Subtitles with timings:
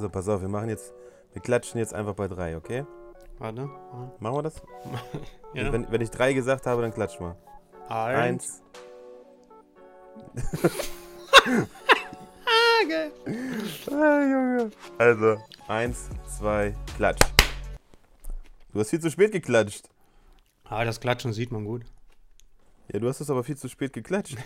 [0.00, 0.94] So, pass auf, wir machen jetzt,
[1.34, 2.86] wir klatschen jetzt einfach bei drei, okay?
[3.38, 3.68] Warte.
[4.18, 4.62] Machen wir das?
[5.52, 5.72] Ja.
[5.72, 7.36] Wenn, wenn ich drei gesagt habe, dann klatschen wir.
[7.88, 8.62] Eins.
[13.90, 14.70] ah, Junge.
[14.98, 16.08] Also, eins,
[16.38, 17.26] zwei, klatsch.
[18.72, 19.90] Du hast viel zu spät geklatscht.
[20.62, 21.84] Ah, das Klatschen sieht man gut.
[22.92, 24.36] Ja, du hast es aber viel zu spät geklatscht.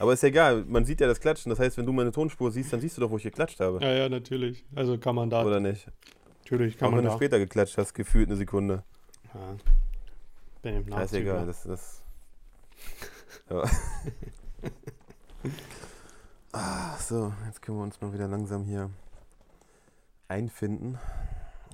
[0.00, 1.50] Aber ist ja egal, man sieht ja das Klatschen.
[1.50, 3.84] Das heißt, wenn du meine Tonspur siehst, dann siehst du doch, wo ich geklatscht habe.
[3.84, 4.64] Ja, ja, natürlich.
[4.74, 5.44] Also kann man da.
[5.44, 5.86] Oder nicht?
[6.42, 7.16] Natürlich kann Auch man wenn du da.
[7.16, 8.82] später geklatscht hast, gefühlt eine Sekunde.
[9.34, 9.56] Ja.
[10.62, 11.44] Bin im Ja, ist egal.
[11.44, 11.46] Nachzügler.
[11.46, 12.02] Das, das.
[13.50, 13.62] Ja.
[16.52, 18.90] ah, so, jetzt können wir uns mal wieder langsam hier
[20.28, 20.98] einfinden.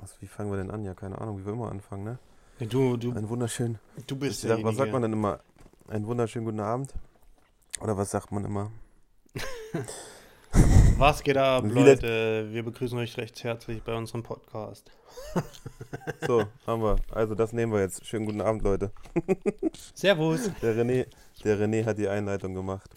[0.00, 0.84] Was, wie fangen wir denn an?
[0.84, 2.18] Ja, keine Ahnung, wie wir immer anfangen, ne?
[2.58, 3.78] Du, du, Ein wunderschön.
[4.06, 5.40] du bist Ja, was sagt man denn immer?
[5.88, 6.94] Einen wunderschönen guten Abend?
[7.80, 8.70] Oder was sagt man immer?
[10.96, 12.48] Was geht ab, Leute?
[12.50, 14.90] Wir begrüßen euch recht herzlich bei unserem Podcast.
[16.26, 16.96] So, haben wir.
[17.10, 18.06] Also das nehmen wir jetzt.
[18.06, 18.90] Schönen guten Abend, Leute.
[19.94, 20.50] Servus.
[20.62, 21.06] Der René,
[21.44, 22.88] der René hat die Einleitung gemacht.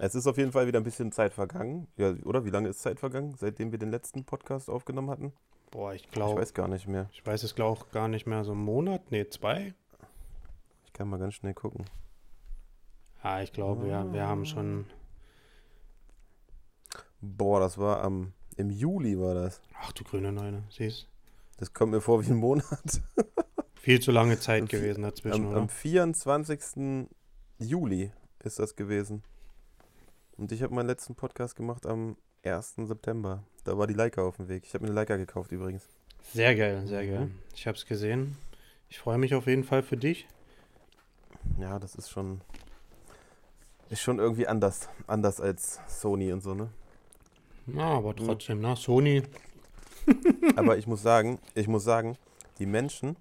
[0.00, 1.86] Es ist auf jeden Fall wieder ein bisschen Zeit vergangen.
[1.96, 2.44] Ja, oder?
[2.44, 5.32] Wie lange ist Zeit vergangen, seitdem wir den letzten Podcast aufgenommen hatten?
[5.70, 7.08] Boah, ich Ich glaube, weiß gar nicht mehr.
[7.12, 8.42] ich weiß es glaube auch gar nicht mehr.
[8.42, 9.02] So einen Monat?
[9.10, 9.74] Nee, zwei?
[10.86, 11.84] Ich kann mal ganz schnell gucken.
[13.28, 14.86] Ah, ich glaube, ja, wir haben schon.
[17.20, 19.60] Boah, das war am im Juli war das.
[19.80, 21.08] Ach du grüne Neune, siehst
[21.56, 23.02] Das kommt mir vor wie ein Monat.
[23.74, 25.56] Viel zu lange Zeit Am gewesen dazwischen, Am, oder?
[25.56, 27.08] am 24.
[27.58, 28.12] Juli
[28.44, 29.24] ist das gewesen.
[30.36, 32.76] Und ich habe meinen letzten Podcast gemacht am 1.
[32.84, 33.42] September.
[33.64, 34.62] Da war die Leica auf dem Weg.
[34.66, 35.88] Ich habe mir eine Leica gekauft übrigens.
[36.32, 37.26] Sehr geil, sehr geil.
[37.26, 37.38] Mhm.
[37.56, 38.36] Ich habe es gesehen.
[38.88, 40.28] Ich freue mich auf jeden Fall für dich.
[41.58, 42.40] Ja, das ist schon
[43.90, 46.70] ist schon irgendwie anders, anders als Sony und so, ne?
[47.66, 49.22] Ja, aber trotzdem, na, Sony.
[50.56, 52.16] Aber ich muss sagen, ich muss sagen,
[52.58, 53.16] die Menschen,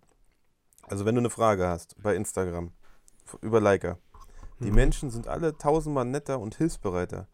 [0.88, 2.72] also wenn du eine Frage hast bei Instagram
[3.42, 3.98] über Leica,
[4.60, 4.76] die Mhm.
[4.76, 7.28] Menschen sind alle tausendmal netter und hilfsbereiter.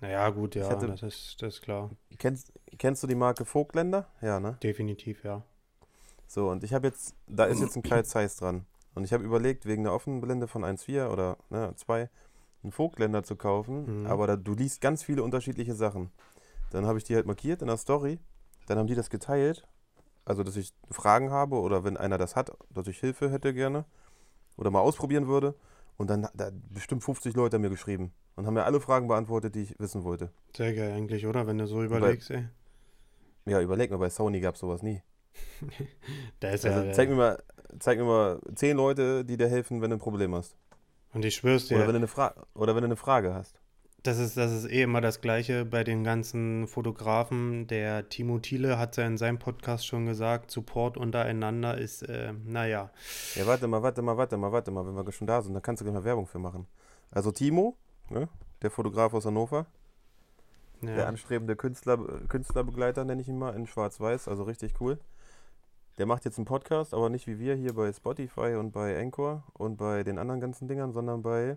[0.00, 1.90] Naja, gut, ja, hatte- das, ist, das ist klar.
[2.18, 4.06] Kennst, kennst du die Marke Vogtländer?
[4.22, 4.56] Ja, ne?
[4.62, 5.42] Definitiv, ja.
[6.28, 8.64] So, und ich habe jetzt, da ist jetzt ein Kai Zeiss dran.
[8.94, 12.08] Und ich habe überlegt, wegen der offenen Blende von 1,4 oder ne, 2
[12.62, 14.06] einen Vogtländer zu kaufen, Mhm.
[14.06, 16.10] aber da, du liest ganz viele unterschiedliche Sachen.
[16.70, 18.18] Dann habe ich die halt markiert in der Story,
[18.66, 19.66] dann haben die das geteilt,
[20.24, 23.84] also dass ich Fragen habe oder wenn einer das hat, dass ich Hilfe hätte gerne
[24.56, 25.54] oder mal ausprobieren würde.
[25.96, 29.54] Und dann da bestimmt 50 Leute haben mir geschrieben und haben mir alle Fragen beantwortet,
[29.56, 30.30] die ich wissen wollte.
[30.56, 31.46] Sehr geil eigentlich, oder?
[31.46, 32.46] Wenn du so überlegst, ey.
[33.46, 35.02] Ja, überleg mal, bei Sony gab es sowas nie.
[36.40, 36.92] Da ist Also ja.
[36.92, 37.42] zeig mir mal,
[37.78, 40.56] zeig mir mal zehn Leute, die dir helfen, wenn du ein Problem hast.
[41.14, 43.58] und ich schwör's Oder, dir, wenn du eine Fra oder wenn du eine Frage hast.
[44.02, 47.66] das ist, das ist eh immer das Gleiche bei den ganzen Fotografen.
[47.66, 52.90] Der Timo Thiele hat ja in seinem Podcast schon gesagt, Support untereinander ist, äh, naja.
[53.34, 54.86] Ja, warte mal, warte mal, warte mal, warte mal.
[54.86, 56.66] Wenn wir schon da sind, dann kannst du gleich mal Werbung für machen.
[57.10, 57.76] Also Timo,
[58.10, 58.28] ne,
[58.62, 59.66] der Fotograf aus Hannover,
[60.80, 61.04] der Ja.
[61.06, 64.98] anstrebende Künstler, Künstlerbegleiter, nenne ich ihn mal, in Schwarz-Weiß, also richtig cool.
[65.98, 69.44] Der macht jetzt einen Podcast, aber nicht wie wir hier bei Spotify und bei Anchor
[69.54, 71.56] und bei den anderen ganzen Dingern, sondern bei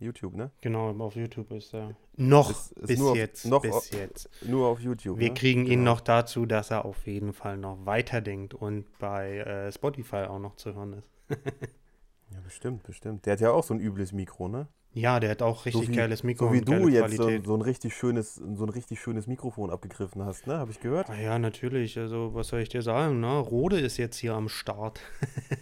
[0.00, 0.50] YouTube, ne?
[0.62, 1.94] Genau, auf YouTube ist er.
[2.16, 3.44] Noch Ist- ist bis nur auf- jetzt.
[3.46, 4.30] noch bis auf- jetzt.
[4.46, 5.18] Nur auf YouTube.
[5.18, 5.34] Wir ne?
[5.34, 5.92] kriegen ihn Genau.
[5.94, 10.56] noch dazu, dass er auf jeden Fall noch weiterdenkt und bei äh, Spotify auch noch
[10.56, 11.08] zu hören ist.
[12.30, 13.24] Ja, bestimmt, bestimmt.
[13.24, 14.68] Der hat ja auch so ein übles Mikro, ne?
[14.98, 17.62] Ja, der hat auch richtig wie- geiles Mikro So wie du jetzt so, so ein
[17.62, 20.58] richtig schönes, so ein richtig schönes Mikrofon abgegriffen hast, ne?
[20.58, 21.08] Habe ich gehört.
[21.10, 21.98] Ah ja, natürlich.
[21.98, 23.20] Also, was soll ich dir sagen?
[23.20, 23.38] Ne?
[23.38, 25.00] Rode ist jetzt hier am Start.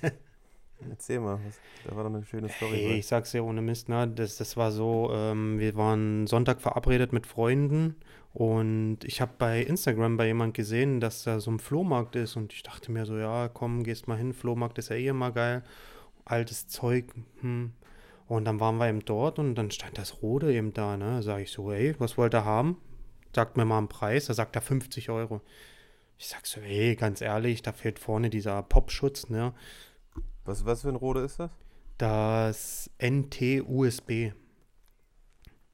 [0.91, 2.77] Erzähl mal, was, da war doch eine schöne Story.
[2.77, 4.07] Hey, ich sag's dir ohne Mist, ne?
[4.09, 7.97] Das, das war so, ähm, wir waren Sonntag verabredet mit Freunden
[8.35, 12.53] und ich habe bei Instagram bei jemand gesehen, dass da so ein Flohmarkt ist und
[12.53, 15.63] ich dachte mir so, ja, komm, gehst mal hin, Flohmarkt ist ja eh immer geil.
[16.27, 17.07] Altes Zeug,
[17.41, 17.73] hm.
[18.29, 21.23] Und dann waren wir eben dort und dann stand das Rode eben da, ne?
[21.23, 22.77] Sag ich so, ey, was wollt ihr haben?
[23.35, 25.43] Sagt mir mal einen Preis, da sagt er 50 Euro.
[26.19, 29.53] Ich sag so, ey, ganz ehrlich, da fehlt vorne dieser Popschutz, ne?
[30.45, 31.51] Was, was für ein Rode ist das?
[31.99, 34.33] Das NT-USB.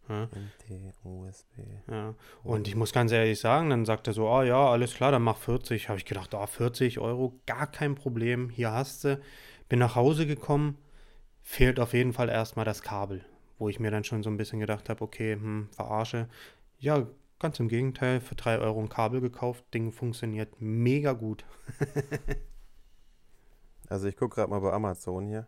[0.08, 1.58] Ja, NT-USB.
[1.90, 2.14] ja.
[2.42, 5.22] Und ich muss ganz ehrlich sagen, dann sagt er so, ah ja, alles klar, dann
[5.22, 5.88] mach 40.
[5.88, 9.20] Habe ich gedacht, ah, 40 Euro, gar kein Problem, hier hast du.
[9.68, 10.76] Bin nach Hause gekommen,
[11.42, 13.24] fehlt auf jeden Fall erstmal das Kabel,
[13.58, 16.28] wo ich mir dann schon so ein bisschen gedacht habe, okay, hm, verarsche.
[16.78, 17.06] Ja,
[17.38, 21.44] ganz im Gegenteil, für 3 Euro ein Kabel gekauft, Ding funktioniert mega gut.
[23.92, 25.46] Also ich gucke gerade mal bei Amazon hier.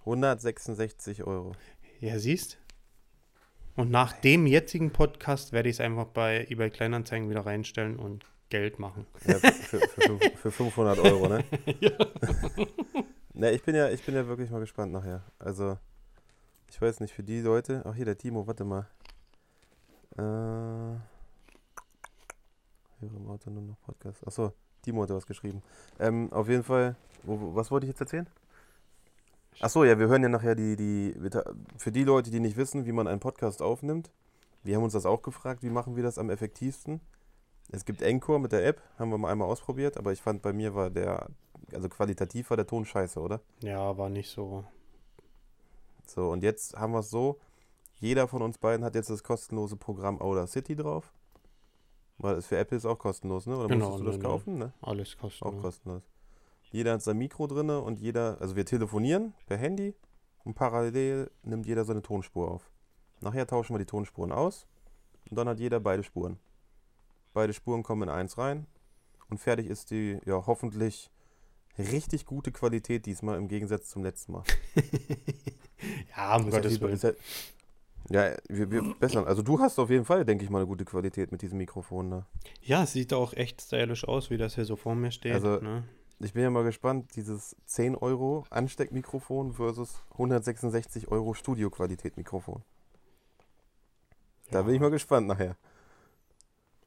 [0.00, 1.52] 166 Euro.
[2.00, 2.56] Ja, siehst?
[3.74, 8.24] Und nach dem jetzigen Podcast werde ich es einfach bei eBay Kleinanzeigen wieder reinstellen und
[8.48, 9.06] Geld machen.
[9.26, 11.44] Ja, für, für, für, für 500 Euro, ne?
[11.80, 11.90] ja.
[13.36, 15.22] Ne, ich bin ja, ich bin ja wirklich mal gespannt nachher.
[15.38, 15.78] Also,
[16.68, 17.82] ich weiß nicht, für die Leute.
[17.84, 18.88] Ach, hier der Timo, warte mal.
[20.16, 20.98] Äh.
[22.98, 24.26] Hier im Auto nur noch Podcast.
[24.26, 24.52] Achso,
[24.82, 25.62] Timo hat was geschrieben.
[25.98, 28.26] Ähm, auf jeden Fall, wo, was wollte ich jetzt erzählen?
[29.60, 31.14] Achso, ja, wir hören ja nachher die, die,
[31.76, 34.10] für die Leute, die nicht wissen, wie man einen Podcast aufnimmt.
[34.62, 37.00] Wir haben uns das auch gefragt, wie machen wir das am effektivsten?
[37.70, 40.52] Es gibt Encore mit der App, haben wir mal einmal ausprobiert, aber ich fand bei
[40.52, 41.28] mir war der,
[41.72, 43.40] also qualitativ war der Ton scheiße, oder?
[43.62, 44.64] Ja, war nicht so.
[46.06, 47.40] So, und jetzt haben wir es so,
[47.98, 51.12] jeder von uns beiden hat jetzt das kostenlose Programm Audacity drauf.
[52.18, 53.56] Weil es für Apple ist auch kostenlos, ne?
[53.56, 54.72] Oder genau, musstest du das ne, kaufen, ne?
[54.80, 55.54] Alles kostenlos.
[55.54, 56.02] Auch kostenlos.
[56.70, 59.94] Jeder hat sein Mikro drin und jeder, also wir telefonieren per Handy
[60.44, 62.70] und parallel nimmt jeder seine Tonspur auf.
[63.20, 64.66] Nachher tauschen wir die Tonspuren aus
[65.30, 66.38] und dann hat jeder beide Spuren.
[67.32, 68.66] Beide Spuren kommen in eins rein
[69.28, 71.10] und fertig ist die, ja, hoffentlich
[71.78, 74.44] richtig gute Qualität diesmal im Gegensatz zum letzten Mal.
[76.16, 77.16] ja, um Gottes Willen.
[78.10, 79.24] Ja, wir, wir bessern.
[79.24, 82.10] Also du hast auf jeden Fall, denke ich mal, eine gute Qualität mit diesem Mikrofon
[82.10, 82.26] da.
[82.62, 85.34] Ja, es sieht auch echt stylisch aus, wie das hier so vor mir steht.
[85.34, 85.84] Also, ne?
[86.20, 92.62] ich bin ja mal gespannt, dieses 10 Euro Ansteckmikrofon versus 166 Euro Studioqualität-Mikrofon.
[94.50, 94.62] Da ja.
[94.62, 95.56] bin ich mal gespannt nachher.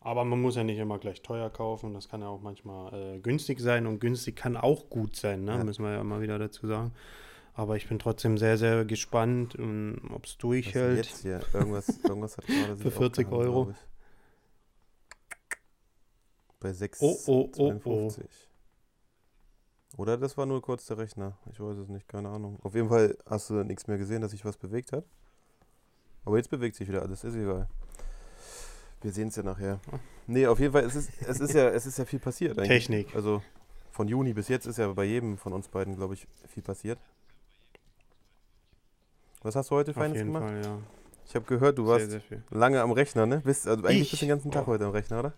[0.02, 1.94] Aber man muss ja nicht immer gleich teuer kaufen.
[1.94, 5.58] Das kann ja auch manchmal äh, günstig sein und günstig kann auch gut sein, ne?
[5.58, 5.64] Ja.
[5.64, 6.94] müssen wir ja immer wieder dazu sagen.
[7.54, 11.06] Aber ich bin trotzdem sehr, sehr gespannt, ähm, ob es durchhält.
[11.08, 11.42] jetzt hier?
[11.54, 13.74] Irgendwas, irgendwas hat gerade Für 40 Euro.
[16.62, 18.12] Bei 6, oh, oh, oh, oh.
[19.98, 21.38] Oder das war nur kurz der Rechner.
[21.52, 22.58] Ich weiß es nicht, keine Ahnung.
[22.62, 25.04] Auf jeden Fall hast du nichts mehr gesehen, dass sich was bewegt hat.
[26.24, 27.68] Aber jetzt bewegt sich wieder alles, ist egal.
[29.02, 29.80] Wir sehen es ja nachher.
[30.28, 32.68] Nee, auf jeden Fall, es ist, es ist, ja, es ist ja viel passiert eigentlich.
[32.68, 33.16] Technik.
[33.16, 33.42] Also
[33.92, 37.00] von Juni bis jetzt ist ja bei jedem von uns beiden, glaube ich, viel passiert.
[39.42, 40.44] Was hast du heute Feines gemacht?
[40.44, 40.78] Fall, ja.
[41.26, 43.42] Ich habe gehört, du warst sehr, sehr lange am Rechner, ne?
[43.46, 44.10] Bist, also eigentlich ich?
[44.12, 44.72] bist du den ganzen Tag oh.
[44.72, 45.34] heute am Rechner, oder?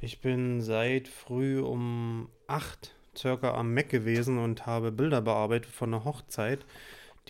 [0.00, 5.92] Ich bin seit früh um 8 circa am Mac gewesen und habe Bilder bearbeitet von
[5.92, 6.64] einer Hochzeit.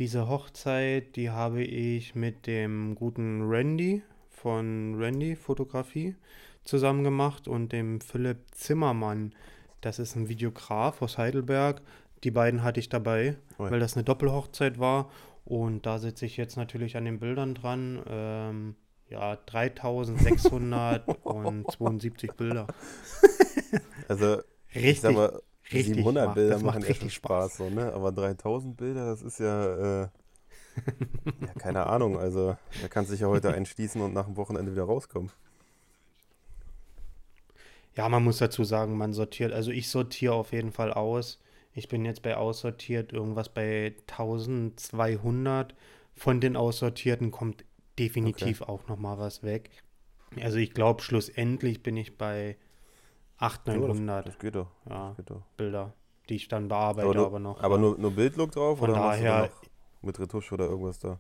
[0.00, 4.00] Diese Hochzeit, die habe ich mit dem guten Randy
[4.31, 6.17] von Randy Fotografie
[6.64, 9.35] zusammen gemacht und dem Philipp Zimmermann.
[9.82, 11.82] Das ist ein Videograf aus Heidelberg.
[12.25, 13.70] Die beiden hatte ich dabei, Oi.
[13.70, 15.11] weil das eine Doppelhochzeit war.
[15.44, 18.02] Und da sitze ich jetzt natürlich an den Bildern dran.
[18.08, 18.76] Ähm,
[19.11, 22.69] ja, 3672 Bilder.
[24.08, 24.38] Also,
[24.75, 25.41] richtig, ich sag mal,
[25.73, 27.93] richtig 700 macht, Bilder machen richtig Spaß, so, ne?
[27.93, 30.09] Aber 3000 Bilder, das ist ja, äh,
[31.41, 32.19] ja, keine Ahnung.
[32.19, 35.31] Also, da kannst du dich ja heute einschließen und nach dem Wochenende wieder rauskommen.
[37.97, 41.41] Ja, man muss dazu sagen, man sortiert, also ich sortiere auf jeden Fall aus.
[41.73, 45.75] Ich bin jetzt bei aussortiert irgendwas bei 1200.
[46.15, 47.65] Von den aussortierten kommt
[47.99, 48.71] definitiv okay.
[48.71, 49.71] auch noch mal was weg.
[50.41, 52.57] Also ich glaube, schlussendlich bin ich bei
[53.41, 54.69] 800, 900 das, das geht doch.
[54.89, 55.43] Ja, das geht doch.
[55.57, 55.93] Bilder,
[56.29, 57.63] die ich dann bearbeite, aber, nur, aber noch.
[57.63, 59.51] Aber nur, nur Bildlook drauf Von oder daher,
[60.03, 61.19] mit Retusche oder irgendwas da?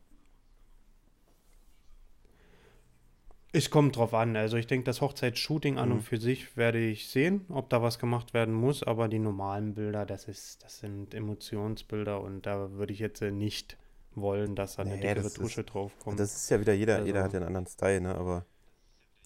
[3.52, 4.36] Es kommt drauf an.
[4.36, 5.94] Also ich denke, das Hochzeitsshooting an mhm.
[5.96, 9.74] und für sich werde ich sehen, ob da was gemacht werden muss, aber die normalen
[9.74, 13.76] Bilder, das ist, das sind Emotionsbilder und da würde ich jetzt nicht
[14.14, 16.20] wollen, dass da eine nee, dickere Tusche drauf kommt.
[16.20, 17.06] Das ist ja wieder, jeder, also.
[17.06, 18.14] jeder hat ja einen anderen Style, ne?
[18.14, 18.44] Aber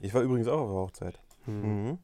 [0.00, 1.21] ich war übrigens auch auf der Hochzeit.
[1.47, 1.87] Mhm.
[1.87, 1.99] Mhm.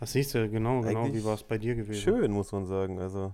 [0.00, 2.00] Das siehst du, genau, genau, Eigentlich wie war es bei dir gewesen?
[2.00, 2.98] Schön, muss man sagen.
[2.98, 3.32] Also,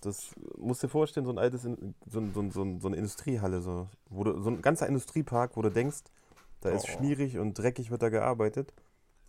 [0.00, 1.76] das musst dir vorstellen, so ein altes, so,
[2.06, 6.02] so, so, so eine Industriehalle, so, wo du, so ein ganzer Industriepark, wo du denkst,
[6.60, 6.76] da oh.
[6.76, 8.74] ist schmierig und dreckig wird da gearbeitet.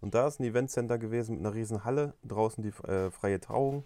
[0.02, 3.86] Und da ist ein Eventcenter gewesen mit einer riesen Halle, draußen die äh, freie Trauung.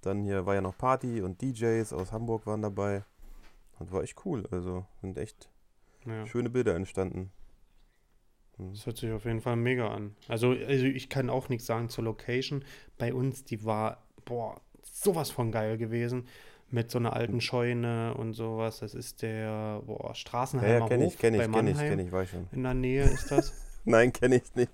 [0.00, 3.04] Dann hier war ja noch Party und DJs aus Hamburg waren dabei.
[3.78, 4.46] Und war echt cool.
[4.50, 5.50] Also sind echt
[6.06, 6.26] ja.
[6.26, 7.30] schöne Bilder entstanden.
[8.60, 8.72] Hm.
[8.72, 10.14] Das hört sich auf jeden Fall mega an.
[10.28, 12.64] Also, also ich kann auch nichts sagen zur Location.
[12.98, 16.26] Bei uns, die war, boah, sowas von geil gewesen.
[16.72, 17.40] Mit so einer alten hm.
[17.40, 18.78] Scheune und sowas.
[18.78, 21.76] Das ist der boah, Straßenheimer ja, ja, kenn Hof ich, kenn ich, bei Mannheim.
[21.76, 22.46] Kenn ich, kenn ich, weiß schon.
[22.52, 23.52] In der Nähe ist das?
[23.84, 24.70] Nein, kenne ich nicht.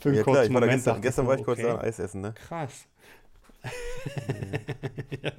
[0.00, 1.68] Für einen ja, klar, ich war Moment gestern, gestern war ich kurz okay.
[1.68, 2.34] da Eis essen, ne?
[2.34, 2.86] Krass.
[5.22, 5.32] ja,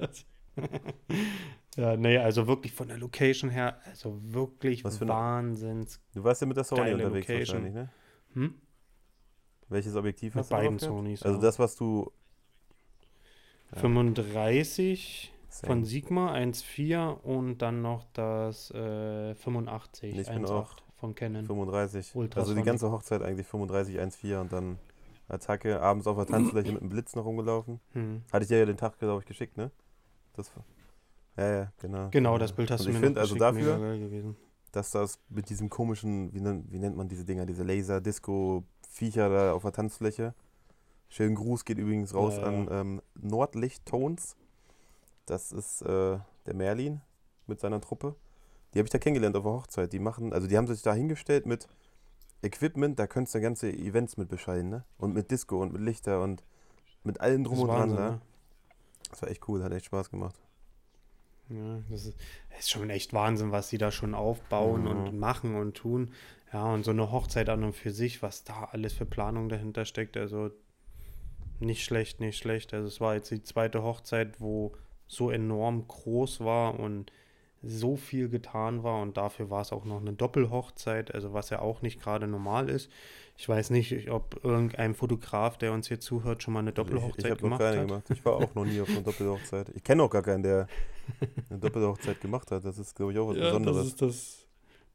[1.76, 6.00] ja, nee, also wirklich von der Location her, also wirklich Was für Wahnsinns.
[6.14, 7.64] Du warst ja mit der Sony unterwegs Location.
[7.64, 7.90] wahrscheinlich, ne?
[8.34, 8.54] Hm?
[9.68, 11.22] Welches Objektiv mit hast du beiden Sonys.
[11.22, 12.10] Also das, was du
[13.72, 13.78] Ja.
[13.80, 15.66] 35 Same.
[15.66, 21.46] von Sigma 1.4 und dann noch das äh, 85 Ich bin 1.8 auch von Canon.
[21.46, 22.14] 35.
[22.36, 24.78] Also die ganze Hochzeit eigentlich 35, 1,4 und dann
[25.28, 27.80] Attacke, abends auf der Tanzfläche mit dem Blitz noch rumgelaufen.
[27.92, 28.22] Hm.
[28.30, 29.70] Hatte ich dir ja den Tag, glaube ich, geschickt, ne?
[30.34, 30.50] Das,
[31.36, 32.08] ja, ja, genau.
[32.10, 34.36] Genau, das Bild hast Also du ich mir finde, noch also dafür, geil gewesen.
[34.72, 39.52] dass das mit diesem komischen, wie, nennt- wie nennt man diese Dinger, diese Laser-Disco-Viecher da
[39.52, 40.34] auf der Tanzfläche.
[41.08, 44.36] Schönen Gruß geht übrigens raus Ja, an ähm, Nordlicht-Tones.
[45.26, 47.00] Das ist äh, der Merlin
[47.46, 48.14] mit seiner Truppe.
[48.72, 49.92] Die habe ich da kennengelernt auf der Hochzeit.
[49.92, 51.68] Die machen, also die haben sich da hingestellt mit
[52.42, 54.84] Equipment, da könntest du ganze Events mit bescheiden, ne?
[54.98, 56.42] Und mit Disco und mit Lichter und
[57.04, 57.94] mit allem drum und dran, ne?
[57.94, 58.20] ne?
[59.10, 60.40] Das war echt cool, hat echt Spaß gemacht.
[61.48, 62.18] Ja, das ist,
[62.50, 64.88] das ist schon echt Wahnsinn, was sie da schon aufbauen Mhm.
[64.88, 66.12] und machen und tun.
[66.52, 69.84] Ja, und so eine Hochzeit an und für sich, was da alles für Planung dahinter
[69.84, 70.16] steckt.
[70.16, 70.50] Also
[71.60, 72.74] nicht schlecht, nicht schlecht.
[72.74, 74.72] Also es war jetzt die zweite Hochzeit, wo
[75.06, 77.12] so enorm groß war und
[77.62, 81.60] so viel getan war und dafür war es auch noch eine Doppelhochzeit, also was ja
[81.60, 82.90] auch nicht gerade normal ist.
[83.36, 87.24] Ich weiß nicht, ob irgendein Fotograf, der uns hier zuhört, schon mal eine Doppelhochzeit ich
[87.24, 87.88] ich habe noch gemacht keine hat.
[87.88, 88.10] gemacht.
[88.10, 89.70] Ich war auch noch nie auf einer Doppelhochzeit.
[89.74, 90.66] Ich kenne auch gar keinen, der
[91.50, 92.64] eine Doppelhochzeit gemacht hat.
[92.64, 93.76] Das ist, glaube ich, auch was Ja, Besonderes.
[93.76, 94.46] das ist das,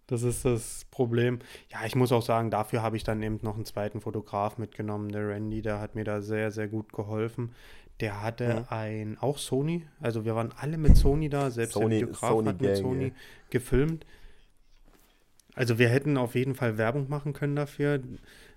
[0.08, 1.40] das ist das Problem.
[1.70, 5.10] Ja, ich muss auch sagen, dafür habe ich dann eben noch einen zweiten Fotograf mitgenommen.
[5.10, 7.54] Der Randy, der hat mir da sehr, sehr gut geholfen.
[8.00, 8.66] Der hatte Mhm.
[8.70, 12.48] ein, auch Sony, also wir waren alle mit Sony da, selbst Sony- der Videograf Sony
[12.50, 13.13] hat mit Gang, Sony ey.
[13.50, 14.06] gefilmt.
[15.56, 18.00] Also wir hätten auf jeden Fall Werbung machen können dafür.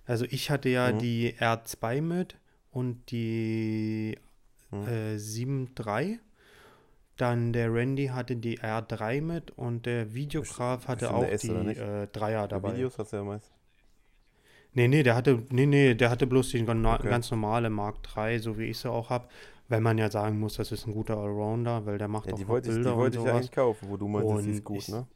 [0.06, 0.98] Also ich hatte ja Mhm.
[0.98, 2.36] die R2 mit
[2.70, 4.18] und die
[4.70, 4.86] Mhm.
[4.88, 6.18] äh, 7.3.
[7.16, 12.06] Dann der Randy hatte die R3 mit und der Videograf hatte auch S, die äh,
[12.12, 12.72] 3er Bei dabei.
[12.74, 13.50] Videos hast du ja meist.
[14.72, 17.08] Nee, nee, der hatte, nee, nee, der hatte bloß die Okay.
[17.08, 19.28] ganz normale Mark III, so wie ich sie auch habe.
[19.68, 22.38] Weil man ja sagen muss, das ist ein guter Allrounder, weil der macht Ja, auch
[22.38, 24.76] die wollte ich, die Bilder wollte ich eigentlich kaufen, wo du meintest, die ist gut,
[24.78, 25.06] ich- ne?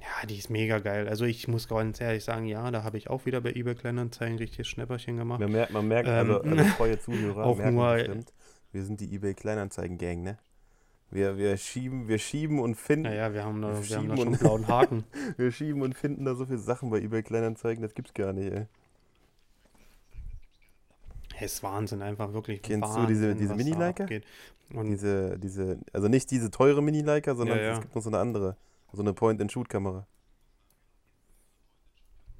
[0.00, 1.06] Ja, die ist mega geil.
[1.08, 4.38] Also ich muss ganz ehrlich sagen, ja, da habe ich auch wieder bei eBay Kleinanzeigen
[4.38, 5.40] richtiges Schnäpperchen gemacht.
[5.40, 8.32] Man merkt, man merkt also, Ähm, also treue Zuhörer auch merken nur- bestimmt,
[8.72, 10.38] wir sind die eBay Kleinanzeigen-Gang, ne?
[11.10, 14.14] Wir, wir schieben, wir schieben und finden, Naja, wir haben da, Wir wir haben da
[14.14, 15.04] schieben schon einen und- blauen Haken.
[15.38, 18.52] wir schieben und finden da so viele Sachen bei eBay Kleinanzeigen, das gibt's gar nicht,
[18.52, 18.66] ey.
[21.40, 24.24] Es ist Wahnsinn, einfach wirklich Kennst du Wahnsinn, diese- diese abgeht.
[24.74, 27.72] Und Diese, diese, also nicht diese teure Mini-Leica, sondern Ja, ja.
[27.74, 28.56] es gibt noch so eine andere,
[28.92, 30.06] so eine Point-and-Shoot-Kamera.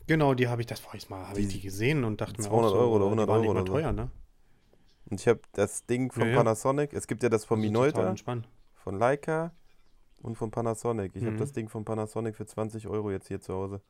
[0.06, 2.70] genau, die habe ich, das vorhin mal, habe ich Die- gesehen und dachte mir 200
[2.72, 3.72] auch so, Euro oder die 100 waren nicht Euro oder so.
[3.72, 4.10] teuer, ne?
[5.10, 6.36] Und ich habe das Ding von Ja.
[6.36, 8.46] Panasonic, es gibt ja das von Also total Minolta, entspannt.
[8.88, 9.52] Von Leica
[10.22, 11.14] und von Panasonic.
[11.14, 11.38] Ich habe Mhm.
[11.40, 13.82] das Ding von Panasonic für 20 Euro jetzt hier zu Hause.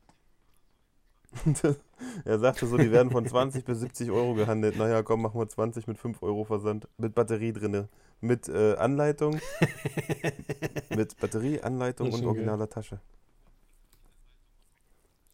[2.25, 4.75] er sagte so, die werden von 20 bis 70 Euro gehandelt.
[4.77, 6.89] Naja, komm, machen wir 20 mit 5 Euro Versand.
[6.97, 7.87] Mit Batterie drinne.
[8.19, 9.39] Mit äh, Anleitung.
[10.89, 12.29] mit Batterie, Anleitung und schon geil.
[12.31, 12.99] originaler Tasche.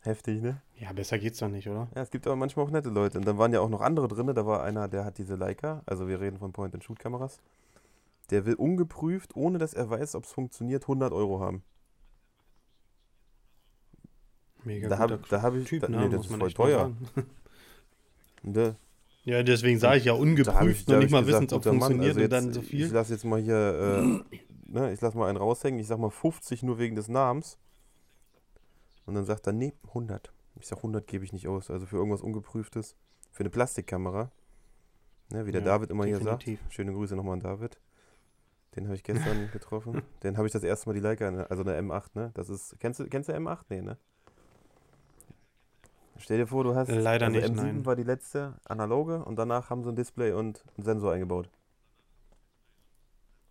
[0.02, 0.62] Heftig, ne?
[0.80, 1.88] Ja, besser geht's doch nicht, oder?
[1.96, 3.18] Ja, es gibt aber manchmal auch nette Leute.
[3.18, 4.28] Und dann waren ja auch noch andere drin.
[4.28, 7.40] Da war einer, der hat diese Leica, also wir reden von Point-and-Shoot-Kameras.
[8.32, 11.64] Der will ungeprüft, ohne dass er weiß, ob es funktioniert, 100 Euro haben.
[14.64, 15.98] Mega da guter habe da hab ich, Typ, da, ne?
[16.08, 16.92] nee, das ist voll teuer.
[18.44, 18.76] Ne?
[19.24, 21.26] Ja, deswegen sage ich ja Da hab ich- ungeprüft da hab und nicht ich mal
[21.26, 22.92] gesagt, wissend, ob funktioniert also und jetzt, dann so Ich viel.
[22.92, 24.38] lasse jetzt mal hier, äh,
[24.72, 25.80] ne, ich lasse mal einen raushängen.
[25.80, 27.58] Ich sag mal 50 nur wegen des Namens.
[29.08, 30.32] Und dann sagt er, nee, 100.
[30.60, 31.72] Ich sag, 100 gebe ich nicht aus.
[31.72, 32.96] Also für irgendwas Ungeprüftes.
[33.32, 34.32] Für eine Plastikkamera.
[35.32, 36.44] Ne, wie der Ja, David immer hier sagt.
[36.44, 36.60] definitiv.
[36.72, 37.80] Schöne Grüße nochmal an David.
[38.76, 40.02] Den habe ich gestern getroffen.
[40.24, 42.32] Den habe ich das erste Mal die Leica, also eine M8, ne?
[42.34, 43.60] Das ist, kennst du, kennst du M8?
[43.70, 43.98] Nee, ne?
[46.18, 47.86] Stell dir vor, du hast, Leider also nicht, M7 nein.
[47.86, 51.50] war die letzte analoge und danach haben sie ein Display und einen Sensor eingebaut.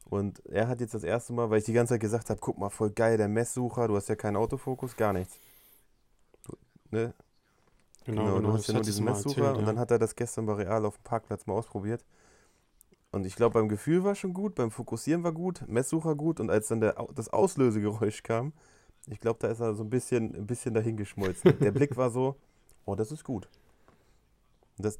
[0.08, 2.58] Und er hat jetzt das erste Mal, weil ich die ganze Zeit gesagt habe, guck
[2.58, 5.38] mal, voll geil, der Messsucher, du hast ja keinen Autofokus, gar nichts.
[6.44, 6.56] Du,
[6.90, 7.14] ne?
[8.04, 9.66] Genau, genau, du hast ja nur diesen Messsucher erzählt, und ja.
[9.66, 12.04] dann hat er das gestern bei Real auf dem Parkplatz mal ausprobiert.
[13.14, 16.50] Und ich glaube, beim Gefühl war schon gut, beim Fokussieren war gut, Messsucher gut und
[16.50, 18.52] als dann der, das Auslösegeräusch kam,
[19.06, 21.58] ich glaube, da ist er so ein bisschen, ein bisschen dahingeschmolzen.
[21.60, 22.34] der Blick war so,
[22.84, 23.48] oh, das ist gut.
[24.78, 24.98] Das,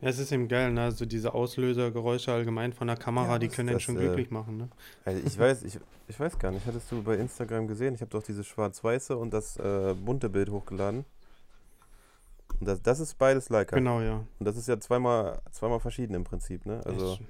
[0.00, 0.82] Ja, es ist eben geil, ne?
[0.82, 4.56] Also diese Auslösergeräusche allgemein von der Kamera, Ja, die können das, schon äh, glücklich machen,
[4.56, 4.68] ne?
[5.04, 7.94] also ich weiß, ich, ich weiß gar nicht, hattest du bei Instagram gesehen?
[7.94, 11.04] Ich habe doch dieses schwarz-weiße und das äh, bunte Bild hochgeladen.
[12.60, 13.76] Und das, das ist beides Leica.
[13.76, 14.24] Genau, ja.
[14.38, 16.80] Und das ist ja zweimal, zweimal verschieden im Prinzip, ne?
[16.84, 17.14] Also.
[17.14, 17.20] Ist-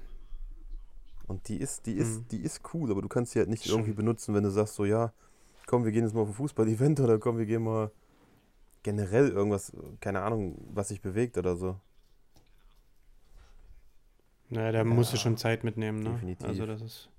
[1.27, 2.27] Und die ist, die ist, Mhm.
[2.29, 4.85] die ist cool, aber du kannst sie halt nicht irgendwie benutzen, wenn du sagst so,
[4.85, 5.11] ja,
[5.65, 7.91] komm, wir gehen jetzt mal auf ein Fußball-Event oder komm, wir gehen mal
[8.83, 11.75] generell irgendwas, keine Ahnung, was sich bewegt oder so.
[14.49, 16.11] Naja, da musst du schon Zeit mitnehmen, ne?
[16.11, 16.47] definitiv.
[16.47, 17.09] Also das ist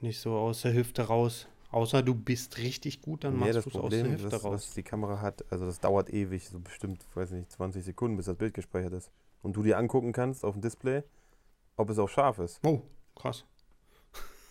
[0.00, 1.48] nicht so aus der Hüfte raus.
[1.74, 4.52] Außer du bist richtig gut, dann Nee, machst du es aus der Hüfte was, raus.
[4.52, 8.26] was die Kamera hat, also das dauert ewig, so bestimmt, weiß nicht, 20 Sekunden, bis
[8.26, 9.10] das Bild gespeichert ist.
[9.42, 11.02] Und du dir angucken kannst auf dem Display,
[11.76, 12.60] ob es auch scharf ist.
[12.64, 12.80] Oh,
[13.16, 13.44] krass.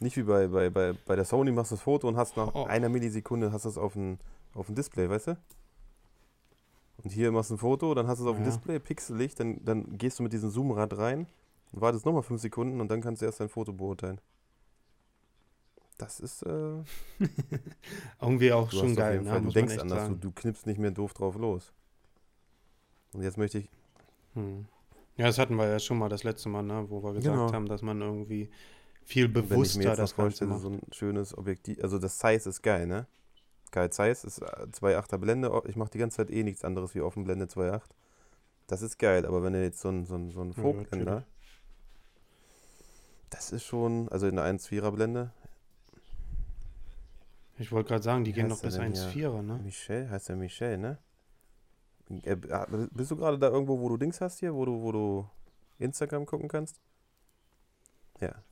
[0.02, 2.54] Nicht wie bei, bei, bei, bei der Sony machst du das Foto und hast nach
[2.54, 2.66] Oh.
[2.66, 4.18] einer Millisekunde hast du es auf dem,
[4.54, 5.38] auf dem Display, weißt du?
[6.98, 8.52] Und hier machst du ein Foto, dann hast du es auf dem Ja.
[8.52, 11.26] Display, pixelig, dann, dann gehst du mit diesem Zoomrad rein
[11.72, 14.20] und wartest nochmal 5 Sekunden und dann kannst du erst dein Foto beurteilen.
[15.98, 16.50] Das ist, äh,
[18.22, 19.42] Irgendwie auch du schon geil, ne?
[19.42, 21.72] Du denkst anders, du, du knippst nicht mehr doof drauf los.
[23.14, 23.70] Und jetzt möchte ich,
[24.34, 24.66] Hm.
[25.16, 26.86] Ja, das hatten wir ja schon mal das letzte Mal, ne?
[26.90, 27.54] Wo wir gesagt Genau.
[27.54, 28.50] haben, dass man irgendwie
[29.04, 32.48] viel wenn ich mir bewusster jetzt das vorstelle, so ein schönes Objektiv, also das Zeiss
[32.48, 33.06] ist geil, ne?
[33.72, 37.46] Geil Zeiss ist 2,8er Blende, ich mache die ganze Zeit eh nichts anderes wie Offenblende
[37.46, 37.96] 2,8.
[38.68, 41.06] Das ist geil, aber wenn du jetzt so ein, so ein, so ein Ja, Vogtblender,
[41.06, 41.28] natürlich.
[43.30, 45.32] das ist schon, also in der 1,4er Blende,
[47.58, 49.60] Ich wollte gerade sagen, die Wie gehen noch bis denn 1,4er, ne?
[49.64, 50.98] Michel, heißt der Michel, ne?
[52.24, 54.92] Äh, ah, Bist du gerade da irgendwo, wo du Dings hast hier, wo du, wo
[54.92, 55.30] du
[55.80, 56.82] Instagram gucken kannst?
[58.20, 58.44] Ja.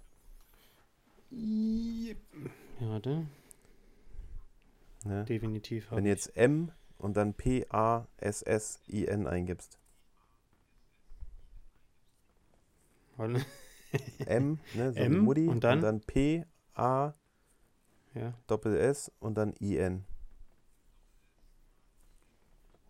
[1.32, 2.16] Ja,
[2.80, 3.26] warte.
[5.04, 5.26] Ne?
[5.26, 5.92] Definitiv.
[5.92, 9.80] Wenn jetzt M und dann P-A-S-S-I-N eingibst.
[14.26, 16.02] M, ne, so M Mutti, und dann?
[16.02, 17.14] P, A,
[18.14, 18.34] Ja.
[18.48, 20.06] Doppel S und dann I, N.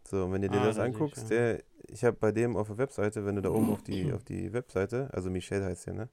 [0.07, 1.27] So, und wenn du dir Ah, das da sehe ich, anguckst, ja.
[1.29, 4.23] der, ich habe bei dem auf der Webseite, wenn du da oben auf die, auf
[4.23, 6.09] die Webseite, also Michel heißt der, ne?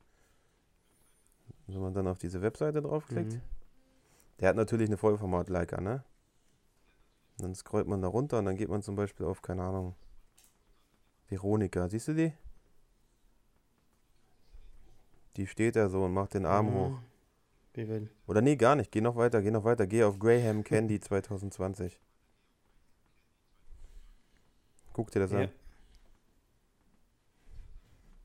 [1.66, 3.40] Wenn man dann auf diese Webseite draufklickt, Mhm.
[4.40, 6.04] der hat natürlich eine Vollformat-Leica, ne?
[7.38, 9.94] Dann scrollt man da runter und dann geht man zum Beispiel auf, keine Ahnung,
[11.28, 12.32] Veronika, siehst du die?
[15.36, 16.72] Die steht da so und macht den Arm Ja.
[16.74, 17.00] hoch.
[17.74, 18.10] Will.
[18.26, 18.90] Oder nee, gar nicht.
[18.90, 19.86] Geh noch weiter, geh noch weiter.
[19.86, 22.00] Geh auf Graham Candy 2020.
[24.92, 25.42] Guck dir das Ja.
[25.42, 25.50] an.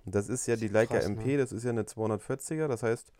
[0.06, 1.38] Das ist ja die Leica Krass, MP, ne?
[1.38, 3.14] das ist ja eine 240er, das heißt,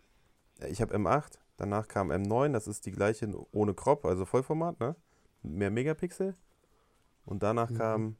[0.60, 4.80] äh, ich habe M8, danach kam M9, das ist die gleiche ohne Crop, also Vollformat,
[4.80, 4.94] ne?
[5.42, 6.34] Mehr Megapixel.
[7.24, 7.78] Und danach Mhm.
[7.78, 8.16] kam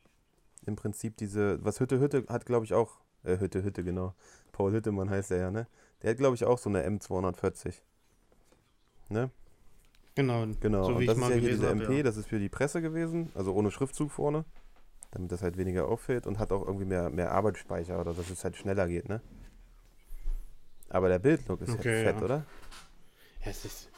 [0.66, 4.14] im Prinzip diese, was Hütte Hütte hat, glaube ich, auch, äh, Hütte Hütte, genau.
[4.52, 5.66] Paul Hüttemann heißt er ja, ne?
[6.02, 7.82] Der hat, glaube ich, auch so eine M240.
[9.14, 9.31] Ne?
[10.14, 10.46] Genau.
[10.61, 12.03] Genau, So und das ist ja hier diese hab, MP, ja.
[12.03, 14.44] das ist für die Presse gewesen, also ohne Schriftzug vorne,
[15.11, 18.44] damit das halt weniger auffällt und hat auch irgendwie mehr, mehr Arbeitsspeicher oder dass es
[18.44, 19.20] halt schneller geht, ne?
[20.90, 22.24] Aber der Bildlook ist Okay, halt fett, ja.
[22.24, 22.37] oder?
[23.44, 23.88] Ja, es ist.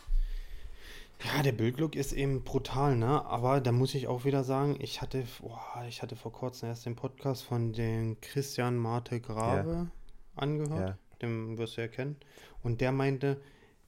[1.24, 3.24] Ja, der Bildlook ist eben brutal, ne?
[3.24, 6.86] Aber da muss ich auch wieder sagen, ich hatte, boah, ich hatte vor kurzem erst
[6.86, 9.88] den Podcast von den Christian Marte Grave
[10.34, 10.90] angehört.
[10.90, 10.98] Ja.
[11.22, 12.16] Den wirst du ja kennen.
[12.62, 13.40] Und der meinte,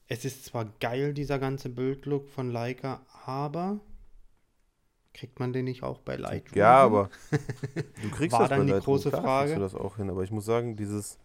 [0.09, 3.79] es ist zwar geil, dieser ganze Bildlook von Leica, aber
[5.13, 6.57] kriegt man den nicht auch bei Lightroom?
[6.59, 7.09] Ja, aber
[8.01, 9.55] du kriegst War das dann bei die Lightroom, große klar Frage.
[9.55, 11.17] du das auch hin, aber ich muss sagen, dieses,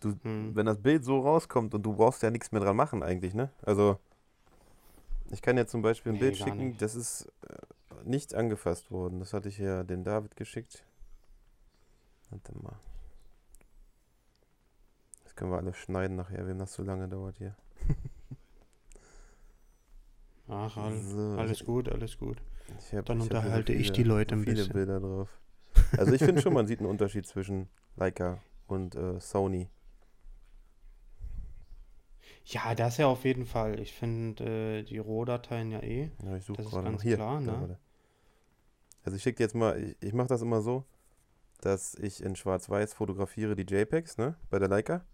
[0.00, 0.54] du, Hm.
[0.54, 3.50] wenn das Bild so rauskommt und du brauchst ja nichts mehr dran machen eigentlich, ne?
[3.62, 3.98] Also,
[5.30, 6.82] ich kann jetzt zum Beispiel ein Nee, Bild schicken, nicht.
[6.82, 7.54] das ist äh,
[8.04, 9.20] nicht angefasst worden.
[9.20, 10.84] Das hatte ich ja den David geschickt.
[12.30, 12.76] Warte mal.
[15.24, 17.54] Das können wir alles schneiden nachher, wenn das so lange dauert hier.
[20.48, 22.40] Ach, all, So, alles gut, alles gut.
[22.78, 24.72] Ich hab, Dann ich unterhalte ich viele- die Leute ein viele bisschen.
[24.72, 25.28] Bilder drauf.
[25.96, 29.68] Also ich finde schon, man sieht einen Unterschied zwischen Leica und äh, Sony.
[32.44, 33.80] Ja, das ja auf jeden Fall.
[33.80, 36.10] Ich finde äh, die Rohdateien ja eh.
[36.24, 37.16] Ja, ich suche Das ist gerade noch ganz hier.
[37.16, 37.78] klar, ne?
[39.02, 40.84] Also ich schicke jetzt mal, ich, ich mache das immer so,
[41.60, 45.04] dass ich in Schwarz-Weiß fotografiere die JPEGs, ne, bei der Leica.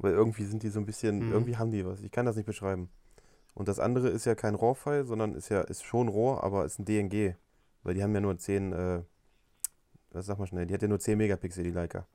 [0.00, 1.32] Weil irgendwie sind die so ein bisschen, Mhm.
[1.32, 2.00] irgendwie haben die was.
[2.00, 2.88] Ich kann das nicht beschreiben.
[3.54, 6.78] Und das andere ist ja kein RAW-File, sondern ist ja, ist schon RAW, aber ist
[6.78, 7.36] ein DNG.
[7.82, 9.02] Weil die haben ja nur 10, äh,
[10.10, 12.06] was sag mal schnell, die hat ja nur 10 Megapixel, die Leica.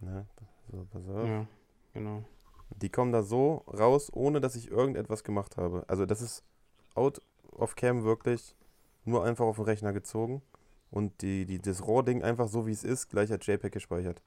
[0.00, 0.26] Ne?
[0.70, 1.26] So, pass auf.
[1.26, 1.46] Ja,
[1.92, 2.24] genau.
[2.76, 5.84] Die kommen da so raus, ohne dass ich irgendetwas gemacht habe.
[5.88, 6.44] Also das ist
[6.94, 7.20] out
[7.52, 8.54] of cam wirklich
[9.04, 10.42] nur einfach auf den Rechner gezogen
[10.90, 14.22] und die, die, das RAW-Ding einfach so wie es ist, gleich als JPEG gespeichert.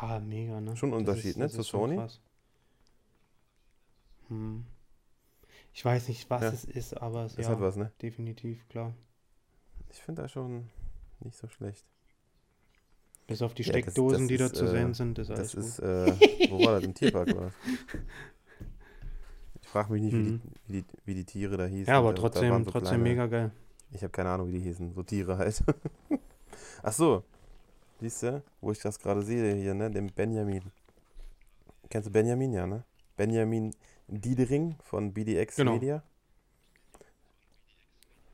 [0.00, 0.76] Ja, mega, ne?
[0.76, 2.00] Schon ein Das Unterschied, ist- ne, das zu ist Sony?
[4.28, 4.64] Hm.
[5.72, 6.48] Ich weiß nicht, was Ja.
[6.48, 7.92] es ist, aber es Das ja, hat was, ne?
[8.02, 8.94] definitiv, klar.
[9.90, 10.68] Ich finde das schon
[11.20, 11.84] nicht so schlecht.
[13.26, 15.30] Bis auf die Ja, das- Steckdosen, das die da ist, zu äh, sehen sind, ist
[15.30, 15.84] alles Das ist, gut.
[15.86, 16.84] äh, wo war das?
[16.84, 17.54] Im Tierpark war das.
[19.62, 20.40] Ich frage mich nicht, wie, Mhm.
[20.40, 21.92] die, wie, die, wie die Tiere da hießen.
[21.92, 23.52] Ja, aber Da- da trotzdem, so trotzdem kleine- mega geil.
[23.92, 24.92] Ich habe keine Ahnung, wie die hießen.
[24.94, 25.62] So Tiere halt.
[26.82, 27.22] Ach so.
[28.00, 29.90] Siehst du, wo ich das gerade sehe hier, ne?
[29.90, 30.72] Dem Benjamin.
[31.90, 32.84] Kennst du Benjamin, ja, ne?
[33.16, 33.74] Benjamin
[34.08, 35.72] Diedering von BDX Genau.
[35.74, 36.02] Media.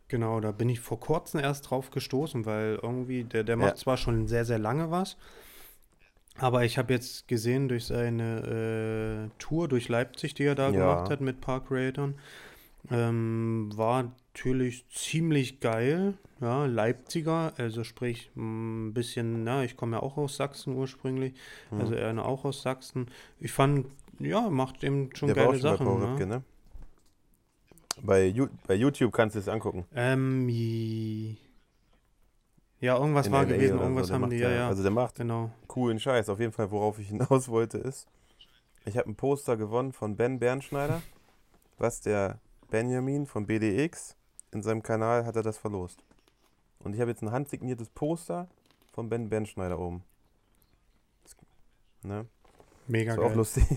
[0.08, 3.62] Genau, da bin ich vor kurzem erst drauf gestoßen, weil irgendwie, der, der Ja.
[3.66, 5.16] macht zwar schon sehr, sehr lange was,
[6.38, 10.72] aber ich habe jetzt gesehen durch seine äh, Tour durch Leipzig, die er da Ja.
[10.72, 12.10] gemacht hat mit Park Creators,
[12.90, 16.14] ähm, war natürlich ziemlich geil.
[16.42, 21.32] Ja, Leipziger, also sprich ein bisschen, na, ich komme ja auch aus Sachsen ursprünglich,
[21.70, 21.80] Hm.
[21.80, 23.06] also er auch aus Sachsen.
[23.40, 23.86] Ich fand,
[24.18, 25.86] ja, macht eben schon Der geile schon bei Sachen.
[25.86, 26.12] Paul ne?
[26.12, 26.42] Ripke, ne?
[28.02, 28.34] Bei,
[28.66, 29.86] bei YouTube kannst du es angucken.
[29.94, 30.46] Ähm,
[32.80, 34.68] ja, irgendwas In war LA gewesen, so, irgendwas der haben die, ja, ja.
[34.68, 35.50] Also der macht Genau.
[35.66, 36.28] coolen Scheiß.
[36.28, 38.06] Auf jeden Fall, worauf ich hinaus wollte, ist,
[38.84, 41.00] ich habe ein Poster gewonnen von Ben Bernschneider,
[41.78, 42.38] was der
[42.70, 44.14] Benjamin von BDX
[44.56, 46.02] in seinem Kanal hat er das verlost.
[46.80, 48.48] Und ich habe jetzt ein handsigniertes Poster
[48.92, 50.02] von Ben Bernschneider oben.
[52.02, 52.26] Ne?
[52.86, 53.36] Mega Das war auch geil.
[53.38, 53.64] lustig.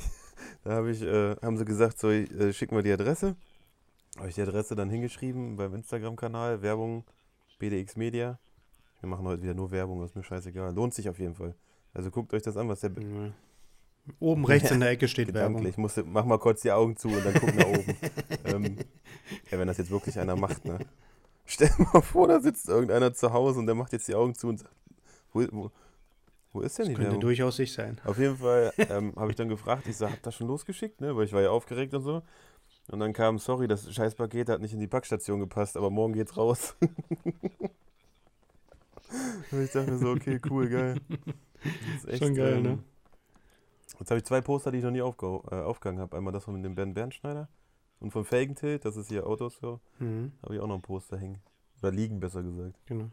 [0.63, 3.35] Da habe ich, äh, haben sie gesagt, so, äh, schick mal die Adresse.
[4.17, 7.03] Habe ich die Adresse dann hingeschrieben beim Instagram-Kanal, Werbung,
[7.59, 8.39] BDX Media.
[9.01, 10.73] Wir machen heute wieder nur Werbung, ist mir scheißegal.
[10.73, 11.55] Lohnt sich auf jeden Fall.
[11.93, 13.31] Also guckt euch das an, was der Ja.
[14.19, 15.57] Oben rechts in der Ecke steht Werbung.
[15.57, 15.77] gedanklich.
[15.77, 17.97] Musste, mach mal kurz die Augen zu und dann guck nach oben.
[18.45, 18.77] ähm,
[19.51, 20.79] ja, wenn das jetzt wirklich einer macht, ne?
[21.45, 24.35] Stell dir mal vor, da sitzt irgendeiner zu Hause und der macht jetzt die Augen
[24.35, 24.71] zu und sagt,
[25.33, 25.71] wo, wo,
[26.53, 27.21] wo ist denn Das die könnte Werbung?
[27.21, 27.99] durchaus ich sein.
[28.05, 31.15] Auf jeden Fall ähm, habe ich dann gefragt, ich sag, habt das schon losgeschickt, ne?
[31.15, 32.21] Weil ich war ja aufgeregt und so.
[32.91, 36.37] Und dann kam, sorry, das Scheißpaket hat nicht in die Packstation gepasst, aber morgen geht's
[36.37, 36.75] raus.
[39.51, 40.95] und ich dachte mir so, okay, cool, geil.
[42.03, 42.79] Das ist Schon geil, ne?
[43.97, 46.15] Jetzt habe ich zwei Poster, die ich noch nie aufge äh, aufgehangen habe.
[46.17, 47.47] Einmal das von dem Ben Bernschneider
[47.99, 49.79] und von Felgentilt, das ist hier Autos so.
[49.99, 51.39] Mhm, Habe ich auch noch ein Poster hängen.
[51.81, 52.75] Oder liegen, besser gesagt.
[52.85, 53.09] genau.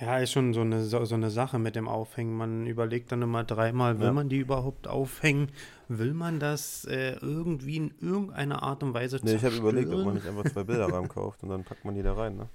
[0.00, 2.34] Ja, ist schon so eine, so, so eine Sache mit dem Aufhängen.
[2.36, 4.12] Man überlegt dann immer dreimal, will Ja.
[4.12, 5.52] man die überhaupt aufhängen?
[5.86, 10.04] Will man das äh, irgendwie in irgendeiner Art und Weise Ne, ich habe überlegt, ob
[10.04, 12.48] man nicht einfach zwei Bilderrahmen kauft und dann packt man die da rein, ne?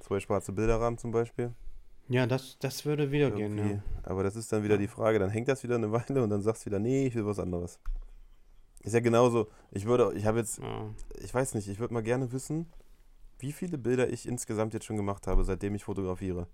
[0.00, 1.52] Zwei schwarze Bilderrahmen zum Beispiel.
[2.08, 3.74] Ja, das, das würde wieder gehen, Irgendwie.
[3.74, 3.82] ja.
[4.02, 6.42] Aber das ist dann wieder die Frage, dann hängt das wieder eine Weile und dann
[6.42, 7.78] sagst du wieder, nee, ich will was anderes.
[8.82, 10.90] Ist ja genauso, ich würde, ich habe jetzt, ja.
[11.20, 12.66] ich weiß nicht, ich würde mal gerne wissen,
[13.38, 16.48] wie viele Bilder ich insgesamt jetzt schon gemacht habe, seitdem ich fotografiere.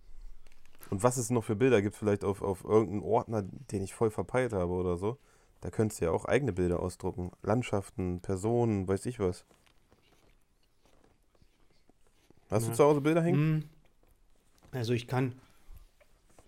[0.91, 4.11] Und was es noch für Bilder gibt, vielleicht auf, auf irgendeinen Ordner, den ich voll
[4.11, 5.19] verpeilt habe oder so.
[5.61, 7.33] Da könntest du ja auch eigene Bilder ausdrucken.
[7.43, 9.45] Landschaften, Personen, weiß ich was.
[12.51, 12.71] Hast Ja.
[12.71, 13.63] du zu Hause Bilder hängen?
[13.63, 13.65] Hm.
[14.73, 15.33] Also ich kann,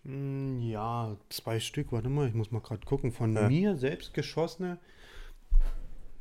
[0.04, 3.48] hm, ja, zwei Stück, warte mal, ich muss mal gerade gucken, von Ja.
[3.48, 4.78] mir selbst geschossene,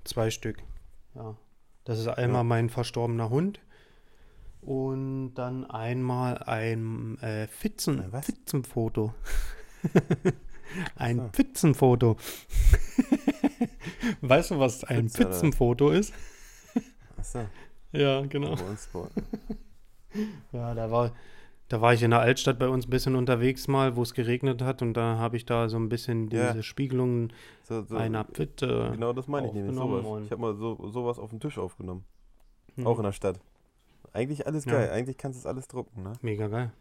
[0.04, 0.62] zwei Stück,
[1.16, 1.36] ja.
[1.86, 2.44] Das ist einmal Ja.
[2.44, 3.60] mein verstorbener Hund
[4.62, 8.26] und dann einmal ein äh, Pfützen, Ein was?
[8.26, 9.14] Pfützenfoto.
[10.96, 11.30] ein so.
[11.30, 12.18] Pfützenfoto.
[14.22, 15.32] weißt du, was ein Pfütze, oder?
[15.32, 16.14] Pfützenfoto ist?
[17.18, 17.46] Achso,
[17.92, 18.56] Ja, genau.
[20.52, 21.12] Ja, da war,
[21.70, 24.62] da war ich in der Altstadt bei uns ein bisschen unterwegs mal, wo es geregnet
[24.62, 26.52] hat und da habe ich da so ein bisschen Ja.
[26.52, 27.32] diese Spiegelungen
[27.64, 28.90] So, so, einer Pfütte.
[28.92, 29.76] Genau das meine ich nämlich.
[29.76, 30.06] Sowas.
[30.06, 32.04] und- Ich habe mal so, sowas auf dem Tisch aufgenommen.
[32.76, 33.40] Hm, Auch in der Stadt.
[34.14, 34.74] Eigentlich alles Ja.
[34.74, 34.90] geil.
[34.92, 36.14] Eigentlich kannst du es alles drucken, ne?
[36.22, 36.72] Mega geil.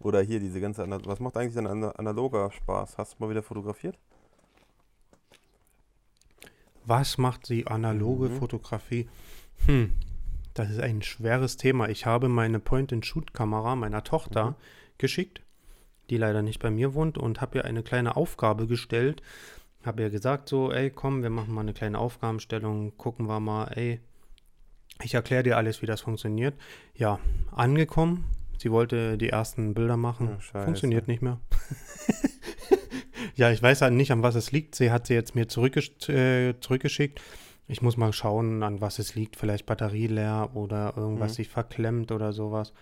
[0.00, 0.82] Oder hier diese ganze.
[0.82, 2.96] Ana Was macht eigentlich dein ana analoger Spaß?
[2.98, 3.98] Hast du mal wieder fotografiert?
[6.86, 8.38] Was macht die analoge Mhm.
[8.38, 9.08] Fotografie?
[9.66, 9.92] Hm,
[10.58, 11.88] das ist ein schweres Thema.
[11.88, 14.54] Ich habe meine Point-and-Shoot-Kamera meiner Tochter Mhm.
[14.98, 15.42] geschickt,
[16.10, 19.22] die leider nicht bei mir wohnt, und habe ihr eine kleine Aufgabe gestellt.
[19.84, 23.66] Habe ihr gesagt, so, ey, komm, wir machen mal eine kleine Aufgabenstellung, gucken wir mal,
[23.76, 24.00] ey,
[25.04, 26.54] ich erkläre dir alles, wie das funktioniert.
[26.94, 27.20] Ja,
[27.52, 28.24] angekommen.
[28.58, 30.40] Sie wollte die ersten Bilder machen.
[30.40, 30.64] Scheiße.
[30.64, 31.38] Funktioniert nicht mehr.
[33.36, 34.74] ja, ich weiß halt nicht, an was es liegt.
[34.74, 37.20] Sie hat sie jetzt mir zurückgesch äh, zurückgeschickt.
[37.68, 39.36] Ich muss mal schauen, an was es liegt.
[39.36, 41.36] Vielleicht Batterie leer oder irgendwas Mhm.
[41.36, 42.72] sich verklemmt oder sowas.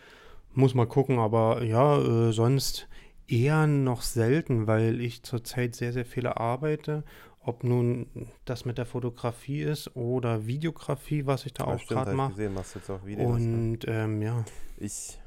[0.55, 2.89] Muss mal gucken, aber ja, äh, sonst
[3.29, 7.03] eher noch selten, weil ich zurzeit sehr, sehr viele arbeite.
[7.41, 8.07] Ob nun
[8.45, 12.31] das mit der Fotografie ist oder Videografie, was ich da Ja, auch gerade mache.
[12.33, 13.41] gesehen, machst jetzt auch Videos.
[13.41, 13.55] ne?
[13.57, 14.45] Und ähm, ja,
[14.79, 15.19] Ich,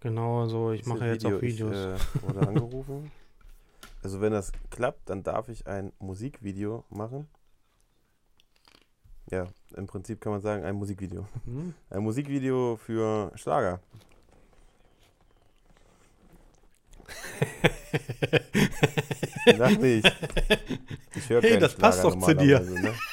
[0.00, 0.72] genau so.
[0.72, 1.74] Ich mache jetzt auch Videos.
[1.74, 3.10] Ich äh, wurde angerufen.
[4.02, 7.28] Also wenn das klappt, dann darf ich ein Musikvideo machen.
[9.30, 11.26] Ja, im Prinzip kann man sagen, ein Musikvideo.
[11.44, 11.74] Hm?
[11.90, 13.80] Ein Musikvideo für Schlager.
[19.56, 20.10] Lach nicht.
[21.14, 22.60] Ich höre Hey, das passt Schlager doch zu dir.
[22.60, 22.94] Ne?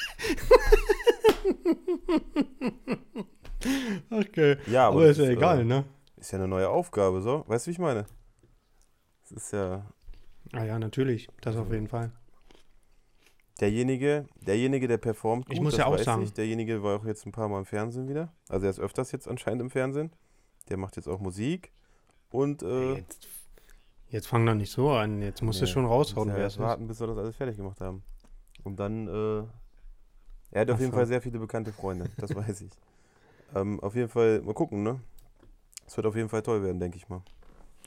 [4.10, 4.56] Okay.
[4.66, 5.84] Ja, aber, Aber das ist ja äh, egal, ne?
[6.16, 7.44] Ist ja eine neue Aufgabe, so.
[7.46, 8.06] Weißt du, wie ich meine?
[9.24, 9.84] Es ist ja
[10.52, 11.28] Ah ja, natürlich.
[11.40, 12.10] Das auf jeden Fall.
[13.60, 15.46] Derjenige, derjenige, der performt.
[15.50, 16.32] Ich gut, muss das ja auch sagen- Ich.
[16.32, 18.32] Derjenige war auch jetzt ein paar Mal im Fernsehen wieder.
[18.48, 20.10] Also er ist öfters jetzt anscheinend im Fernsehen.
[20.68, 21.72] Der macht jetzt auch Musik.
[22.30, 23.28] Und äh, Jetzt,
[24.10, 25.22] jetzt fang doch nicht so an.
[25.22, 26.58] Jetzt musst du nee, schon raushauen, wer es ist.
[26.58, 28.02] warten, bis wir das alles fertig gemacht haben.
[28.64, 29.44] Und dann, äh,
[30.50, 30.96] er hat auf Ach jeden so.
[30.96, 32.70] Fall sehr viele bekannte Freunde, das weiß ich.
[33.54, 35.00] Ähm, auf jeden Fall, mal gucken, ne?
[35.86, 37.22] Es wird auf jeden Fall toll werden, denke ich mal.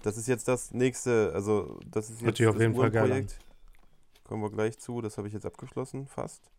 [0.04, 3.28] Das ist jetzt das nächste, also das ist jetzt auf das jeden Fall geil an.
[4.30, 6.52] Kommen wir gleich zu, das habe ich jetzt abgeschlossen, fast.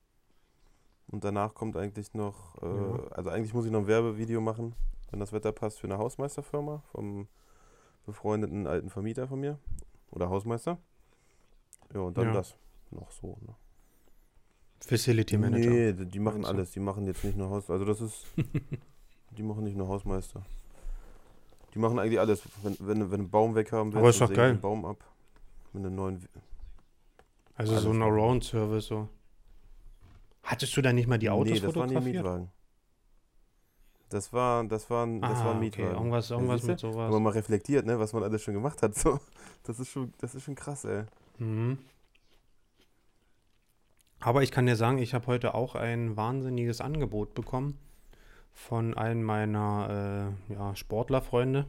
[1.06, 2.98] Und danach kommt eigentlich noch, äh, Ja.
[3.12, 4.74] also eigentlich muss ich noch ein Werbevideo machen,
[5.12, 7.28] wenn das Wetter passt, für eine Hausmeisterfirma vom
[8.06, 9.56] befreundeten alten Vermieter von mir.
[10.10, 10.78] Oder Hausmeister.
[11.94, 12.32] Ja, und dann Ja.
[12.32, 12.56] das
[12.90, 13.38] noch so.
[13.40, 13.54] Ne?
[14.80, 15.70] Facility Manager.
[15.70, 16.48] Nee, die machen du?
[16.48, 16.72] alles.
[16.72, 18.26] Die machen jetzt nicht nur Haus, also das ist,
[19.36, 20.42] die machen nicht nur Hausmeister.
[21.72, 22.42] Die machen eigentlich alles.
[22.64, 24.54] Wenn, wenn, wenn du einen Baum weghaben willst, Aber ist dann doch geil.
[24.54, 25.04] den Baum ab.
[25.72, 26.28] Mit einem neuen,
[27.60, 28.12] Also so alles ein machen.
[28.12, 29.08] Around-Service so.
[30.42, 32.24] Hattest du da nicht mal die Autos nee, das waren die fotografiert?
[32.24, 32.50] Mietwagen.
[34.08, 35.58] Das war, das war ein, das war ah, ein okay.
[35.60, 35.94] Mietwagen.
[35.94, 36.72] Irgendwas, irgendwas siehste?
[36.72, 37.12] mit Wenn sowas.
[37.12, 39.20] man mal reflektiert, ne, was man alles schon gemacht hat, so.
[39.62, 41.04] Das ist schon, das ist schon krass, ey.
[41.38, 41.78] Mhm.
[44.20, 47.78] Aber ich kann dir sagen, ich habe heute auch ein wahnsinniges Angebot bekommen
[48.52, 51.66] von einem meiner äh, ja, Sportlerfreunde.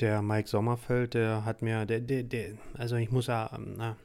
[0.00, 3.96] Der Mike Sommerfeld, der hat mir, der, der, der, also ich muss ja, na,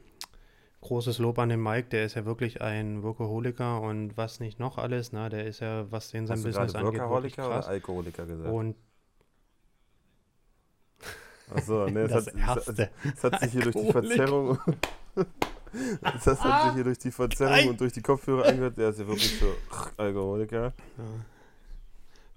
[0.82, 4.78] großes Lob an den Mike, der ist ja wirklich ein Workaholiker und was nicht noch
[4.78, 7.66] alles, na, der ist ja, was den sein Hast du Business gerade angeht, Workaholiker oder.
[7.66, 8.50] Alkoholiker gesagt?
[8.50, 8.76] Und
[11.50, 12.90] Achso, ne, das das, hat, erste.
[13.04, 13.92] das hat sich hier durch die.
[13.92, 14.58] Verzerrung.
[16.02, 18.76] Das hat sich hier durch die Verzerrung und durch die Kopfhörer angehört.
[18.76, 19.46] Der ist ja wirklich so
[19.96, 20.74] Alkoholiker.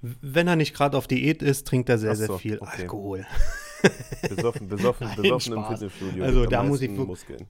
[0.01, 2.83] Wenn er nicht gerade auf Diät ist, trinkt er sehr, Ach sehr so, viel okay.
[2.83, 3.25] Alkohol.
[4.29, 5.79] Besoffen, besoffen, Nein, besoffen im Spaß.
[5.79, 6.23] Fitnessstudio.
[6.23, 7.45] Also da muss ich Muskeln.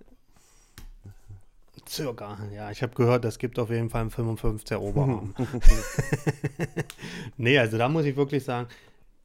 [1.87, 2.71] Circa, ja.
[2.71, 5.35] Ich habe gehört, das gibt auf jeden Fall einen 55er Oberarm.
[7.37, 8.67] nee, also da muss ich wirklich sagen,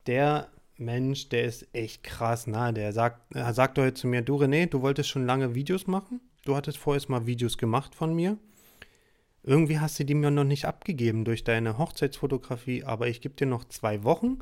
[0.07, 4.37] der Mensch, der ist echt krass, na, der sagt, er sagt heute zu mir, du
[4.37, 6.21] René, du wolltest schon lange Videos machen.
[6.45, 8.39] Du hattest vorher mal Videos gemacht von mir.
[9.43, 13.47] Irgendwie hast du die mir noch nicht abgegeben durch deine Hochzeitsfotografie, aber ich gebe dir
[13.47, 14.39] noch zwei Wochen.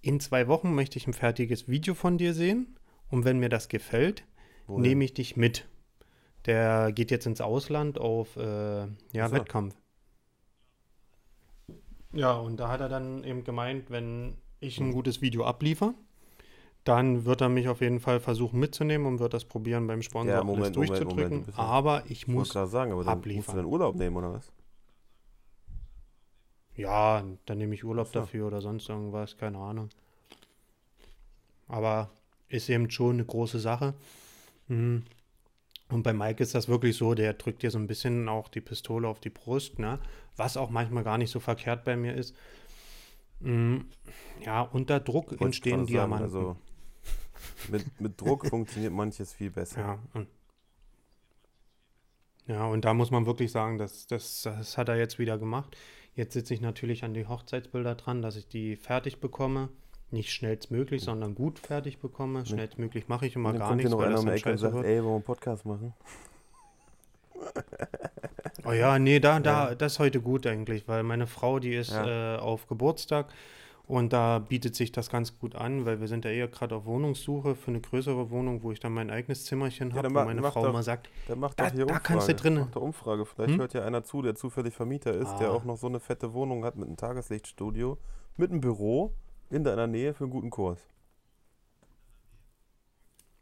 [0.00, 2.76] In zwei Wochen möchte ich ein fertiges Video von dir sehen.
[3.08, 4.24] Und wenn mir das gefällt,
[4.66, 4.82] Wohin?
[4.82, 5.66] nehme ich dich mit.
[6.46, 9.36] Der geht jetzt ins Ausland auf äh, ja, so.
[9.36, 9.74] Wettkampf.
[12.12, 15.94] Ja, und da hat er dann eben gemeint, wenn ich ein gutes Video abliefer,
[16.84, 20.26] dann wird er mich auf jeden Fall versuchen mitzunehmen und wird das probieren beim Sponsor
[20.34, 21.16] Ja, alles Moment, Moment, durchzudrücken.
[21.16, 21.64] Moment, bisschen.
[21.64, 23.56] Aber ich Ich muss, gerade sagen, aber dann musst abliefern.
[23.56, 24.52] du dann Urlaub nehmen, oder was?
[26.74, 28.20] ja, dann nehme ich Urlaub so.
[28.20, 29.90] dafür oder sonst irgendwas, keine Ahnung.
[31.68, 32.10] Aber
[32.48, 33.94] ist eben schon eine große Sache.
[34.68, 35.04] Mhm.
[35.90, 38.60] Und bei Mike ist das wirklich so, der drückt dir so ein bisschen auch die
[38.60, 39.98] Pistole auf die Brust, ne?
[40.36, 42.36] Was auch manchmal gar nicht so verkehrt bei mir ist.
[43.40, 43.86] Mhm.
[44.44, 46.24] Ja, unter Druck Wollte entstehen gerade sagen, Diamanten.
[46.24, 46.56] Also
[47.70, 49.80] mit, mit Druck funktioniert manches viel besser.
[49.80, 50.28] Ja, und,
[52.46, 55.76] ja, und da muss man wirklich sagen, das, das, das hat er jetzt wieder gemacht.
[56.14, 59.68] Jetzt sitze ich natürlich an die Hochzeitsbilder dran, dass ich die fertig bekomme.
[60.10, 62.44] Nicht schnellstmöglich, sondern gut fertig bekomme.
[62.46, 64.58] Schnellstmöglich mache ich immer dann gar kommt hier nichts, noch einer um dann Ecke und
[64.58, 64.86] sagt, wird.
[64.86, 65.92] ey, wollen wir einen Podcast machen?
[68.64, 69.74] Oh ja, nee, da, da, Ja.
[69.74, 72.34] das ist heute gut eigentlich, weil meine Frau, die ist Ja.
[72.34, 73.28] äh, auf Geburtstag
[73.86, 76.84] und da bietet sich das ganz gut an, weil wir sind ja eher gerade auf
[76.84, 80.18] Wohnungssuche für eine größere Wohnung, wo ich dann mein eigenes Zimmerchen Ja, habe, dann wo
[80.18, 82.02] ma- meine Frau doch- immer sagt, Dann macht Da- doch hier da Umfrage.
[82.04, 83.24] kannst du drinnen- Macht Umfrage.
[83.24, 83.60] Vielleicht Hm?
[83.60, 85.52] hört ja einer zu, der zufällig Vermieter ist, der Ah.
[85.52, 87.96] auch noch so eine fette Wohnung hat mit einem Tageslichtstudio,
[88.36, 89.12] mit einem Büro
[89.50, 90.78] in deiner Nähe für einen guten Kurs.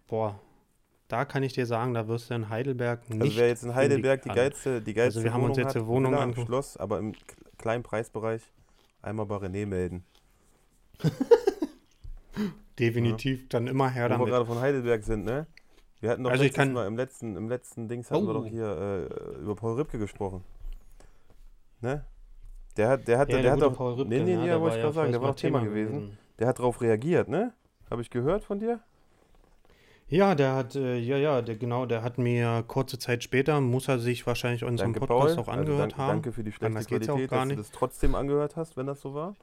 [0.07, 0.39] boah,
[1.09, 3.75] da kann ich dir sagen, da wirst du in Heidelberg nicht Also wer jetzt in
[3.75, 6.77] Heidelberg die geilste, die geilste Also wir haben uns Wohnung jetzt eine Wohnung ange- Schloss,
[6.77, 7.15] aber im
[7.59, 8.43] kleinen Preisbereich,
[9.03, 10.05] einmal bei René melden.
[12.79, 14.29] Definitiv dann immer her Wo wir damit.
[14.29, 15.47] gerade von Heidelberg sind, ne?
[16.01, 18.31] Wir hatten doch Also ich letztes kann- Mal im letzten, im letzten Dings hatten wir
[18.35, 18.41] Oh.
[18.41, 20.45] doch hier äh, über Paul Ripke gesprochen.
[21.81, 22.05] Ne?
[22.77, 23.77] Der hat, der hat, Ja, der hat gute doch.
[23.77, 25.61] Paul Ripke, nee, nee, ne, nee, der wollte ich gerade sagen, der war doch Thema
[25.61, 26.19] gewesen.
[26.39, 27.53] Der hat darauf reagiert, ne?
[27.91, 28.81] Habe ich gehört von dir?
[30.09, 33.89] Ja, der hat, äh, ja, ja, der, genau, der hat mir kurze Zeit später, muss
[33.89, 35.43] er sich wahrscheinlich unseren Danke, Podcast Paul.
[35.45, 36.09] auch Also angehört dank- haben.
[36.09, 38.77] Danke für die schlechte Anders ja auch Qualität, gar dass du das trotzdem angehört hast,
[38.77, 39.35] wenn das so war.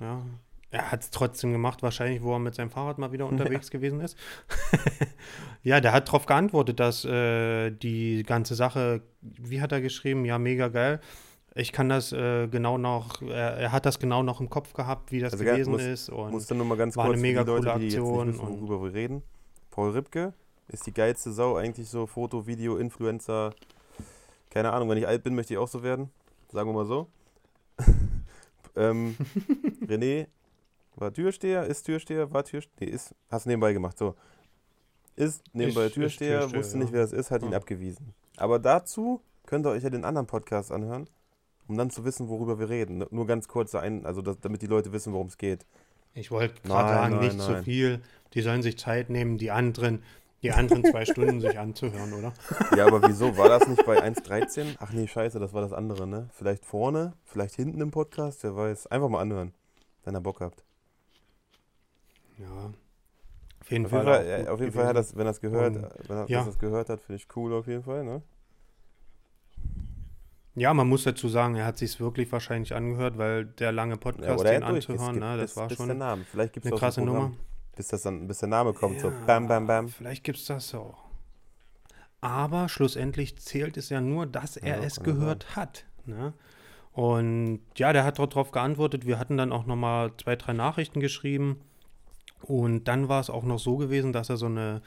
[0.00, 0.22] Ja.
[0.70, 4.00] Er hat es trotzdem gemacht, wahrscheinlich, wo er mit seinem Fahrrad mal wieder unterwegs gewesen
[4.00, 4.16] ist.
[5.62, 10.38] ja, der hat darauf geantwortet, dass äh, die ganze Sache, wie hat er geschrieben, ja,
[10.38, 11.00] mega geil.
[11.54, 15.12] Ich kann das äh, genau noch, er, er, hat das genau noch im Kopf gehabt,
[15.12, 16.08] wie das also gewesen muss, ist.
[16.08, 18.26] Und muss dann nur mal ganz war kurz eine mega die Leute, coole Aktion.
[18.26, 19.22] Die jetzt nicht wissen, worüber wir reden.
[19.70, 20.32] Paul Ripke
[20.68, 23.54] ist die geilste Sau, eigentlich so Foto, Video, Influencer.
[24.48, 26.10] Keine Ahnung, wenn ich alt bin, möchte ich auch so werden.
[26.50, 27.08] Sagen wir mal so.
[28.76, 29.16] ähm,
[29.86, 30.28] René
[30.96, 34.14] war Türsteher, ist Türsteher, war Türsteher, nee, ist, hast nebenbei gemacht, so.
[35.16, 36.84] Ist nebenbei ich, Türsteher, Türsteher, wusste ja.
[36.84, 37.48] nicht, wer das ist, hat ja.
[37.48, 38.14] ihn abgewiesen.
[38.36, 41.08] Aber dazu könnt ihr euch ja den anderen Podcast anhören,
[41.68, 43.04] um dann zu wissen, worüber wir reden.
[43.10, 45.66] Nur ganz kurz ein, also das, damit die Leute wissen, worum es geht.
[46.14, 47.46] Ich wollte gerade sagen, nein, nicht nein.
[47.46, 48.02] zu viel.
[48.34, 50.02] Die sollen sich Zeit nehmen, die anderen,
[50.42, 52.32] die anderen zwei Stunden sich anzuhören, oder?
[52.76, 53.36] Ja, aber wieso?
[53.36, 54.76] War das nicht bei 1.13?
[54.78, 56.28] Ach nee, scheiße, das war das andere, ne?
[56.32, 58.88] Vielleicht vorne, vielleicht hinten im Podcast, wer weiß.
[58.88, 59.54] Einfach mal anhören,
[60.04, 60.64] wenn ihr Bock habt.
[62.38, 62.72] Ja.
[63.60, 64.04] Auf jeden auf Fall.
[64.04, 65.76] Fall ja, auf jeden Fall hat das, wenn er es gehört,
[66.08, 66.44] wenn er ja.
[66.44, 68.22] das gehört hat, finde ich cool auf jeden Fall, ne?
[70.54, 74.44] Ja, man muss dazu sagen, er hat sich wirklich wahrscheinlich angehört, weil der lange Podcast,
[74.44, 76.24] ja, den anzuhören, ne, das bis, war bis schon eine
[76.76, 77.32] krasse Nummer.
[77.74, 79.88] Bis, das dann, bis der Name kommt, ja, so bam, bam, bam.
[79.88, 81.04] Vielleicht gibt es das auch.
[82.20, 85.56] Aber schlussendlich zählt es ja nur, dass er ja, es gehört sein.
[85.56, 85.84] hat.
[86.04, 86.34] Ne?
[86.92, 89.06] Und ja, der hat darauf geantwortet.
[89.06, 91.60] Wir hatten dann auch nochmal zwei, drei Nachrichten geschrieben.
[92.42, 94.82] Und dann war es auch noch so gewesen, dass er so eine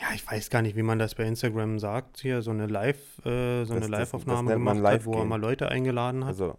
[0.00, 3.18] ja, ich weiß gar nicht, wie man das bei Instagram sagt, hier so eine Live,
[3.24, 6.30] äh, so das, eine Live-Aufnahme gemacht Live hat, wo er mal Leute eingeladen hat.
[6.30, 6.58] Also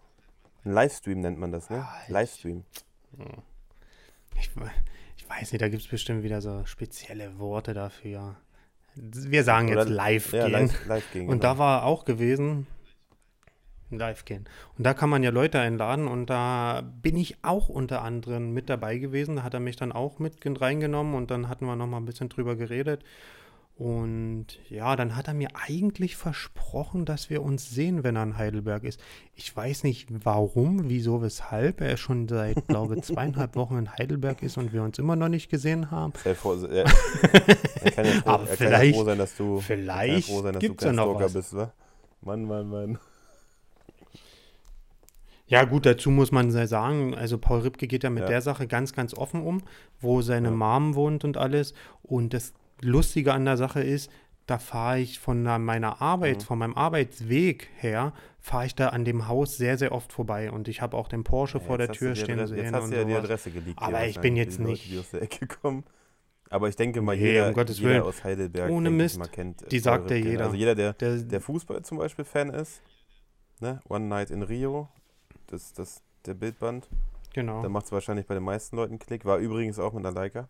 [0.63, 1.77] ein Livestream nennt man das, ne?
[1.77, 2.63] Ja, Livestream.
[4.37, 4.49] Ich,
[5.17, 8.35] ich, weiß nicht, da gibt es bestimmt wieder so spezielle Worte dafür.
[8.95, 10.51] Wir sagen Oder, jetzt live ja, gehen.
[10.51, 11.29] Live, live gehen.
[11.29, 11.53] Und genau.
[11.53, 12.67] da war auch gewesen,
[13.97, 14.45] live gehen.
[14.77, 18.69] Und da kann man ja Leute einladen und da bin ich auch unter anderem mit
[18.69, 19.37] dabei gewesen.
[19.37, 22.05] Da hat er mich dann auch mit reingenommen und dann hatten wir noch mal ein
[22.05, 23.03] bisschen drüber geredet.
[23.81, 28.37] Und ja, dann hat er mir eigentlich versprochen, dass wir uns sehen, wenn er in
[28.37, 28.99] Heidelberg ist.
[29.33, 31.81] Ich weiß nicht warum, wieso, weshalb.
[31.81, 35.29] Er schon seit, glaube ich, zweieinhalb Wochen in Heidelberg ist und wir uns immer noch
[35.29, 36.13] nicht gesehen haben.
[36.23, 36.85] Sehr froh, er,
[37.81, 40.41] er kann ja froh, Aber er vielleicht, kann ja froh sein, dass du, vielleicht froh
[40.43, 41.33] sein, dass gibt's du kein ja noch was.
[41.33, 41.73] bist, wa?
[42.21, 42.99] Mann, Mann, Mann.
[45.51, 48.29] Ja, gut, dazu muss man sagen, also Paul Ripke geht ja mit ja.
[48.29, 49.61] der Sache ganz, ganz offen um,
[49.99, 50.55] wo seine ja.
[50.55, 51.73] Mom wohnt und alles.
[52.03, 54.09] Und das Lustige an der Sache ist,
[54.45, 56.41] da fahre ich von meiner Arbeit, mhm.
[56.41, 60.49] von meinem Arbeitsweg her, fahre ich da an dem Haus sehr, sehr oft vorbei.
[60.49, 62.63] Und ich habe auch den Porsche ja, vor der Tür stehen Adresse, sehen.
[62.63, 63.81] Jetzt hast du ja die Adresse geleakt.
[63.81, 64.85] Aber ich bin jetzt nicht.
[64.85, 65.83] Leute, die aus der Ecke kommen.
[66.49, 68.03] Aber ich denke mal, jeder, um Gottes jeder Willen.
[68.03, 69.69] aus Heidelberg Ohne Mist, mal kennt.
[69.69, 70.45] Die sagt ja jeder.
[70.45, 72.81] Also jeder, der, der, der Fußball zum Beispiel Fan ist,
[73.59, 73.81] ne?
[73.89, 74.87] One Night in Rio,
[75.51, 76.87] das, das der Bildband.
[77.33, 77.61] Genau.
[77.61, 79.25] Da macht es wahrscheinlich bei den meisten Leuten Klick.
[79.25, 80.49] War übrigens auch mit einer Leica.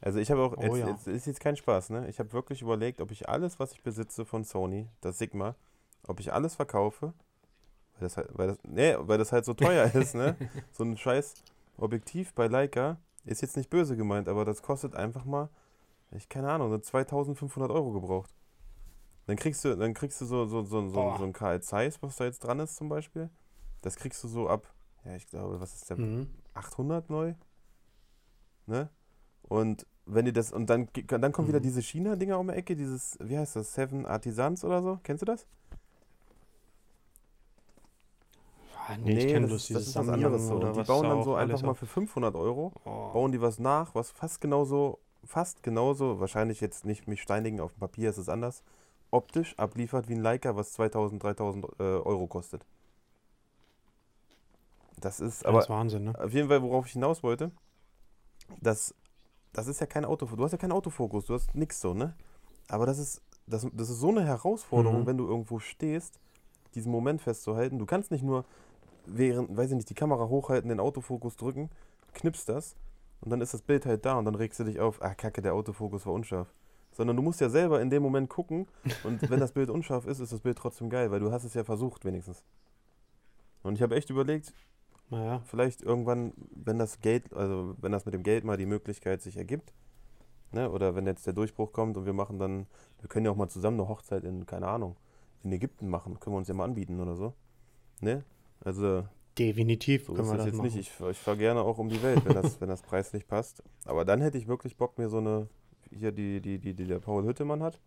[0.00, 0.88] Also ich habe auch, oh, jetzt, ja.
[0.88, 2.08] jetzt, ist jetzt kein Spaß, ne?
[2.08, 5.54] Ich habe wirklich überlegt, ob ich alles, was ich besitze von Sony, das Sigma,
[6.06, 7.14] ob ich alles verkaufe,
[7.94, 10.36] weil das halt, weil das, nee, weil das halt so teuer ist, ne?
[10.72, 11.34] So ein scheiß
[11.78, 15.48] Objektiv bei Leica ist jetzt nicht böse gemeint, aber das kostet einfach mal,
[16.10, 18.30] ich keine Ahnung, so 2500 Euro gebraucht.
[19.26, 22.16] Dann kriegst du, dann kriegst du so, so, so, so, so ein KL Zeiss, was
[22.16, 23.30] da jetzt dran ist zum Beispiel.
[23.80, 24.72] Das kriegst du so ab,
[25.04, 25.98] ja, ich glaube, was ist der?
[25.98, 26.28] Mhm.
[26.54, 27.34] 800 neu?
[28.66, 28.88] Ne?
[29.42, 31.52] Und wenn ihr das, und dann, dann kommen mhm.
[31.52, 34.98] wieder diese China-Dinger um die Ecke, dieses, wie heißt das, Seven Artisans oder so?
[35.02, 35.46] Kennst du das?
[38.86, 40.58] Ah, nee, nee, ich kenne dieses das ist was anderes so.
[40.58, 43.12] Die bauen dann so einfach mal für 500 Euro, oh.
[43.12, 47.72] bauen die was nach, was fast genauso, fast genauso, wahrscheinlich jetzt nicht mich steinigen, auf
[47.72, 48.62] dem Papier ist es anders,
[49.14, 52.66] optisch abliefert wie ein Leica, was 2000, 3000 äh, Euro kostet.
[55.00, 55.58] Das ist aber.
[55.58, 56.14] Das ist Wahnsinn, ne?
[56.18, 57.50] Auf jeden Fall, worauf ich hinaus wollte,
[58.60, 58.94] das,
[59.52, 60.38] das ist ja kein Autofokus.
[60.38, 62.14] Du hast ja keinen Autofokus, du hast nichts so, ne?
[62.68, 65.06] Aber das ist, das, das ist so eine Herausforderung, mhm.
[65.06, 66.18] wenn du irgendwo stehst,
[66.74, 67.78] diesen Moment festzuhalten.
[67.78, 68.44] Du kannst nicht nur
[69.06, 71.70] während, weiß ich nicht, die Kamera hochhalten, den Autofokus drücken,
[72.14, 72.74] knippst das
[73.20, 75.42] und dann ist das Bild halt da und dann regst du dich auf, ah kacke,
[75.42, 76.48] der Autofokus war unscharf
[76.94, 78.66] sondern du musst ja selber in dem Moment gucken
[79.02, 81.54] und wenn das Bild unscharf ist, ist das Bild trotzdem geil, weil du hast es
[81.54, 82.42] ja versucht wenigstens.
[83.62, 84.52] Und ich habe echt überlegt,
[85.10, 89.22] naja, vielleicht irgendwann, wenn das Geld, also wenn das mit dem Geld mal die Möglichkeit
[89.22, 89.72] sich ergibt,
[90.52, 92.66] ne, oder wenn jetzt der Durchbruch kommt und wir machen dann,
[93.00, 94.96] wir können ja auch mal zusammen eine Hochzeit in, keine Ahnung,
[95.42, 97.34] in Ägypten machen, können wir uns ja mal anbieten oder so.
[98.00, 98.24] Ne?
[98.60, 99.04] Also
[99.38, 100.66] Definitiv so können wir das jetzt machen.
[100.66, 100.76] nicht.
[100.76, 103.62] Ich, ich fahre gerne auch um die Welt, wenn das, wenn das preislich passt.
[103.84, 105.48] Aber dann hätte ich wirklich Bock, mir so eine
[105.90, 107.80] hier die, die, die, die der Paul Hüttemann hat.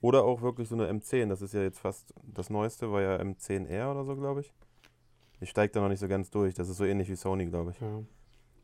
[0.00, 1.28] Oder auch wirklich so eine M10.
[1.28, 4.52] Das ist ja jetzt fast das Neueste, war ja M10R oder so, glaube ich.
[5.40, 6.54] Ich steige da noch nicht so ganz durch.
[6.54, 7.80] Das ist so ähnlich wie Sony, glaube ich.
[7.80, 8.02] Ja.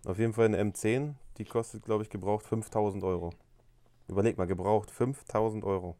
[0.04, 3.30] Auf jeden Fall eine M10, die kostet, glaube ich, gebraucht 5000 Euro.
[4.08, 5.96] Überleg mal, gebraucht 5000 Euro.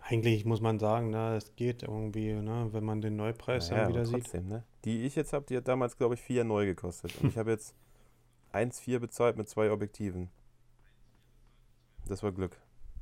[0.00, 3.90] Eigentlich muss man sagen, ne, es geht irgendwie, ne, wenn man den Neupreis Naja, dann
[3.90, 4.22] wieder aber sieht.
[4.24, 4.64] trotzdem, ne?
[4.84, 7.14] Die ich jetzt habe, die hat damals, glaube ich, 4 neu gekostet.
[7.22, 7.74] Und ich habe jetzt
[8.52, 10.30] 1,4 bezahlt mit zwei Objektiven.
[12.06, 12.56] Das war Glück.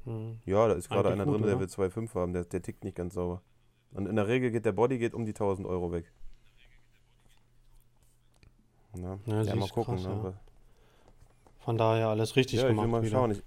[0.04, 0.38] Hm.
[0.44, 1.60] Ja, da ist gerade einer gut, drin, der oder?
[1.60, 2.32] will 2,5 haben.
[2.32, 3.42] Der, der tickt nicht ganz sauber.
[3.92, 6.12] Und in der Regel geht der Body geht um die 1000 Euro weg.
[8.94, 9.96] Na, Ja, ja, mal gucken.
[9.96, 10.34] krass, ne, ja.
[11.60, 13.10] Von daher alles richtig ja, ich gemacht will mal wieder.
[13.10, 13.30] schauen.
[13.32, 13.42] Ich,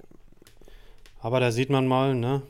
[1.19, 2.41] Aber da sieht man mal, ne,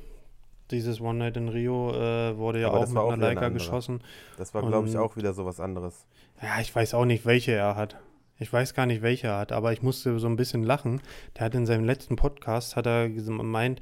[0.72, 3.54] dieses One Night in Rio äh, wurde ja Aber auch mit auch einer Leica andere.
[3.54, 4.02] geschossen.
[4.38, 6.06] das war, glaube ich, auch wieder sowas anderes.
[6.42, 7.98] Ja, ich weiß auch nicht, welche er hat.
[8.40, 11.02] Ich weiß gar nicht, welche hat, aber ich musste so ein bisschen lachen.
[11.38, 13.80] Der hat in seinem letzten Podcast, hat er gemeint,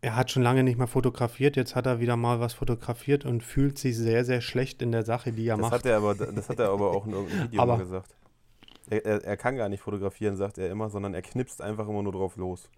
[0.00, 3.42] er hat schon lange nicht mehr fotografiert, jetzt hat er wieder mal was fotografiert und
[3.42, 5.72] fühlt sich sehr, sehr schlecht in der Sache, die er Das macht.
[5.72, 8.14] hat er aber, das hat er aber auch in irgendeinem Video Aber- gesagt.
[8.88, 12.04] Er, er, er kann gar nicht fotografieren, sagt er immer, sondern er knipst einfach immer
[12.04, 12.70] nur drauf los.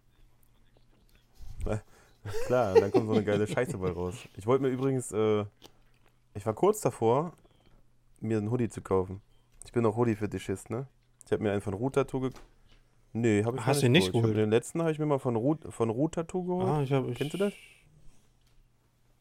[2.46, 4.14] Klar, dann kommt so eine geile Scheiße bei raus.
[4.36, 5.44] Ich wollte mir übrigens, äh,
[6.34, 7.32] ich war kurz davor,
[8.20, 9.20] mir einen Hoodie zu kaufen.
[9.68, 10.86] Ich bin auch Hoodie-Fetischist, ne?
[11.26, 12.42] Ich habe mir einen von Root Tattoo gekauft.
[13.12, 14.34] Nee, habe ich Hast ihn nicht Ich hab geholt?
[14.38, 16.66] Den letzten habe ich mir mal von Root, von Root Tattoo geholt.
[16.66, 17.52] ah, ich hab, ich, Kennst du das?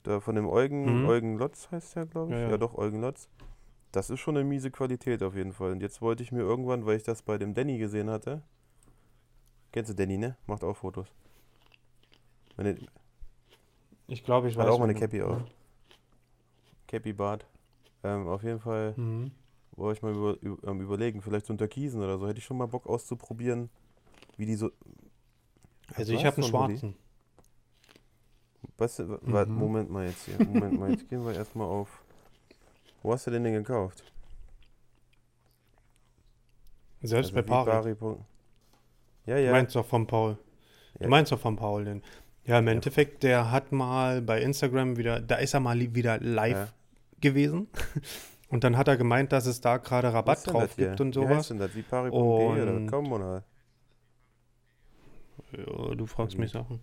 [0.03, 1.05] Da von dem Eugen, Mhm.
[1.05, 2.37] Eugen Lotz heißt der, glaube ich.
[2.37, 2.57] Ja, Ja, ja.
[2.57, 3.27] doch, Eugen Lotz.
[3.91, 5.73] Das ist schon eine miese Qualität auf jeden Fall.
[5.73, 8.41] Und jetzt wollte ich mir irgendwann, weil ich das bei dem Danny gesehen hatte.
[9.73, 10.37] Kennst du Danny, ne?
[10.45, 11.07] Macht auch Fotos.
[12.55, 12.77] Meine,
[14.07, 14.63] Ich glaube, ich weiß.
[14.65, 15.41] hat auch mal eine Cappy auf.
[16.87, 17.45] Cappy Bart.
[18.05, 19.31] Ähm, auf jeden Fall Mhm.
[19.77, 22.27] Wollte ich mal über, über, ähm, überlegen, vielleicht so ein Türkisen oder so.
[22.27, 23.69] Hätte ich schon mal Bock auszuprobieren,
[24.37, 24.71] wie die so.
[25.93, 26.95] Also ich habe einen schwarzen.
[28.77, 29.55] Was, wa- wa- Mhm.
[29.55, 30.43] Moment mal jetzt hier.
[30.45, 32.01] Moment mal, jetzt gehen wir erstmal auf.
[33.03, 34.03] Wo hast du denn den gekauft?
[37.01, 37.69] Selbst bei wie Pari.
[37.69, 37.95] Pari.
[37.95, 38.25] Punkt-
[39.25, 39.51] Ja, Du ja.
[39.51, 40.37] meinst doch von Paul.
[40.99, 41.03] Ja.
[41.05, 42.01] Du meinst doch von Paul den.
[42.45, 46.55] Ja, im Endeffekt, der hat mal bei Instagram wieder, da ist er mal wieder live
[46.57, 46.69] Ja.
[47.21, 47.67] gewesen.
[48.49, 51.29] Und dann hat er gemeint, dass es da gerade Rabatt drauf gibt und Wie heißt
[51.29, 51.47] sowas.
[51.49, 51.75] denn das?
[51.75, 52.15] Wie Pari.de
[52.61, 53.43] oder komm mal.
[55.51, 56.79] Ja, du fragst Ja, mich Sachen.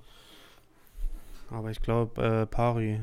[1.51, 3.01] Aber ich glaube, äh, Pari.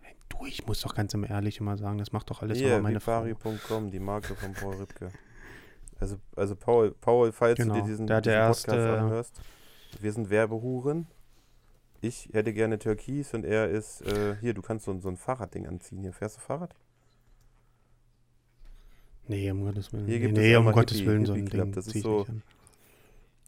[0.00, 2.68] Hey, Du, ich muss doch ganz im Ehrlich immer sagen, das macht doch alles aber
[2.68, 3.24] Hier, meine Frau.
[3.24, 5.10] Vipari.com, die Marke von Paul Ripke.
[5.98, 9.40] Also, also Paul, Paul, falls Genau, du dir diesen, der diesen Podcast erste- anhörst,
[10.00, 11.06] wir sind Werbehuren.
[12.02, 15.66] Ich hätte gerne Türkis und er ist, äh, hier, du kannst so, so ein Fahrradding
[15.66, 16.02] anziehen.
[16.02, 16.74] Hier, fährst du Fahrrad?
[19.28, 20.06] Nee, um Gottes Willen.
[20.06, 21.72] Hier nee, gibt es nee auch um Gottes Hippie- Willen, so ein Hippie Club, Ding
[21.74, 22.26] das ist so-.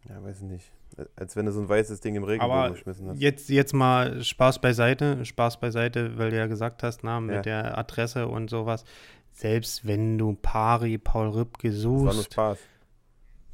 [0.09, 0.73] Ja, weiß ich nicht.
[1.17, 3.21] Als wenn du so ein weißes Ding im Regenbogen geschmissen hast.
[3.21, 7.43] jetzt, jetzt mal Spaß beiseite, Spaß beiseite, weil du ja gesagt hast, na, mit Ja.
[7.43, 8.85] der Adresse und sowas.
[9.33, 12.59] Selbst wenn du Pari, Paul Rübke Das war nur suchst, Spaß.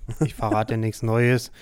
[0.24, 1.52] ich verrate nichts Neues,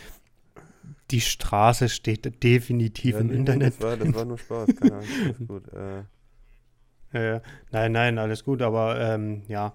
[1.11, 3.75] die Straße steht definitiv Ja, im nee, Internet.
[3.75, 5.63] Das war, das war nur Spaß, keine Angst, alles gut.
[5.73, 6.03] Äh,
[7.35, 7.41] ja.
[7.73, 9.73] nein, nein, alles gut, aber ähm, ja,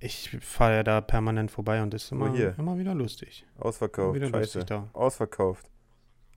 [0.00, 2.54] ich fahre ja da permanent vorbei und das ist immer, hier.
[2.58, 3.44] immer wieder lustig.
[3.58, 4.58] ausverkauft, Immer wieder scheiße.
[4.60, 4.88] lustig da.
[4.92, 5.66] Ausverkauft.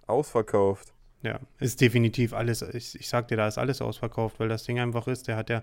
[0.07, 0.93] Ausverkauft.
[1.23, 4.79] Ja, ist definitiv alles, ich, ich sag dir, da ist alles ausverkauft, weil das Ding
[4.79, 5.61] einfach ist, der hat ja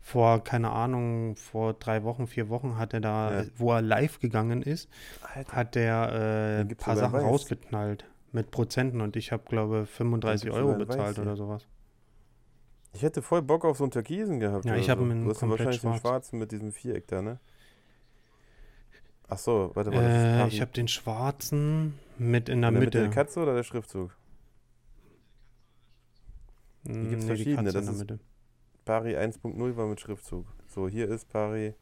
[0.00, 3.44] vor, keine Ahnung, vor drei Wochen, vier Wochen hat er da, Ja.
[3.56, 4.88] wo er live gegangen ist,
[5.34, 5.52] Alter.
[5.56, 7.24] hat der äh, ein paar Sachen weiß.
[7.24, 11.24] rausgeknallt mit Prozenten und ich habe, glaube 35 gibt's Euro weiß bezahlt hier.
[11.24, 11.66] oder sowas.
[12.92, 14.64] Ich hätte voll Bock auf so einen Türkisen gehabt.
[14.64, 15.04] Ja, ich hab so.
[15.04, 16.00] ihn in Du hast wahrscheinlich den schwarz.
[16.00, 17.38] schwarzen mit diesem Viereck da, ne?
[19.28, 20.02] Ach so, warte mal.
[20.02, 22.98] Äh, ich habe den schwarzen mit in der in der Mitte.
[23.00, 24.16] der Katze oder der Schriftzug?
[26.82, 28.18] Mm, gibt's nee, die verschiedene, Katze das in der ist- Mitte.
[28.84, 30.46] Pari 1.0 war mit Schriftzug.
[30.66, 31.74] So, hier ist Pari.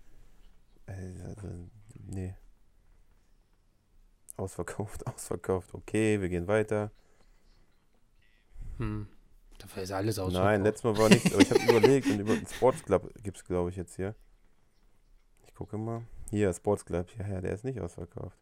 [0.87, 0.93] Äh,
[1.25, 1.49] also,
[2.07, 2.35] nee.
[4.37, 5.73] Ausverkauft, ausverkauft.
[5.75, 6.91] Okay, wir gehen weiter.
[8.77, 9.09] Hm.
[9.59, 12.47] Dafür ist alles Nein, letztes Mal war nichts, aber ich habe überlegt und über den
[12.47, 14.15] Sports Club gibt es, glaube ich, jetzt hier.
[15.47, 16.03] Ich gucke mal.
[16.31, 17.09] Hier, Sports Club.
[17.19, 18.39] Ja, ja, der ist nicht ausverkauft.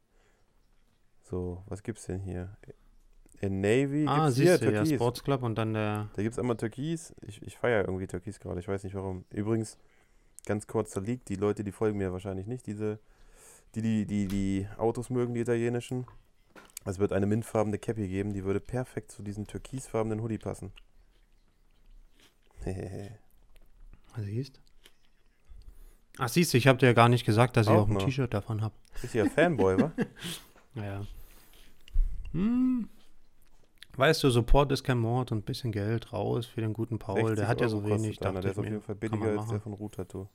[1.22, 2.56] So, was gibt's denn hier?
[3.40, 4.94] In Navy Ah, gibt's hier siehst du, ja, Türkis.
[4.94, 6.08] Sports Club und dann der.
[6.14, 7.14] Da gibt es einmal Türkis.
[7.26, 8.60] Ich, ich feiere irgendwie Türkis gerade.
[8.60, 9.24] Ich weiß nicht warum.
[9.30, 9.78] Übrigens,
[10.46, 11.24] ganz kurzer Leak.
[11.26, 12.66] Die Leute, die folgen mir wahrscheinlich nicht.
[12.66, 12.98] Diese,
[13.74, 16.06] die, die, die, die Autos mögen, die italienischen.
[16.84, 18.32] Es wird eine mintfarbene Cappy geben.
[18.32, 20.72] Die würde perfekt zu diesem türkisfarbenen Hoodie passen.
[24.18, 24.60] Siehst
[26.18, 27.98] Ach, siehst du, ich habe dir ja gar nicht gesagt, dass ich Auch ein.
[27.98, 28.74] T-Shirt davon habe.
[29.02, 29.92] Richtiger Fanboy, wa?
[30.74, 31.06] Naja.
[32.32, 32.88] Hm.
[33.96, 37.20] Weißt du, Support ist kein Mord und ein bisschen Geld raus für den guten Paul.
[37.20, 38.40] 60 Der hat ja Euro so wenig, einer.
[38.40, 40.28] Der ist auf jeden Fall billiger als der von Rutato.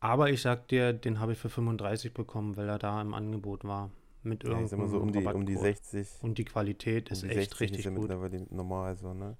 [0.00, 3.64] Aber ich sag dir, den habe ich für 35 bekommen, weil er da im Angebot
[3.64, 3.90] war.
[4.22, 5.76] mit Ja, mal so um die, um die Rabattcode.
[5.76, 6.08] 60.
[6.22, 8.00] Und die Qualität Um ist die echt 60 ist richtig ja gut.
[8.00, 9.36] mittlerweile normal so, ne?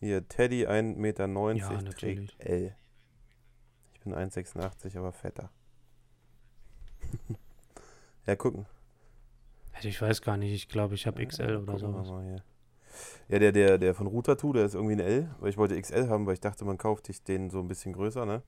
[0.00, 2.36] Hier, Teddy 1,90 Meter Ja, trägt.
[2.38, 2.74] L.
[3.94, 5.50] Ich bin 1,86, aber fetter.
[8.26, 8.66] ja, gucken.
[9.72, 12.08] Also Ich weiß gar nicht, ich glaube, ich habe Ja, XL oder sowas.
[13.28, 16.08] Ja, der, der, der von Routatu, der ist irgendwie ein L, weil ich wollte XL
[16.08, 18.42] haben, weil ich dachte, man kauft sich den so ein bisschen größer, ne?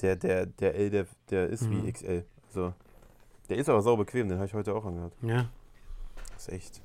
[0.00, 1.86] Der, der, der L, der, der ist Mhm.
[1.86, 2.24] wie XL.
[2.48, 2.74] Also,
[3.48, 5.14] der ist aber sau bequem, den habe ich heute auch angehört.
[5.22, 5.48] Ja.
[6.34, 6.82] Das ist echt.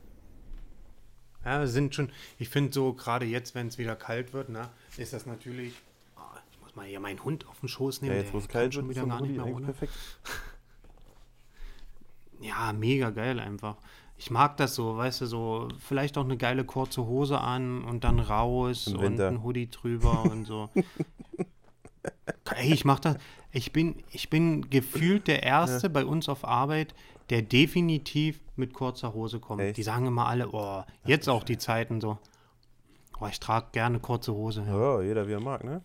[1.47, 4.67] Ja, sind schon, ich finde so, gerade jetzt, wenn es wieder kalt wird, ne,
[4.97, 5.73] ist das natürlich.
[6.17, 6.19] Oh,
[6.51, 8.15] ich muss mal hier meinen Hund auf den Schoß nehmen.
[8.15, 9.65] Ja, jetzt wo es kalt schon wird, wieder gar nicht mehr ohne.
[9.65, 9.93] perfekt.
[12.39, 13.77] Ja, mega geil einfach.
[14.15, 18.03] Ich mag das so, weißt du, so vielleicht auch eine geile kurze Hose an und
[18.03, 20.69] dann raus und ein Hoodie drüber und so.
[22.55, 23.17] Ey, ich mach das.
[23.51, 26.93] Ich bin, ich bin gefühlt der Erste bei uns auf Arbeit,
[27.29, 29.61] der definitiv mit kurzer Hose kommt.
[29.61, 29.77] Echt?
[29.77, 32.17] Die sagen immer alle, oh, jetzt auch die Zeiten so.
[33.19, 34.63] Oh, ich trage gerne kurze Hose.
[34.65, 34.99] Ja.
[34.99, 35.81] Ja, jeder wie er mag, ne?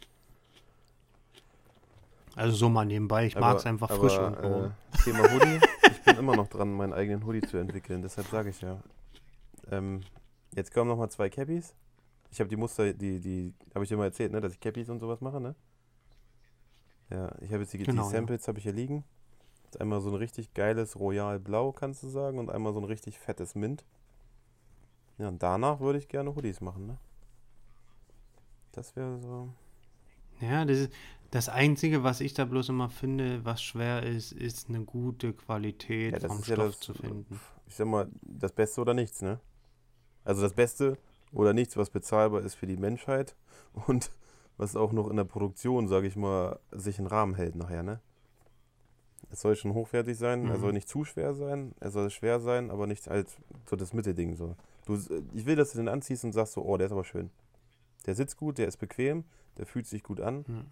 [2.34, 3.26] Also so mal nebenbei.
[3.26, 4.70] Ich mag es einfach frisch und äh,
[5.04, 5.60] Thema Hoodie.
[5.90, 8.00] ich bin immer noch dran, meinen eigenen Hoodie zu entwickeln.
[8.02, 8.78] Deshalb sage ich ja.
[9.70, 10.00] Ähm,
[10.54, 11.74] jetzt kommen noch mal zwei Cappies.
[12.30, 14.88] Ich habe die Muster, die, die, habe ich dir mal erzählt, ne, dass ich Cappies
[14.88, 15.54] und sowas mache, ne?
[17.10, 18.16] Ja, ich habe jetzt die, Genau, die ja.
[18.16, 19.04] Samples habe ich hier liegen.
[19.80, 23.18] Einmal so ein richtig geiles Royal Blau, kannst du sagen, und einmal so ein richtig
[23.18, 23.84] fettes Mint.
[25.18, 26.98] Ja, und danach würde ich gerne Hoodies machen, ne?
[28.72, 29.48] Das wäre so.
[30.40, 30.92] Ja, das ist
[31.30, 36.12] das Einzige, was ich da bloß immer finde, was schwer ist, ist eine gute Qualität
[36.12, 37.40] Ja, vom ist ja Stoff das, zu finden.
[37.66, 39.40] ich sag mal, das Beste oder nichts, ne?
[40.24, 40.98] Also das Beste
[41.32, 43.36] oder nichts, was bezahlbar ist für die Menschheit
[43.86, 44.10] und
[44.56, 48.00] was auch noch in der Produktion, sage ich mal, sich in Rahmen hält nachher, ne?
[49.30, 50.60] Es soll schon hochwertig sein, er Mhm.
[50.60, 53.28] soll nicht zu schwer sein, er soll schwer sein, aber nicht halt
[53.68, 54.56] so das Mittelding so.
[54.84, 54.98] Du,
[55.32, 57.30] ich will, dass du den anziehst und sagst so, oh, der ist aber schön.
[58.06, 59.24] Der sitzt gut, der ist bequem,
[59.56, 60.44] der fühlt sich gut an.
[60.48, 60.64] Ja.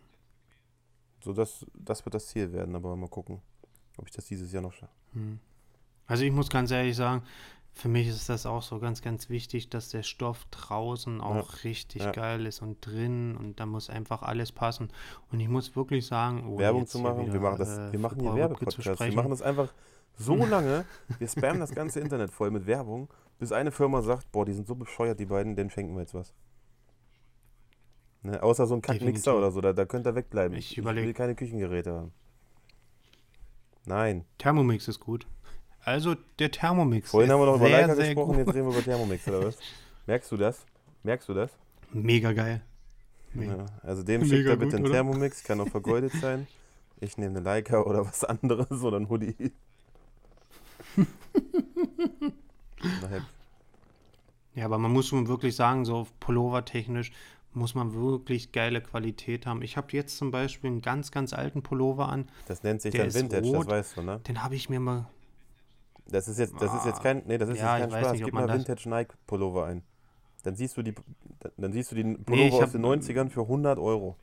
[1.23, 3.41] So, das, das wird das Ziel werden, aber mal gucken,
[3.99, 4.93] ob ich das dieses Jahr noch schaffe.
[5.13, 5.39] Hm.
[6.07, 7.23] Also ich muss ganz ehrlich sagen,
[7.73, 12.03] für mich ist das auch so ganz, ganz wichtig, dass der Stoff draußen auch richtig
[12.03, 12.11] ja.
[12.11, 14.89] geil ist und drin und da muss einfach alles passen.
[15.31, 17.23] Und ich muss wirklich sagen, oh, Werbung zu machen.
[17.23, 19.01] wieder, wir machen, das, äh, wir machen hier Werbepodcasts.
[19.01, 19.73] Wir machen das einfach
[20.17, 20.85] so lange.
[21.19, 23.09] Wir spammen das ganze Internet voll mit Werbung,
[23.39, 26.15] bis eine Firma sagt, boah, die sind so bescheuert, die beiden, denen schenken wir jetzt
[26.15, 26.35] was.
[28.23, 30.57] Ne, außer so ein Kackmixer oder so, da, da könnt ihr wegbleiben.
[30.59, 32.13] Ich will überleg- keine Küchengeräte haben.
[33.87, 34.27] Nein.
[34.37, 35.27] Thermomix ist gut.
[35.83, 38.39] Also der Thermomix Vorhin haben wir noch über Leica gesprochen, gut.
[38.39, 39.59] jetzt reden wir über Thermomix, oder was?
[40.07, 40.65] Merkst du das?
[41.03, 41.51] Merkst du das?
[41.93, 42.61] Mega geil.
[43.33, 43.57] Mega.
[43.57, 44.93] Ja, also dem Mega schickt er bitte gut, einen?
[44.93, 46.47] Thermomix, kann auch vergoldet sein.
[47.01, 49.53] Ich nehme eine Leica oder was anderes oder ein Hoodie.
[54.55, 57.13] Ja, aber man muss schon wirklich sagen, so Pullover-technisch
[57.53, 59.63] muss man wirklich geile Qualität haben.
[59.63, 62.29] Ich habe jetzt zum Beispiel einen ganz, ganz alten Pullover an.
[62.47, 63.67] Das nennt sich Der dann Vintage, rot.
[63.67, 64.21] das weißt du, ne?
[64.27, 65.09] Den habe ich mir mal.
[66.11, 68.13] Das ist jetzt, das ist jetzt kein, nee, das ist Ja, jetzt kein Spaß.
[68.13, 69.83] nicht, Gib mal Vintage Nike Pullover ein.
[70.43, 70.95] Dann siehst du die,
[71.57, 74.17] dann siehst du die Nee, ich Pullover aus hab- den 90ern für 100 Euro.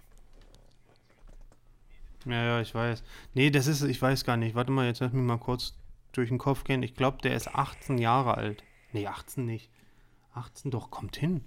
[2.26, 3.04] Ja, ja, ich weiß.
[3.34, 4.56] Nee, das ist, ich weiß gar nicht.
[4.56, 5.76] Warte mal, jetzt lass mich mal kurz
[6.12, 6.84] durch den Kopf gehen.
[6.84, 8.64] Ich glaube, der ist 18 Jahre alt.
[8.92, 9.70] Nee, 18 nicht.
[10.34, 11.44] 18 doch, kommt hin.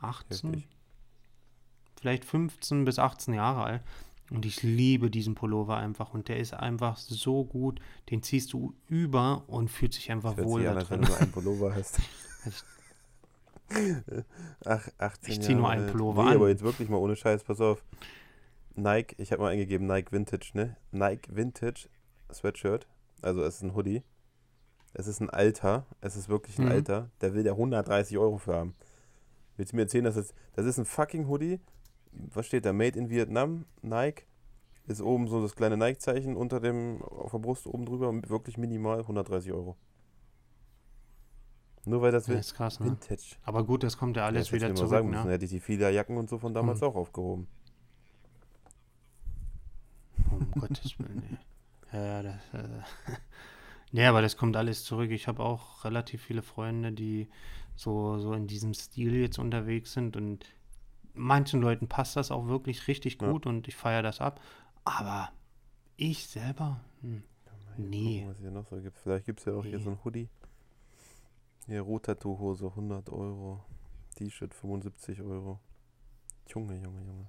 [0.00, 0.50] 18?
[0.54, 0.68] Heftig.
[2.00, 3.82] Vielleicht 15 bis 18 Jahre alt.
[4.32, 6.14] Und ich liebe diesen Pullover einfach.
[6.14, 7.80] Und der ist einfach so gut.
[8.10, 11.02] Den ziehst du über und fühlt sich einfach Hört wohl sich da an, als wenn
[11.02, 11.10] drin.
[11.12, 12.00] du einen Pullover hast.
[14.64, 15.86] Ach, 18 Ich zieh nur einen.
[15.90, 16.36] Pullover nee, an.
[16.36, 17.82] aber jetzt wirklich mal ohne Scheiß, pass auf.
[18.74, 20.76] Nike, ich habe mal eingegeben Nike Vintage, ne?
[20.90, 21.88] Nike Vintage
[22.32, 22.86] Sweatshirt.
[23.22, 24.02] Also es ist ein Hoodie.
[24.94, 25.86] Es ist ein Alter.
[26.00, 26.72] Es ist wirklich ein Mhm.
[26.72, 27.10] Alter.
[27.20, 28.74] Der will der 130 Euro für haben.
[29.56, 31.60] Willst du mir erzählen, dass das, das ist ein fucking Hoodie?
[32.12, 32.72] Was steht da?
[32.72, 34.24] Made in Vietnam, Nike.
[34.86, 38.12] Ist oben so das kleine Nike-Zeichen unter dem, auf der Brust oben drüber.
[38.28, 39.76] Wirklich minimal 130 Euro.
[41.84, 42.86] Nur weil das Das Vin- ist krass, ne?
[42.86, 43.36] Vintage.
[43.44, 45.26] Aber gut, das kommt ja alles Ja, wieder zurück, sagen müssen.
[45.26, 45.32] ne?
[45.32, 46.88] Hätte ich die Fila-Jacken und so von damals Hm.
[46.88, 47.46] auch aufgehoben.
[50.30, 51.22] Um Gottes Willen,
[51.92, 51.98] ey.
[51.98, 52.68] Ja, das, äh,
[53.92, 55.10] nee, aber das kommt alles zurück.
[55.10, 57.28] Ich habe auch relativ viele Freunde, die
[57.76, 60.46] so, so in diesem Stil jetzt unterwegs sind und
[61.14, 63.30] manchen Leuten passt das auch wirklich richtig Ja.
[63.30, 64.40] gut und ich feiere das ab.
[64.84, 65.30] Aber
[65.96, 67.22] ich selber, hm,
[67.76, 68.14] hier Nee.
[68.20, 68.98] gucken, was hier noch so gibt.
[68.98, 69.84] Vielleicht gibt es ja auch hier Nee.
[69.84, 70.28] so ein Hoodie.
[71.66, 73.64] Hier Rotattoo-Hose 100 Euro.
[74.16, 75.58] T-Shirt 75 Euro.
[76.48, 77.28] Junge, Junge, Junge.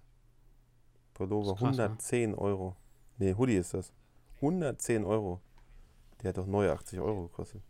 [1.14, 1.84] Pullover krass, ne?
[1.84, 2.76] 110 Euro.
[3.20, 3.94] Nee, Hoodie ist das.
[4.38, 5.40] 110 Euro.
[6.22, 7.62] Der hat doch neue 80 Euro gekostet.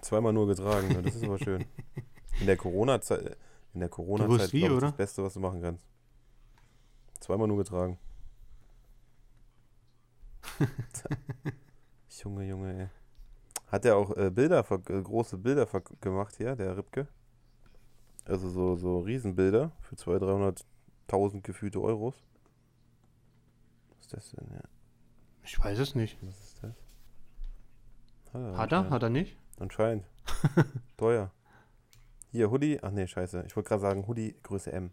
[0.00, 1.02] Zweimal nur getragen, ne?
[1.02, 1.64] das ist aber schön.
[2.40, 3.36] In der Corona-Zeit,
[3.74, 4.88] in der Corona-Zeit wie, ich, oder?
[4.88, 5.86] das Beste, was du machen kannst.
[7.20, 7.98] Zweimal nur getragen.
[12.22, 12.88] Junge, Junge, ey.
[13.70, 15.66] Hat er auch äh, Bilder, äh, große Bilder
[16.00, 17.06] gemacht hier, der Ripke?
[18.24, 20.64] Also so, so Riesenbilder für 200.000,
[21.08, 22.14] 300.000 gefühlte Euros.
[23.90, 24.48] Was ist das denn?
[24.52, 24.60] Ja,
[25.44, 26.18] Ich weiß es nicht.
[26.22, 26.74] was ist das?
[28.32, 28.90] Hat er, Hat er?
[28.90, 29.36] Hat er nicht?
[29.58, 30.04] Anscheinend.
[30.96, 31.30] Teuer.
[32.30, 32.78] Hier, Hoodie.
[32.82, 33.44] Ach nee, scheiße.
[33.46, 34.90] Ich wollte gerade sagen, Hoodie Größe M.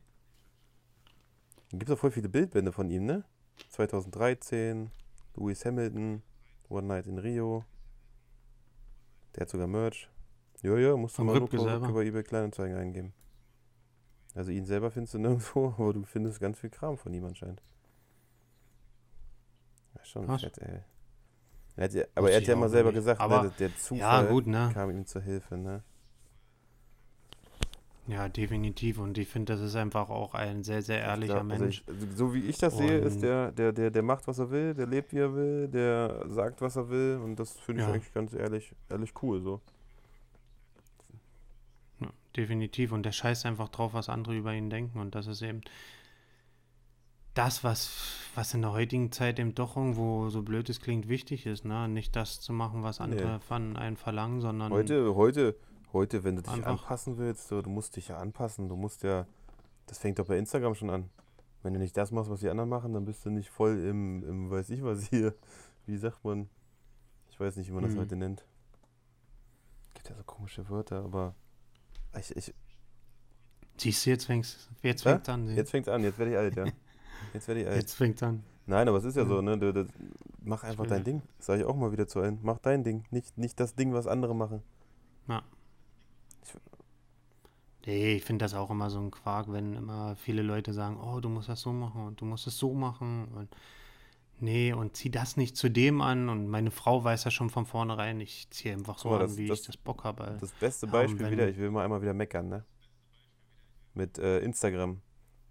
[1.71, 3.23] Da gibt es auch voll viele Bildbände von ihm, ne?
[3.69, 4.91] 2013,
[5.35, 6.21] Lewis Hamilton,
[6.69, 7.65] One Night in Rio.
[9.35, 10.09] Der hat sogar Merch.
[10.61, 11.57] Ja, ja, musst du Vom mal Rübke.
[11.59, 13.13] Rübke bei eBay Kleinanzeigen eingeben.
[14.33, 17.61] Also ihn selber findest du nirgendwo, aber du findest ganz viel Kram von ihm anscheinend.
[19.95, 20.41] Ja, schon Krass.
[20.41, 20.79] fett, ey.
[21.77, 22.99] Er hat ja, aber Wusste er hat ja immer selber nicht.
[22.99, 24.71] gesagt, ne, der Ja, Zufall gut, ne?
[24.73, 25.83] kam ihm zur Hilfe, ne?
[28.07, 28.99] Ja, definitiv.
[28.99, 31.81] Und ich finde, das ist einfach auch ein sehr, sehr ehrlicher Ja, also Mensch.
[31.81, 34.37] ich, also so wie ich das sehe, ist Und- der, der, der, der macht, was
[34.37, 37.81] er will, der lebt, wie er will, der sagt, was er will und das finde
[37.81, 37.93] ich Ja.
[37.95, 39.59] eigentlich ganz ehrlich, ehrlich cool so.
[41.99, 42.91] Ja, definitiv.
[42.91, 44.99] Und der scheißt einfach drauf, was andere über ihn denken.
[44.99, 45.61] Und das ist eben
[47.33, 47.91] das, was,
[48.35, 51.65] was in der heutigen Zeit eben doch irgendwo, so blöd es klingt, wichtig ist.
[51.65, 51.87] Ne?
[51.89, 53.39] Nicht das zu machen, was andere Nee.
[53.39, 55.55] von einem verlangen, sondern Heute, heute,
[55.95, 59.01] heute, wenn du dich Einfach- anpassen willst, so, du musst dich ja anpassen, du musst
[59.03, 59.25] ja,
[59.87, 61.09] das fängt doch bei Instagram schon an.
[61.63, 64.23] Wenn du nicht das machst, was die anderen machen, dann bist du nicht voll im,
[64.23, 65.33] im weiß ich was hier,
[65.87, 66.47] wie sagt man,
[67.29, 67.99] ich weiß nicht, wie man das Mhm.
[67.99, 68.45] heute nennt.
[69.95, 71.33] Gibt ja so komische Wörter, aber
[72.19, 72.53] ich, ich,
[73.77, 75.13] siehst du, jetzt fängst jetzt Ja?
[75.13, 75.55] fängt's an.
[75.55, 76.65] jetzt fängt's an, jetzt werde ich alt, ja.
[77.33, 77.77] Jetzt werde ich alt.
[77.77, 78.43] Jetzt fängt's an.
[78.65, 79.57] Nein, aber es ist ja so, ne?
[79.57, 79.87] Du, du,
[80.43, 81.21] mach einfach dein Ding.
[81.39, 82.39] Sag ich auch mal wieder zu einem.
[82.43, 83.05] Mach dein Ding.
[83.09, 84.61] Nicht, nicht das Ding, was andere machen.
[87.85, 91.19] Nee, ich finde das auch immer so ein Quark, wenn immer viele Leute sagen, oh,
[91.19, 93.55] du musst das so machen und du musst es so machen und
[94.39, 97.65] nee, und zieh das nicht zu dem an und meine Frau weiß ja schon von
[97.65, 100.37] vornherein, ich ziehe einfach so Guck mal, an, das- wie das- ich das Bock habe.
[100.39, 102.65] Das beste Beispiel wieder, ich will mal einmal wieder meckern, ne?
[103.93, 105.01] Mit äh, Instagram.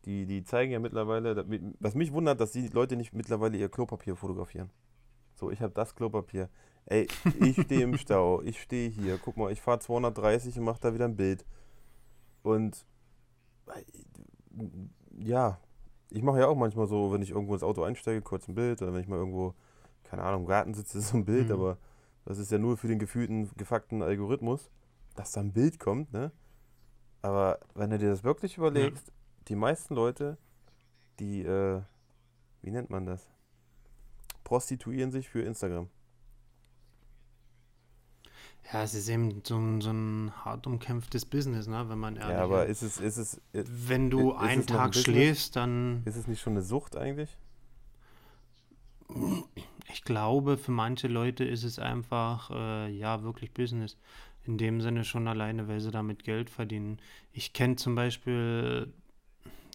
[0.05, 1.47] Die, die zeigen ja mittlerweile,
[1.81, 4.69] was mich wundert, dass die Leute nicht mittlerweile ihr Klopapier fotografieren.
[5.35, 6.51] So, ich habe das Klopapier.
[6.85, 7.09] Ey,
[7.41, 10.93] ich stehe im Stau, ich stehe hier, guck mal, ich fahre 230 und mache da
[10.93, 11.47] wieder ein Bild.
[12.45, 12.85] Und
[13.67, 13.83] äh,
[15.19, 15.59] ja,
[16.11, 18.81] ich mache ja auch manchmal so, wenn ich irgendwo ins Auto einsteige, kurz ein Bild,
[18.83, 19.55] oder wenn ich mal irgendwo,
[20.05, 21.55] keine Ahnung, im Garten sitze, so ein Bild, Mhm.
[21.55, 21.79] aber
[22.27, 24.71] das ist ja nur für den gefühlten, gefuckten Algorithmus,
[25.17, 26.31] dass da ein Bild kommt, ne?
[27.23, 29.11] Aber wenn du dir das wirklich überlegst,
[29.49, 30.37] die meisten Leute,
[31.19, 31.81] die, äh,
[32.61, 33.27] wie nennt man das?
[34.45, 35.89] Prostituieren sich für Instagram.
[38.73, 42.37] Ja, es ist eben so ein, so ein hart umkämpftes Business, ne, wenn man ehrlich
[42.37, 42.83] Ja, aber ist.
[42.83, 45.05] ist es, ist es, ist Wenn du ist einen ein Tag Business?
[45.05, 47.39] schläfst, dann, es nicht schon eine Sucht eigentlich?
[49.93, 53.97] ich glaube, für manche Leute ist es einfach, äh, ja, wirklich Business.
[54.45, 56.99] In dem Sinne schon alleine, weil sie damit Geld verdienen.
[57.33, 58.93] Ich kenne zum Beispiel,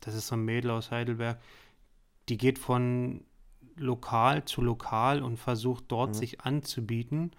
[0.02, 1.40] das ist so ein Mädel aus Heidelberg,
[2.30, 3.24] die geht von
[3.78, 6.20] lokal zu lokal und versucht dort Mhm.
[6.20, 7.32] sich anzubieten,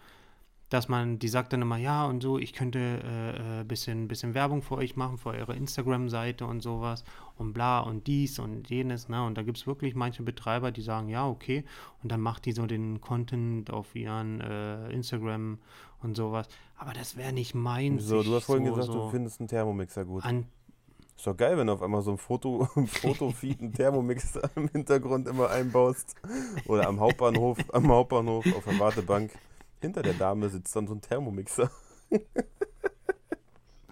[0.70, 4.34] dass man, die sagt dann immer, ja und so, ich könnte äh, äh, bisschen, bisschen
[4.34, 7.04] Werbung für euch machen, für eure Instagram-Seite und sowas
[7.36, 9.24] und bla und dies und jenes, ne?
[9.24, 11.64] Und da gibt es wirklich manche Betreiber, die sagen, ja, okay,
[12.02, 15.58] und dann macht die so den Content auf ihren äh, Instagram
[16.02, 16.46] und sowas.
[16.76, 19.48] Aber das wäre nicht mein So, du hast vorhin so, gesagt, so du findest einen
[19.48, 20.24] Thermomixer gut.
[20.24, 20.46] an,
[21.16, 24.68] Ist doch geil, wenn du auf einmal so ein Foto, ein Fotofeed, einen Thermomixer im
[24.68, 26.14] Hintergrund immer einbaust.
[26.66, 29.32] Oder am Hauptbahnhof, am Hauptbahnhof auf der Wartebank.
[29.80, 31.70] Hinter der Dame sitzt dann so ein Thermomixer.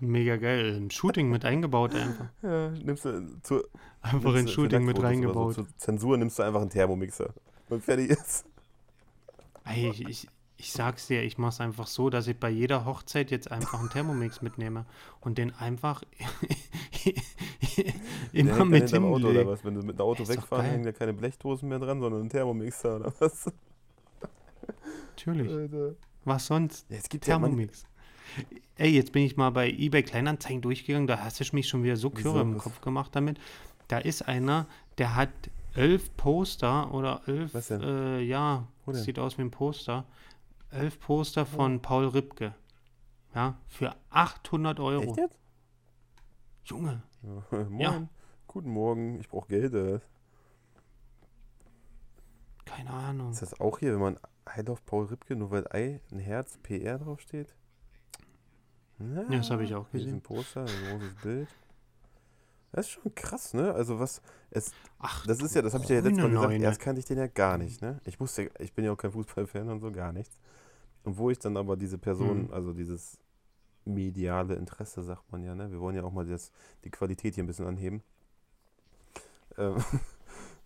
[0.00, 2.26] mega geil, ein Shooting mit eingebaut einfach.
[2.42, 3.64] Ja, nimmst du zur,
[4.00, 5.54] Einfach ein Shooting mit reingebaut.
[5.54, 7.32] So, zur Zensur nimmst du einfach einen Thermomixer.
[7.68, 8.44] Und fertig ist.
[9.64, 13.30] Ey, ich, ich, ich sag's dir, ich mach's einfach so, dass ich bei jeder Hochzeit
[13.30, 14.86] jetzt einfach einen Thermomix mitnehme
[15.20, 16.02] und den einfach
[17.76, 17.94] Der
[18.32, 19.64] immer dann mit hinterm Auto oder was?
[19.64, 22.96] Wenn du mit dem Auto wegfahren, hängen da keine Blechdosen mehr dran, sondern ein Thermomixer
[22.96, 23.50] oder was?
[25.10, 25.52] Natürlich.
[25.52, 25.94] Alter.
[26.24, 26.88] Was sonst?
[26.90, 27.84] Ja, es gibt ja Thermomix.
[28.76, 31.96] Ey, jetzt bin ich mal bei eBay Kleinanzeigen durchgegangen, da hast du mich schon wieder
[31.96, 32.10] so?
[32.10, 32.58] Kürre im?
[32.58, 33.40] Kopf gemacht damit.
[33.88, 34.66] Da ist einer,
[34.98, 35.30] der hat
[35.74, 37.82] elf Poster oder elf, Was denn?
[37.82, 38.94] äh, ja, denn?
[38.94, 40.04] sieht aus wie ein Poster.
[40.70, 42.54] Elf Poster von Paul Ripke.
[43.34, 45.02] Ja, für 800 Euro.
[45.04, 45.38] Echt jetzt?
[46.64, 47.80] Junge, Ja, Moin.
[47.80, 48.08] Ja.
[48.46, 49.74] Guten Morgen, ich brauche Geld.
[49.74, 50.00] äh.
[52.66, 53.30] keine Ahnung.
[53.30, 54.18] Ist das auch hier, wenn man
[54.56, 57.54] Love Paul Ripke, nur weil I ein Herz PR draufsteht?
[58.98, 60.14] Ja, das habe ich auch gesehen.
[60.16, 60.66] ein Poster, ein
[60.98, 61.48] großes Bild.
[62.72, 63.72] Das ist schon krass, ne?
[63.72, 64.20] Also was,
[64.50, 66.64] es, Ach, das ist ja, das habe ich ja letztes Mal gesagt, Neune.
[66.64, 68.00] erst kannte ich den ja gar nicht, ne?
[68.04, 70.38] Ich wusste, ich bin ja auch kein Fußballfan und so, gar nichts.
[71.04, 72.52] Und wo ich dann aber diese Person, Mhm.
[72.52, 73.18] also dieses
[73.84, 75.70] mediale Interesse, sagt man ja, ne?
[75.70, 76.52] Wir wollen ja auch mal das,
[76.84, 78.02] die Qualität hier ein bisschen anheben.
[79.56, 79.76] Ähm,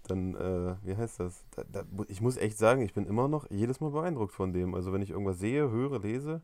[0.09, 1.45] dann, äh, wie heißt das?
[1.53, 4.75] Da, da, ich muss echt sagen, ich bin immer noch jedes Mal beeindruckt von dem.
[4.75, 6.43] Also wenn ich irgendwas sehe, höre, lese,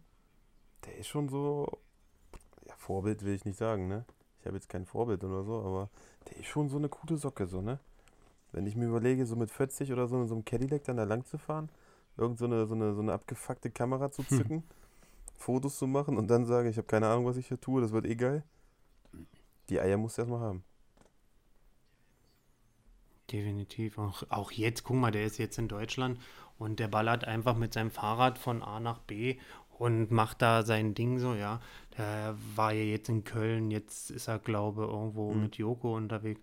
[0.86, 1.66] der ist schon so,
[2.66, 4.04] ja, Vorbild will ich nicht sagen, ne?
[4.40, 5.90] Ich habe jetzt kein Vorbild oder so, aber
[6.28, 7.80] der ist schon so eine coole Socke, so, ne?
[8.52, 11.04] Wenn ich mir überlege, so mit 40 oder so in so einem Cadillac dann da
[11.04, 11.68] lang zu fahren,
[12.16, 14.62] irgend so eine, so eine, so eine abgefuckte Kamera zu zücken,
[15.36, 17.92] Fotos zu machen und dann sage, ich habe keine Ahnung, was ich hier tue, das
[17.92, 18.42] wird eh geil.
[19.68, 20.64] Die Eier musst du erstmal haben.
[23.30, 23.98] Definitiv.
[23.98, 26.18] Auch, auch jetzt, guck mal, der ist jetzt in Deutschland
[26.58, 29.38] und der ballert einfach mit seinem Fahrrad von A nach B
[29.78, 31.60] und macht da sein Ding so, ja.
[31.96, 35.42] Der war ja jetzt in Köln, jetzt ist er, glaube irgendwo Mhm.
[35.42, 36.40] mit Joko unterwegs.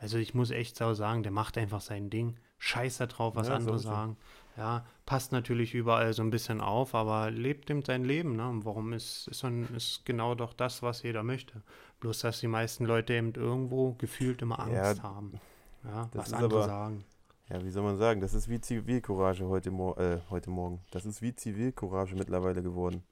[0.00, 2.36] Also ich muss echt so sagen, der macht einfach sein Ding.
[2.58, 3.80] Scheiß da drauf, was Ja, so andere er.
[3.80, 4.16] sagen.
[4.56, 8.48] Ja, passt natürlich überall so ein bisschen auf, aber lebt eben sein Leben, ne?
[8.48, 11.62] Und warum ist, ist, dann, ist genau doch das, was jeder möchte.
[12.00, 15.40] Bloß, dass die meisten Leute eben irgendwo gefühlt immer Ja, Angst haben.
[15.84, 17.04] Ja, das was ist andere aber- sagen.
[17.50, 18.20] Ja, wie soll man sagen?
[18.20, 20.80] Das ist wie Zivilcourage heute, Mor äh, heute Morgen.
[20.90, 23.02] Das ist wie Zivilcourage mittlerweile geworden.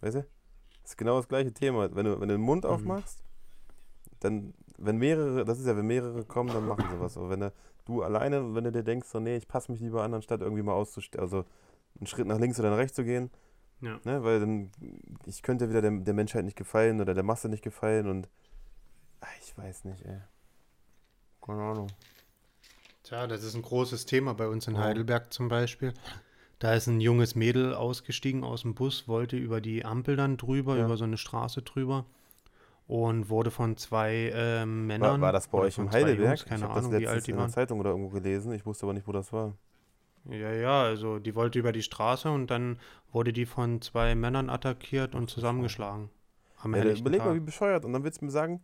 [0.00, 0.26] Weißt du?
[0.82, 1.94] Das ist genau das gleiche Thema.
[1.94, 2.70] Wenn du, wenn du den Mund Mhm.
[2.70, 3.22] aufmachst,
[4.20, 7.16] dann, wenn mehrere, das ist ja, wenn mehrere kommen, dann machen sie was.
[7.16, 7.52] Aber wenn du,
[7.84, 10.62] du alleine, wenn du dir denkst, so, nee, ich passe mich lieber an, anstatt irgendwie
[10.62, 11.44] mal auszustellen, also
[12.00, 13.30] einen Schritt nach links oder nach rechts zu gehen,
[13.82, 14.00] Ja.
[14.02, 14.72] ne, weil dann,
[15.26, 18.28] ich könnte wieder der, der Menschheit nicht gefallen oder der Masse nicht gefallen und,
[19.20, 20.20] ah, ich weiß nicht, ey.
[21.44, 21.88] Keine Ahnung.
[23.02, 24.78] Tja, das ist ein großes Thema bei uns in.
[24.78, 25.92] Heidelberg zum Beispiel.
[26.58, 30.76] Da ist ein junges Mädel ausgestiegen aus dem Bus, wollte über die Ampel dann drüber,
[30.78, 30.86] Ja.
[30.86, 32.06] über so eine Straße drüber
[32.86, 35.20] und wurde von zwei War, Männern.
[35.20, 36.38] war das bei euch im Heidelberg?
[36.38, 37.48] Jungs, keine ich habe das letztens alt die in der.
[37.48, 38.52] Zeitung oder irgendwo gelesen.
[38.52, 39.52] Ich wusste aber nicht, wo das war.
[40.30, 42.78] Ja, ja, also die wollte über die Straße und dann
[43.12, 46.08] wurde die von zwei Männern attackiert und zusammengeschlagen.
[46.62, 47.44] Am Ja, überleg mal, wie Tag.
[47.46, 47.84] bescheuert.
[47.84, 48.62] Und dann willst du mir sagen,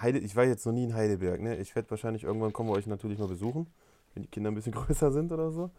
[0.00, 1.40] Heide, ich war jetzt noch nie in Heidelberg.
[1.40, 1.56] Ne?
[1.56, 3.66] Ich werde wahrscheinlich irgendwann kommen wir euch natürlich mal besuchen,
[4.14, 5.70] wenn die Kinder ein bisschen größer sind oder so.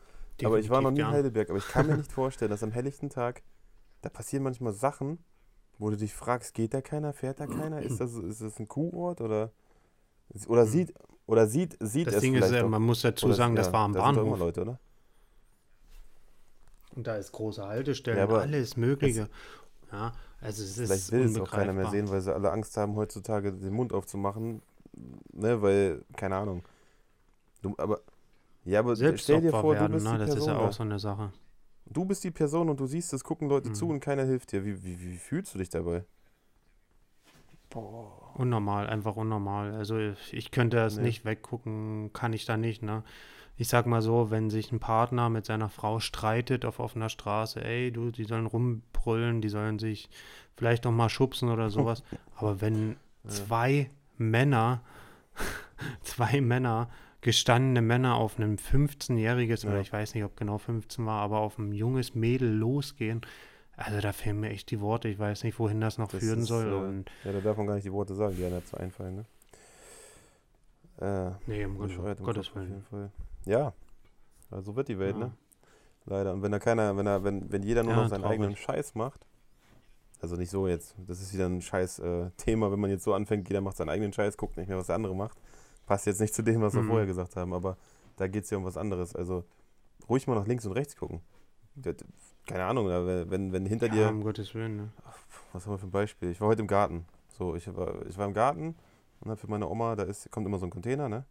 [0.44, 1.16] aber ich war noch Definitiv nie in.
[1.18, 1.50] Heidelberg.
[1.50, 3.42] Aber ich kann mir nicht vorstellen, dass am helllichten Tag,
[4.02, 5.20] da passieren manchmal Sachen,
[5.78, 7.82] wo du dich fragst, geht da keiner, fährt da keiner?
[7.82, 9.52] Ist das, ist das ein Kuhort oder,
[10.48, 10.94] oder sieht,
[11.26, 13.68] oder sieht, sieht Das es Ding ist, vielleicht äh, man muss dazu oder- sagen, das
[13.68, 14.40] ja, war am da sind immer Bahnhof.
[14.40, 14.80] Leute, oder?
[16.96, 19.30] Und da ist große Haltestellen, Ja, aber alles Mögliche.
[19.92, 22.76] Ja, also es ist Vielleicht will es auch keiner mehr sehen, weil sie alle Angst
[22.78, 24.62] haben, heutzutage den Mund aufzumachen.
[25.34, 26.64] Ne, weil, keine Ahnung.
[27.62, 28.02] Du, aber,
[28.66, 30.12] ja, aber stell dir vor, du werden, bist ne?
[30.14, 30.42] die Das Person.
[30.42, 31.32] ist ja auch so eine Sache.
[31.86, 33.92] Du bist die Person und du siehst, es gucken Leute zu Mhm.
[33.92, 34.64] und keiner hilft dir.
[34.66, 36.06] Wie, wie, wie fühlst du dich dabei?
[37.70, 38.34] Boah.
[38.36, 39.74] Unnormal, einfach unnormal.
[39.74, 41.04] Also ich, ich könnte das Nee.
[41.04, 43.04] nicht weggucken, kann ich da nicht, ne?
[43.62, 47.64] Ich sag mal so, wenn sich ein Partner mit seiner Frau streitet auf offener Straße,
[47.64, 50.10] ey, du, die sollen rumbrüllen, die sollen sich
[50.56, 52.02] vielleicht noch mal schubsen oder sowas.
[52.36, 52.96] Aber wenn
[53.28, 54.82] zwei Männer,
[56.02, 56.90] zwei Männer,
[57.22, 59.82] gestandene Männer auf einem 15-jähriges, oder Ja.
[59.82, 63.22] ich weiß nicht, ob genau 15 war, aber auf ein junges Mädel losgehen,
[63.78, 65.08] also da fehlen mir echt die Worte.
[65.08, 66.66] Ich weiß nicht, wohin das noch Das führen ist, soll.
[66.68, 69.18] äh, Und Ja, da darf man gar nicht die Worte sagen, die einem dazu einfallen,
[69.18, 69.26] ne?
[71.00, 72.86] Äh, nee, im Gottes Kopf auf jeden Willen.
[72.90, 73.12] Fall.
[73.46, 73.74] Ja,
[74.50, 75.26] also so wird die Welt, Ja.
[75.26, 75.32] ne?
[76.06, 76.34] Leider.
[76.34, 78.34] Und wenn da keiner, wenn er, wenn, wenn jeder nur Ja, noch seinen traurig.
[78.42, 79.26] eigenen Scheiß macht,
[80.20, 83.14] also nicht so jetzt, das ist wieder ein scheiß äh, Thema, wenn man jetzt so
[83.14, 85.38] anfängt, jeder macht seinen eigenen Scheiß, guckt nicht mehr, was der andere macht.
[85.86, 86.88] Passt jetzt nicht zu dem, was wir Mhm.
[86.88, 87.78] vorher gesagt haben, aber
[88.18, 89.16] da geht es ja um was anderes.
[89.16, 89.44] Also
[90.10, 91.22] ruhig mal nach links und rechts gucken.
[92.48, 94.76] Keine Ahnung, da, wenn, wenn hinter Ja, dir um Gottes Willen.
[94.78, 94.90] Ne?
[95.54, 96.32] was haben wir für ein Beispiel?
[96.32, 97.06] Ich war heute im Garten.
[97.38, 98.76] So, ich war, ich war im Garten
[99.22, 101.26] und habe für meine Oma, da ist, kommt immer so ein Container, ne?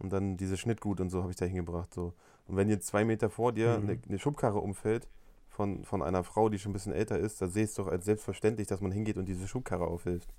[0.00, 1.92] Und dann diese Schnittgut und so habe ich da hingebracht.
[1.94, 2.14] So.
[2.46, 3.88] Und wenn jetzt zwei Meter vor dir Mhm.
[3.88, 5.08] eine, eine Schubkarre umfällt
[5.48, 7.86] von, von einer Frau, die schon ein bisschen älter ist, da sehe ich es doch
[7.86, 10.32] als selbstverständlich, dass man hingeht und diese Schubkarre aufhilft.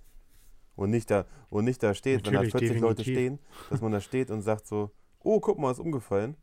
[0.75, 3.13] Und nicht da, und nicht da steht, wenn da Natürlich, 40 Leute definitiv.
[3.13, 3.39] stehen,
[3.69, 4.89] dass man da steht und sagt so,
[5.19, 6.35] oh, guck mal, ist umgefallen.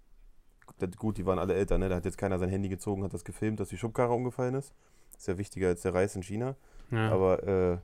[0.98, 1.88] Gut, die waren alle älter, ne?
[1.88, 4.72] Da hat jetzt keiner sein Handy gezogen, hat das gefilmt, dass die Schubkarre umgefallen ist.
[5.16, 6.56] Ist ja wichtiger als der Reis in China.
[6.90, 7.10] Ja.
[7.10, 7.78] Aber äh,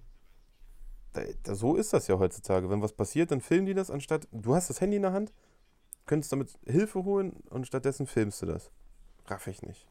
[1.52, 2.70] so ist das ja heutzutage.
[2.70, 5.32] Wenn was passiert, dann filmen die das, anstatt du hast das Handy in der Hand,
[6.06, 8.70] könntest damit Hilfe holen und stattdessen filmst du das.
[9.26, 9.86] Raff ich nicht.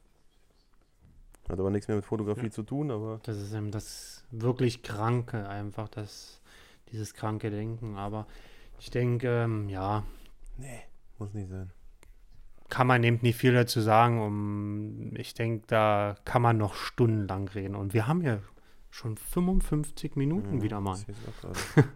[1.49, 2.51] Hat aber nichts mehr mit Fotografie Ja.
[2.51, 6.41] zu tun, aber Das ist eben das wirklich Kranke, einfach das,
[6.91, 7.97] dieses kranke Denken.
[7.97, 8.27] Aber
[8.79, 10.03] ich denke, ähm, ja,
[10.57, 10.81] nee,
[11.19, 11.71] muss nicht sein.
[12.69, 14.21] kann man eben nicht viel dazu sagen.
[14.21, 17.75] Um, ich denke, da kann man noch stundenlang reden.
[17.75, 18.39] Und wir haben ja
[18.93, 20.91] schon 55 Minuten Ja, wieder mal.
[20.93, 21.59] das ich auch gerade.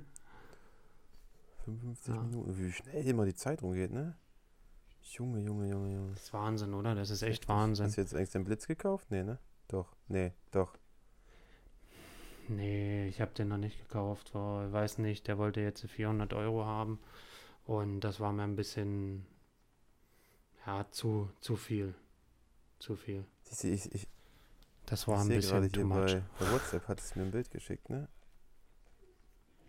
[1.66, 2.22] 55 Ja.
[2.24, 4.18] Minuten, wie schnell immer die Zeit rumgeht, ne?
[5.02, 6.10] Junge, Junge, Junge, Junge.
[6.14, 6.96] Das ist Wahnsinn, oder?
[6.96, 7.50] Das ist echt Heftig.
[7.50, 7.86] Wahnsinn.
[7.86, 9.08] Hast du jetzt eigentlich den Blitz gekauft?
[9.12, 9.38] Nee, ne?
[9.68, 10.78] Doch, nee, doch.
[12.50, 14.30] Nee, ich habe den noch nicht gekauft.
[14.30, 17.00] Ich weiß nicht, der wollte jetzt 400 Euro haben.
[17.66, 19.26] Und das war mir ein bisschen,
[20.66, 21.94] ja, zu, zu viel.
[22.80, 23.26] Zu viel.
[23.52, 24.08] Ich, ich, ich,
[24.88, 25.98] Das war ich ein bisschen too much.
[25.98, 28.08] bei, bei WhatsApp, hat es mir ein Bild geschickt, ne?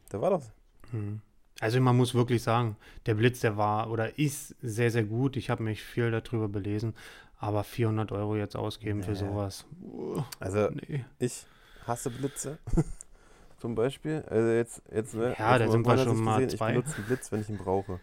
[0.09, 0.45] Da war doch.
[0.93, 1.21] Mhm.
[1.61, 5.37] Also man muss wirklich sagen, der Blitz, der war oder ist sehr, sehr gut.
[5.37, 6.95] Ich habe mich viel darüber belesen.
[7.41, 9.17] Aber 400 Euro jetzt ausgeben für Nee.
[9.19, 9.65] sowas.
[9.81, 11.05] Uh, Also, nee.
[11.19, 11.47] ich
[11.87, 12.59] hasse Blitze.
[13.59, 14.25] Zum Beispiel.
[14.29, 16.69] Also jetzt, jetzt ne, Ja, jetzt da sind wir schon mal gesehen, zwei.
[16.71, 18.01] Ich benutze einen Blitz, wenn ich ihn brauche.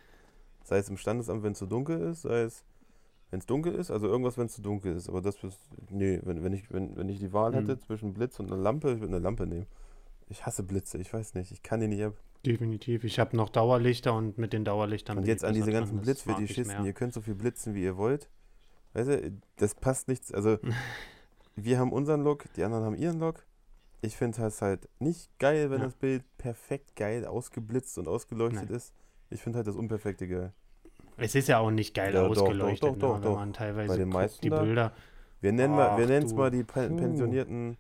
[0.64, 2.64] Sei es im Standesamt, wenn es zu dunkel ist, sei es,
[3.32, 5.10] wenn es dunkel ist, also irgendwas, wenn es zu dunkel ist.
[5.10, 5.60] Aber das ist,
[5.90, 7.66] nee, wenn, wenn, ich, wenn, wenn ich die Wahl Hm.
[7.68, 9.68] hätte zwischen Blitz und einer Lampe, ich würde eine Lampe nehmen.
[10.28, 12.14] Ich hasse Blitze, ich weiß nicht, ich kann die nicht ab.
[12.46, 13.04] Definitiv.
[13.04, 15.18] Ich habe noch Dauerlichter und mit den Dauerlichtern.
[15.18, 17.84] Und jetzt an diese ganzen Das mag ich Blitzfetischisten, ihr könnt so viel blitzen, wie
[17.84, 18.30] ihr wollt.
[18.94, 20.32] Weißt du, das passt nichts.
[20.32, 20.58] Also,
[21.56, 23.46] wir haben unseren Look, die anderen haben ihren Look.
[24.02, 25.86] Ich finde das halt nicht geil, wenn Ja.
[25.86, 28.94] das Bild perfekt geil ausgeblitzt und ausgeleuchtet ist.
[29.32, 30.54] Ich finde halt das Unperfekte geil.
[31.18, 33.36] Es ist ja auch nicht geil Ja, doch, doch, ausgeleuchtet, doch, doch, ne, wenn doch.
[33.40, 34.62] man teilweise Bei den guckt, meisten die da.
[34.62, 34.92] Bilder.
[35.42, 37.78] Wir nennen wir Ach, nennen es mal die pen pensionierten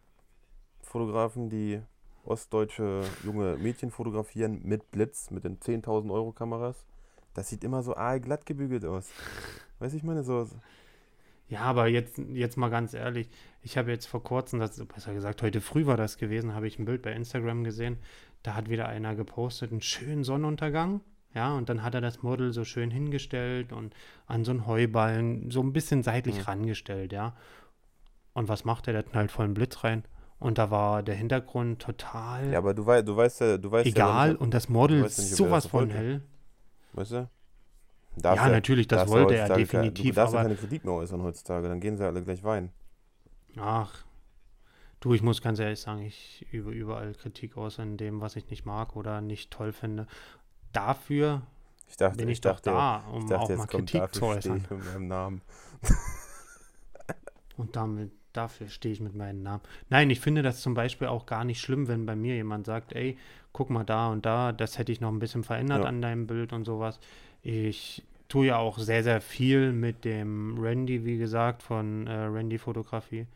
[0.81, 1.81] Fotografen, die
[2.23, 6.85] ostdeutsche junge Mädchen fotografieren mit Blitz, mit den 10.000 Euro Kameras.
[7.33, 9.09] Das sieht immer so aalglatt gebügelt aus.
[9.79, 10.47] Weiß ich meine, so.
[11.47, 13.29] Ja, aber jetzt, jetzt mal ganz ehrlich,
[13.61, 16.79] ich habe jetzt vor kurzem, das, besser gesagt, heute früh war das gewesen, habe ich
[16.79, 17.97] ein Bild bei Instagram gesehen,
[18.41, 21.01] da hat wieder einer gepostet, einen schönen Sonnenuntergang,
[21.35, 23.93] ja, und dann hat er das Model so schön hingestellt und
[24.25, 26.41] an so einen Heuballen so ein bisschen seitlich Mhm.
[26.43, 27.35] rangestellt, ja.
[28.33, 28.93] Und was macht er?
[28.93, 30.03] Der knallt voll einen Blitz rein.
[30.39, 33.87] Und da war der Hintergrund total Ja, aber du, wei du weißt ja, du weißt
[33.87, 36.21] egal ja, und das Model ja nicht, er sowas von hell.
[36.93, 37.29] weißt du?
[38.23, 41.67] ja, natürlich, das wollte er definitiv, Du darfst ja aber keine Kritik mehr äußern heutzutage,
[41.69, 42.71] dann gehen sie alle gleich weinen.
[43.57, 44.03] Ach,
[44.99, 48.49] du, ich muss ganz ehrlich sagen, ich übe überall Kritik aus in dem, was ich
[48.49, 50.07] nicht mag oder nicht toll finde.
[50.75, 51.41] Dafür
[51.87, 54.13] Ich dachte, bin ich ich doch dachte, da, ich um dachte auch mal kommt, Kritik
[54.13, 54.65] zu äußern.
[54.69, 55.41] mit meinem Namen.
[57.57, 59.61] Und damit, dafür stehe ich mit meinem Namen.
[59.89, 62.93] Nein, ich finde das zum Beispiel auch gar nicht schlimm, wenn bei mir jemand sagt,
[62.93, 63.17] ey,
[63.53, 65.89] guck mal da und da, das hätte ich noch ein bisschen verändert Ja.
[65.89, 66.99] an deinem Bild und sowas.
[67.41, 72.57] Ich tue ja auch sehr, sehr viel mit dem Randy, wie gesagt, von äh, Randy
[72.57, 73.27] Fotografie.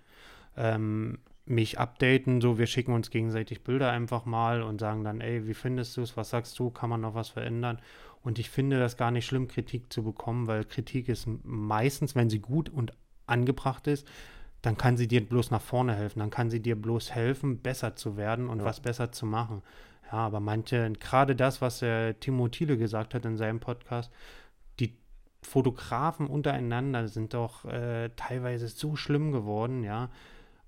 [0.57, 1.19] Ähm,
[1.49, 5.53] mich updaten, so wir schicken uns gegenseitig Bilder einfach mal und sagen dann, ey, wie
[5.53, 7.79] findest du es, was sagst du, kann man noch was verändern?
[8.21, 12.29] Und ich finde das gar nicht schlimm, Kritik zu bekommen, weil Kritik ist meistens, wenn
[12.29, 12.93] sie gut und
[13.25, 14.07] angebracht ist,
[14.61, 17.95] dann kann sie dir bloß nach vorne helfen, dann kann sie dir bloß helfen, besser
[17.95, 18.65] zu werden und Ja.
[18.65, 19.63] was besser zu machen.
[20.11, 24.11] Ja, aber manche, gerade das, was der Timo Thiele gesagt hat in seinem Podcast,
[24.79, 24.97] die
[25.41, 30.09] Fotografen untereinander sind doch äh, teilweise so schlimm geworden, ja.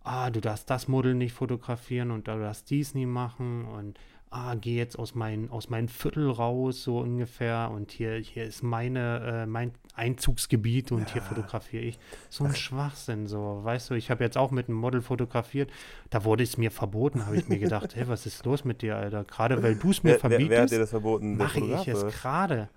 [0.04, 4.00] Ah, du darfst das Model nicht fotografieren und du darfst dies nie machen und
[4.32, 7.70] ah, geh jetzt aus, mein, aus meinem Viertel raus, so ungefähr.
[7.72, 11.28] Und hier, hier ist meine, äh, mein Einzugsgebiet und hier Ja.
[11.28, 12.00] fotografiere ich.
[12.30, 13.60] So ein Schwachsinn, so.
[13.64, 15.70] Weißt du, ich habe jetzt auch mit einem Model fotografiert,
[16.10, 18.96] da wurde es mir verboten, habe ich mir gedacht, hey, was ist los mit dir,
[18.96, 19.26] Alter?
[19.26, 21.38] Gerade weil du es mir Wer, wer, wer verbietest verboten?
[21.38, 22.70] Der mache ich es gerade.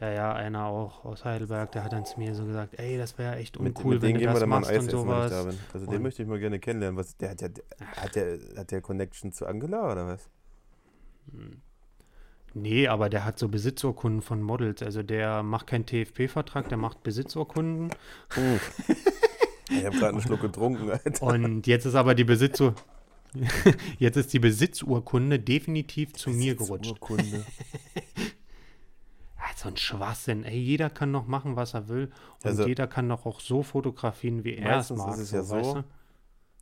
[0.00, 3.16] Ja, ja, einer auch aus Heidelberg, der hat dann zu mir so gesagt, ey, das
[3.16, 4.90] wäre echt Mit, uncool, mit wenn denen du wir das ein machst und essen, wenn
[4.92, 5.30] sowas.
[5.46, 5.58] bin.
[5.72, 6.98] Also den Und- möchte ich mal gerne kennenlernen.
[6.98, 7.50] Was, der, hat, der,
[7.96, 10.28] hat, der, hat der Connection zu Angela oder was?
[12.54, 14.82] Nee, aber der hat so Besitzurkunden von Models.
[14.82, 17.90] Also der macht keinen TFP-Vertrag, der macht Besitzurkunden.
[19.70, 21.22] ich habe gerade einen Schluck getrunken, Alter.
[21.22, 22.74] Und jetzt ist aber die Besitzur
[23.98, 26.94] jetzt ist die Besitzurkunde definitiv zu mir gerutscht.
[29.56, 30.44] So ein Schwachsinn.
[30.44, 32.06] Ey, jeder kann noch machen, was er will.
[32.42, 35.14] Und Also- jeder kann doch auch so fotografieren, wie er es mag.
[35.14, 35.84] ist es ja weißt so, du?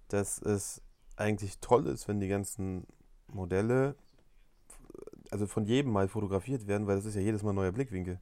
[0.09, 0.82] dass es
[1.16, 2.86] eigentlich toll ist, wenn die ganzen
[3.28, 3.97] Modelle
[5.30, 8.20] also von jedem mal fotografiert werden, weil das ist ja jedes Mal ein neuer Blickwinkel.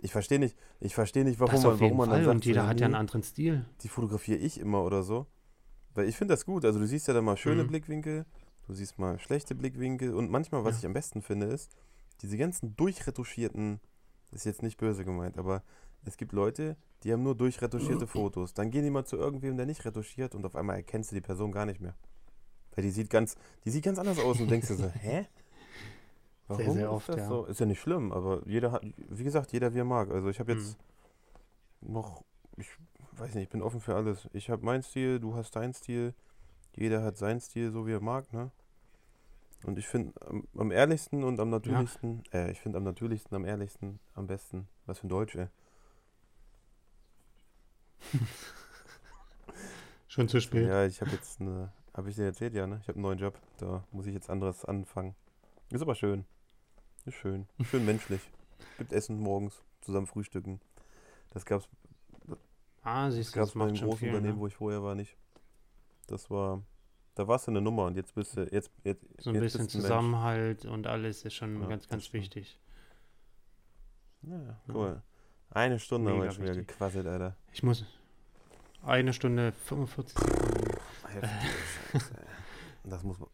[0.00, 2.24] Ich verstehe nicht, ich verstehe nicht, warum das man, auf warum jeden man Fall.
[2.24, 3.64] sagt, Und jeder so, hat ja einen anderen Stil.
[3.82, 5.26] die fotografiere ich immer oder so.
[5.94, 6.64] Weil ich finde das gut.
[6.66, 7.68] Also du siehst ja dann mal schöne Mhm.
[7.68, 8.26] Blickwinkel,
[8.66, 10.78] du siehst mal schlechte Blickwinkel und manchmal, was Ja.
[10.80, 11.74] ich am besten finde, ist,
[12.22, 13.80] diese ganzen durchretuschierten,
[14.30, 15.62] das ist jetzt nicht böse gemeint, aber
[16.04, 18.54] es gibt Leute, die haben nur durchretuschierte Fotos.
[18.54, 21.20] Dann gehen die mal zu irgendwem, der nicht retuschiert und auf einmal erkennst du die
[21.20, 21.94] Person gar nicht mehr.
[22.74, 25.26] Weil die sieht ganz, die sieht ganz anders aus und denkst dir so, hä?
[26.46, 27.28] Warum sehr ist oft, das ja.
[27.28, 27.44] so?
[27.44, 30.10] Ist ja nicht schlimm, aber jeder hat, wie gesagt, jeder wie er mag.
[30.10, 30.78] Also ich habe jetzt
[31.80, 31.92] Mhm.
[31.92, 32.24] noch,
[32.56, 32.68] ich
[33.12, 34.28] weiß nicht, ich bin offen für alles.
[34.32, 36.14] Ich habe meinen Stil, du hast deinen Stil.
[36.76, 38.50] Jeder hat seinen Stil, so wie er mag, ne?
[39.64, 43.44] Und ich finde am, am ehrlichsten und am natürlichsten, äh, ich finde am natürlichsten, am
[43.44, 44.68] ehrlichsten, am besten.
[44.86, 45.48] Was für ein Deutsch, ey.
[50.08, 50.66] Schon zu spät.
[50.66, 52.78] Ja, ich habe jetzt eine, habe ich dir erzählt, ja, ne?
[52.82, 53.38] Ich habe einen neuen Job.
[53.58, 55.14] Da muss ich jetzt anderes anfangen.
[55.70, 56.24] Ist aber schön.
[57.04, 57.46] Ist schön.
[57.62, 58.22] Schön menschlich.
[58.78, 60.60] Gibt Essen morgens, zusammen frühstücken.
[61.30, 61.68] Das gab's,
[62.82, 64.40] Ah, das siehst du, gab's das bei macht dem schon großen viel, Unternehmen, ne?
[64.40, 65.16] wo ich vorher war, nicht.
[66.06, 66.62] Das war,
[67.14, 69.60] da warst du eine Nummer und jetzt bist du, jetzt, jetzt, So ein jetzt bisschen
[69.62, 69.72] Mensch.
[69.72, 72.58] Zusammenhalt und alles ist schon Ja, ganz, ganz wichtig.
[74.22, 75.02] Ja, mal.
[75.50, 77.36] Eine Stunde haben wir Mega schon wieder gequasselt, Alter.
[77.52, 77.84] Ich muss
[78.82, 80.78] eine Stunde 45 Sekunden.
[81.20, 82.00] Ey.
[82.84, 83.28] Das muss man.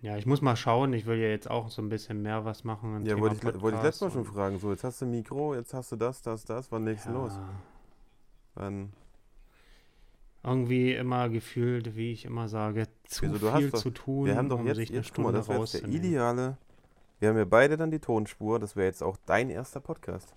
[0.00, 0.92] Ja, ich muss mal schauen.
[0.94, 3.04] Ich will ja jetzt auch so ein bisschen mehr was machen.
[3.04, 4.58] Ja, wollte ich, wollte ich letztes Mal schon fragen.
[4.58, 6.72] So, jetzt hast du ein Mikro, jetzt hast du das, das, das.
[6.72, 7.34] Wann legst du und- los?
[7.34, 7.48] Ja,
[8.54, 8.92] Wann?
[10.48, 14.48] Irgendwie immer gefühlt, wie ich immer sage, zu hast viel doch- zu tun, Wir haben
[14.48, 16.56] doch um jetzt, sich eine jetzt guck mal, Stunde das wäre jetzt der ideale.
[17.20, 18.58] Wir haben ja beide dann die Tonspur.
[18.58, 20.34] Das wäre jetzt auch dein erster Podcast.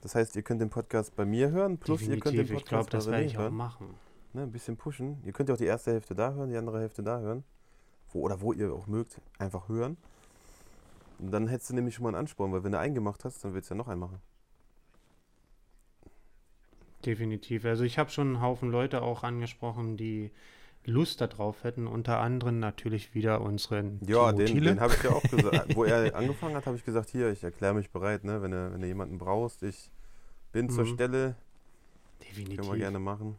[0.00, 2.64] Das heißt, ihr könnt den Podcast bei mir hören, plus ihr könnt den Definitiv, ich
[2.64, 3.94] Podcast glaube, das bei werde ich auch machen.
[4.34, 5.18] Ne, ein bisschen pushen.
[5.24, 7.44] Ihr könnt ja auch die erste Hälfte da hören, die andere Hälfte da hören.
[8.12, 9.96] Wo, oder wo ihr auch mögt, einfach hören.
[11.18, 13.44] Und dann hättest du nämlich schon mal einen Ansporn, weil wenn du einen gemacht hast,
[13.44, 14.20] dann willst du ja noch einen machen.
[17.04, 17.64] Definitiv.
[17.64, 20.30] Also ich habe schon einen Haufen Leute auch angesprochen, die
[20.84, 21.86] Lust darauf hätten.
[21.86, 25.68] Unter anderem natürlich wieder unseren Ja, Timo den, den habe ich ja auch gesagt.
[25.74, 28.72] Wo er angefangen hat, habe ich gesagt, hier, ich erkläre mich bereit, ne, wenn du,
[28.72, 29.90] wenn du jemanden brauchst, ich
[30.52, 30.94] bin zur Mhm.
[30.94, 31.36] Stelle,
[32.20, 32.56] Definitiv.
[32.56, 33.38] können wir gerne machen.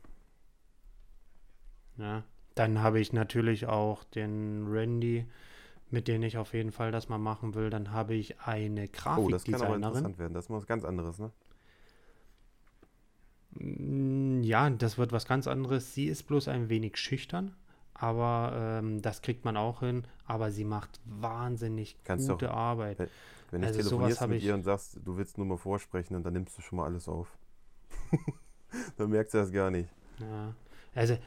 [1.97, 2.23] Ja.
[2.55, 5.25] Dann habe ich natürlich auch den Randy,
[5.91, 7.69] mit dem ich auf jeden Fall das mal machen will.
[7.69, 9.75] Dann habe ich eine Oh, das kann aber Grafikdesignerin.
[9.75, 10.33] interessant werden.
[10.33, 11.31] Das ist mal was ganz anderes, ne?
[13.55, 15.93] Mm, Ja, das wird was ganz anderes.
[15.93, 17.55] Sie ist bloß ein wenig schüchtern,
[17.93, 20.03] aber ähm, das kriegt man auch hin.
[20.25, 23.09] Aber sie macht wahnsinnig Kannst gute Arbeit.
[23.51, 26.23] Wenn ich Also telefonierst mit ich- ihr und sagst, du willst nur mal vorsprechen und
[26.23, 27.27] dann nimmst du schon mal alles auf.
[28.97, 29.89] dann merkst du das gar nicht.
[30.19, 30.53] Ja.
[30.95, 31.17] Also,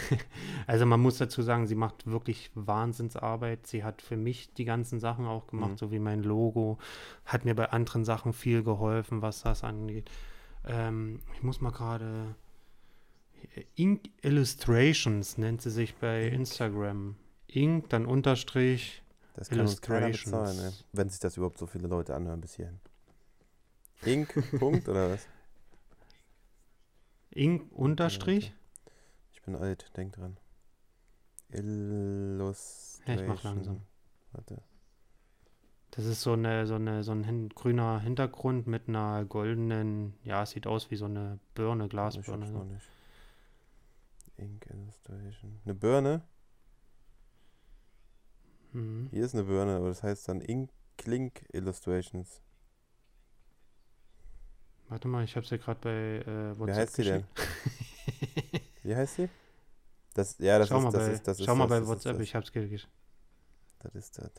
[0.66, 3.66] also man muss dazu sagen, sie macht wirklich Wahnsinnsarbeit.
[3.66, 5.76] Sie hat für mich die ganzen Sachen auch gemacht, Mhm.
[5.76, 6.78] so wie mein Logo.
[7.24, 10.10] Hat mir bei anderen Sachen viel geholfen, was das angeht.
[10.68, 12.34] Ähm, ich muss mal gerade.
[13.76, 16.28] Ink Illustrations nennt sie sich bei.
[16.28, 17.16] Instagram.
[17.46, 19.02] Ink, dann Unterstrich.
[19.34, 20.54] Das kann uns keiner Illustrations.
[20.54, 20.76] bezahlen, ne?
[20.92, 22.80] wenn sich das überhaupt so viele Leute anhören bis hierhin.
[24.04, 25.26] Ink, Punkt oder was?
[27.30, 28.52] Ink, Unterstrich.
[29.32, 30.36] Ich bin alt, denk dran.
[31.50, 33.38] Illustration.
[33.42, 33.80] langsam.
[34.32, 34.62] Warte.
[35.90, 40.42] Das ist so eine, so eine, so ein hin grüner Hintergrund mit einer goldenen, ja,
[40.42, 42.44] es sieht aus wie so eine Birne, Ich Glasbirne.
[42.44, 42.58] hab's ne?
[42.58, 42.86] noch nicht.
[44.36, 45.60] Ink Illustration.
[45.64, 46.22] Eine Birne?
[48.72, 49.08] Mhm.
[49.10, 52.40] Hier ist eine Birne, aber das heißt dann Ink Klink Illustrations.
[54.88, 55.90] Warte mal, ich habe es ja gerade bei
[56.30, 57.24] äh, Wie WhatsApp heißt sie denn?
[58.82, 59.28] Wie heißt sie?
[60.14, 61.82] Das, ja, das schau ist, mal das bei, ist, das ist schau mal das, bei
[61.82, 62.88] ist WhatsApp, ich habe es geschickt.
[63.80, 64.30] Das ist das.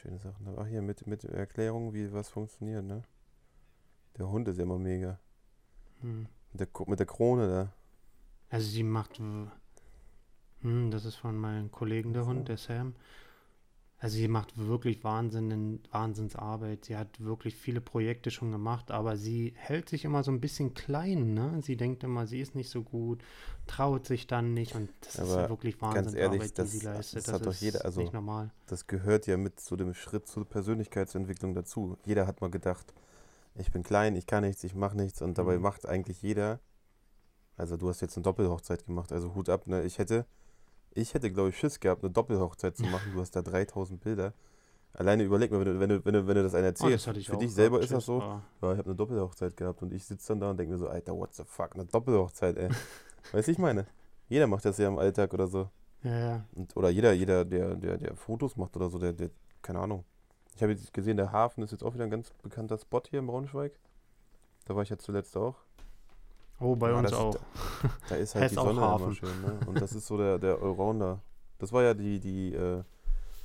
[0.00, 0.46] Schöne Sachen.
[0.56, 3.02] Ach hier mit, mit Erklärung, wie was funktioniert, ne?
[4.16, 5.18] Der Hund ist ja immer mega.
[6.02, 6.28] Hm.
[6.52, 7.72] Mit der, mit der Krone da.
[8.48, 9.50] Also sie macht, hm,
[10.92, 12.26] das ist von meinem Kollegen der.
[12.26, 12.94] Hund, der Sam.
[14.00, 16.84] Also sie macht wirklich Wahnsinn, Wahnsinnsarbeit.
[16.84, 20.72] Sie hat wirklich viele Projekte schon gemacht, aber sie hält sich immer so ein bisschen
[20.74, 21.58] klein, ne?
[21.64, 23.20] Sie denkt immer, sie ist nicht so gut,
[23.66, 27.26] traut sich dann nicht und das ist Aber ja wirklich Wahnsinnsarbeit, die das- sie leistet.
[27.26, 28.52] das hat doch jeder- also- nicht normal.
[28.68, 31.98] Das gehört ja mit zu dem Schritt zur Persönlichkeitsentwicklung dazu.
[32.06, 32.94] Jeder hat mal gedacht,
[33.56, 35.62] ich bin klein, ich kann nichts, ich mache nichts und dabei Mhm.
[35.62, 36.60] macht eigentlich jeder.
[37.56, 39.82] Also du hast jetzt eine Doppelhochzeit gemacht, also Hut ab, ne?
[39.82, 40.24] Ich hätte,
[40.94, 43.12] ich hätte glaube ich Schiss gehabt, eine Doppelhochzeit zu machen.
[43.14, 44.32] Du hast da 3000 Bilder.
[44.94, 46.94] Alleine überleg mal, wenn du, wenn du, wenn du, wenn du das einer Oh, erzählst,
[46.94, 49.82] das hatte ich für dich selber ist das so, ja, ich habe eine Doppelhochzeit gehabt
[49.82, 52.56] und ich sitze dann da und denke mir so, Alter, what the fuck, eine Doppelhochzeit,
[52.56, 52.68] ey.
[53.32, 53.86] weißt du, ich meine?
[54.28, 55.70] Jeder macht das ja im Alltag oder so.
[56.02, 56.44] Ja, ja.
[56.54, 59.30] Und, oder jeder, jeder, der, der, der Fotos macht oder so, der, der,
[59.62, 60.04] keine Ahnung.
[60.54, 63.20] Ich habe jetzt gesehen, der Hafen ist jetzt auch wieder ein ganz bekannter Spot hier
[63.20, 63.78] in Braunschweig.
[64.66, 65.56] Da war ich ja zuletzt auch.
[66.60, 67.36] Oh, bei Ja, uns das auch.
[68.08, 69.58] Da ist halt die Sonne immer schön, ne?
[69.66, 71.20] Und das ist so der, der Allrounder.
[71.58, 72.82] Das war ja die, die, äh,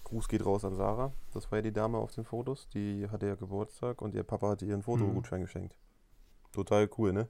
[0.04, 1.12] Gruß geht raus an Sarah.
[1.34, 2.68] Das war ja die Dame auf den Fotos.
[2.70, 5.76] Die hatte ja Geburtstag und ihr Papa hatte ihr einen Fotogutschein geschenkt.
[6.52, 7.28] Total cool, ne?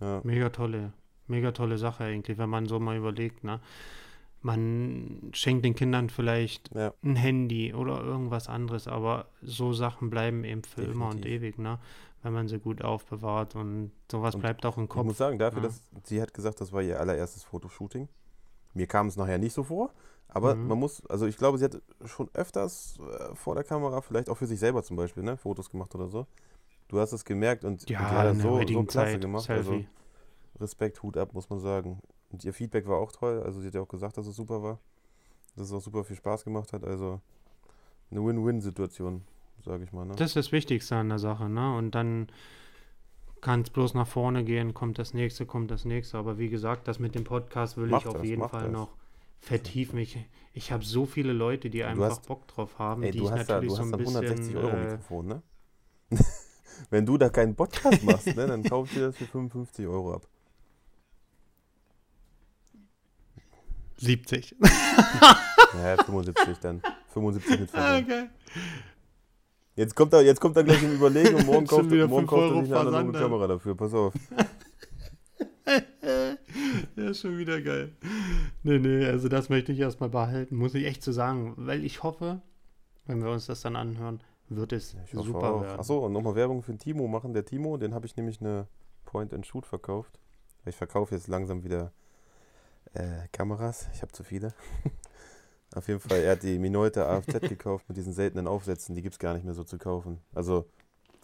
[0.00, 0.20] Ja.
[0.24, 0.92] Mega tolle,
[1.26, 3.60] mega tolle Sache eigentlich, wenn man so mal überlegt, ne?
[4.42, 6.92] Man schenkt den Kindern vielleicht Ja.
[7.02, 11.42] ein Handy oder irgendwas anderes, aber so Sachen bleiben eben für immer und Definitiv.
[11.42, 11.78] ewig, ne?
[12.24, 15.04] Wenn man sie gut aufbewahrt und sowas Und bleibt auch im Ich Kopf.
[15.04, 15.68] muss sagen, dafür, ja.
[15.68, 18.08] dass sie hat gesagt, das war ihr allererstes Fotoshooting.
[18.74, 19.90] Mir kam es nachher nicht so vor,
[20.28, 20.68] aber Mhm.
[20.68, 24.36] man muss, also ich glaube, sie hat schon öfters äh, vor der Kamera, vielleicht auch
[24.36, 26.26] für sich selber zum Beispiel, ne, Fotos gemacht oder so.
[26.88, 29.44] Du hast es gemerkt und, und die ja, hat das so, so klasse Zeit, gemacht.
[29.44, 29.58] Selfie.
[29.70, 29.84] Also
[30.60, 32.00] Respekt, Hut ab, muss man sagen.
[32.32, 33.42] Und ihr Feedback war auch toll.
[33.44, 34.78] Also sie hat ja auch gesagt, dass es super war.
[35.56, 36.82] Dass es auch super viel Spaß gemacht hat.
[36.84, 37.20] Also
[38.10, 39.22] eine Win-Win-Situation,
[39.64, 40.06] sage ich mal.
[40.06, 40.14] Ne?
[40.16, 41.76] Das ist das Wichtigste an der Sache, ne?
[41.76, 42.28] Und dann
[43.42, 46.16] kann es bloß nach vorne gehen, kommt das nächste, kommt das nächste.
[46.16, 48.72] Aber wie gesagt, das mit dem Podcast will Macht ich auf das, jeden Fall das.
[48.72, 48.90] noch
[49.40, 49.98] vertiefen.
[49.98, 50.18] Ich,
[50.54, 53.30] ich habe so viele Leute, die einfach hast- Bock drauf haben, Ey, die du ich
[53.32, 54.16] hast da, natürlich du so hast ein bisschen.
[54.16, 55.42] 160 Euro äh, Mikrofon, ne?
[56.90, 60.26] Wenn du da keinen Podcast machst, ne, dann kauf dir das für 55 Euro ab.
[64.02, 64.56] 70.
[65.74, 66.82] Naja, 75 dann.
[67.12, 68.04] 75 mit Versand.
[68.06, 68.28] okay.
[69.74, 72.30] Jetzt kommt er, jetzt kommt er gleich im Überlegen und morgen kauft, er- morgen 5
[72.30, 73.74] kauft er Euro sich eine analoge Versand, Kamera dafür.
[73.76, 74.12] Pass auf.
[76.96, 77.92] ja, ist schon wieder geil.
[78.62, 82.02] Nee, nee, also das möchte ich erstmal behalten, muss ich echt so sagen, weil ich
[82.02, 82.42] hoffe,
[83.06, 85.62] wenn wir uns das dann anhören, wird es hoffe super auch.
[85.62, 85.78] werden.
[85.80, 87.32] Achso, und nochmal Werbung für den Timo machen.
[87.32, 88.66] Der Timo, den habe ich nämlich eine
[89.06, 90.18] Point-and-Shoot verkauft.
[90.66, 91.92] Ich verkaufe jetzt langsam wieder
[92.94, 93.88] äh, Kameras.
[93.94, 94.54] Ich habe zu viele.
[95.74, 98.94] Auf jeden Fall, er hat die Minolta AFZ gekauft mit diesen seltenen Aufsätzen.
[98.94, 100.20] Die gibt es gar nicht mehr so zu kaufen.
[100.34, 100.66] Also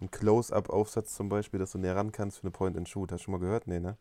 [0.01, 3.13] ein Close-Up-Aufsatz zum Beispiel, dass du näher ran kannst für eine Point-and-Shoot.
[3.13, 3.67] Hast du schon mal gehört?
[3.67, 3.99] Nee, ne?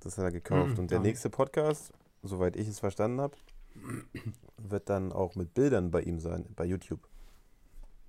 [0.00, 0.72] Das hat er gekauft.
[0.72, 3.36] Mhm, und der nächste Podcast, soweit ich es verstanden habe,
[4.56, 7.06] wird dann auch mit Bildern bei ihm sein, bei YouTube.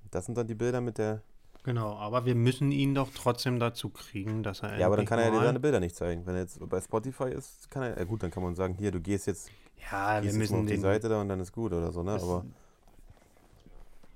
[0.09, 1.21] Das sind dann die Bilder mit der.
[1.63, 5.19] Genau, aber wir müssen ihn doch trotzdem dazu kriegen, dass er Ja, aber dann kann
[5.19, 6.25] er ja seine Bilder nicht zeigen.
[6.25, 7.97] Wenn er jetzt bei Spotify ist, kann er.
[7.97, 9.51] Ja, gut, dann kann man sagen, hier, du gehst jetzt,
[9.91, 10.77] Ja, wir gehst jetzt mal müssen auf die.
[10.77, 12.13] Seite da und dann ist gut oder so, ne?
[12.13, 12.45] Aber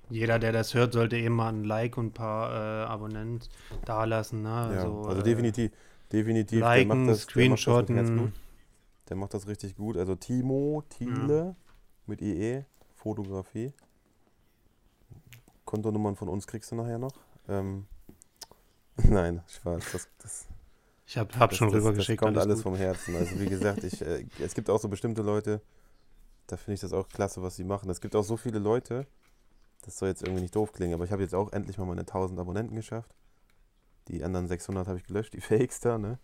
[0.09, 3.47] Jeder, der das hört, sollte eben mal ein Like und ein paar äh, Abonnenten
[3.85, 4.41] dalassen.
[4.43, 4.49] Ne?
[4.49, 5.71] ja, Also, also äh, definitiv,
[6.11, 6.61] definitiv.
[6.61, 7.95] liken, der macht das, der macht das screenshotten.
[7.95, 8.31] Herzblut.
[9.09, 9.97] Der macht das richtig gut.
[9.97, 11.55] Also Timo, Thiele
[12.07, 12.65] mit IE,
[12.95, 13.71] Fotografie.
[15.65, 17.13] Kontonummern von uns kriegst du nachher noch.
[17.47, 17.85] Ähm,
[18.97, 19.91] nein, Spaß.
[19.91, 20.47] Das, das,
[21.05, 22.21] Ich habe hab schon rübergeschickt.
[22.21, 23.15] Das kommt alles alles vom Herzen.
[23.15, 25.61] Also wie gesagt, ich, äh, es gibt auch so bestimmte Leute,
[26.47, 27.89] da finde ich das auch klasse, was sie machen.
[27.89, 29.07] Es gibt auch so viele Leute,
[29.81, 32.01] das soll jetzt irgendwie nicht doof klingen, aber ich habe jetzt auch endlich mal meine
[32.01, 33.13] 1000 Abonnenten geschafft.
[34.07, 36.19] Die anderen 600 habe ich gelöscht, die Fakes da, ne?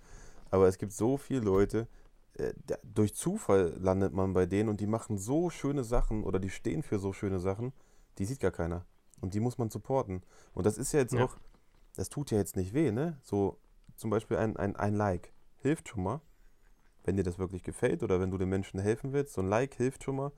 [0.50, 1.88] Aber es gibt so viele Leute,
[2.34, 6.40] äh, da, durch Zufall landet man bei denen und die machen so schöne Sachen oder
[6.40, 7.74] die stehen für so schöne Sachen,
[8.18, 8.86] die sieht gar keiner.
[9.22, 10.24] Und die muss man supporten.
[10.54, 11.24] Und das ist ja jetzt Ja.
[11.26, 11.38] auch,
[11.96, 13.18] das tut ja jetzt nicht weh, ne?
[13.22, 13.58] So
[13.96, 16.22] zum Beispiel ein, ein, ein Like hilft schon mal,
[17.04, 19.34] wenn dir das wirklich gefällt oder wenn du den Menschen helfen willst.
[19.34, 20.32] So ein Like hilft schon mal,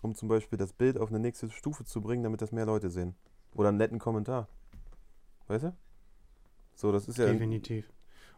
[0.00, 2.90] um zum Beispiel das Bild auf eine nächste Stufe zu bringen, damit das mehr Leute
[2.90, 3.14] sehen.
[3.54, 4.48] Oder einen netten Kommentar.
[5.48, 5.76] Weißt du?
[6.74, 7.26] So, das ist ja.
[7.26, 7.88] Definitiv.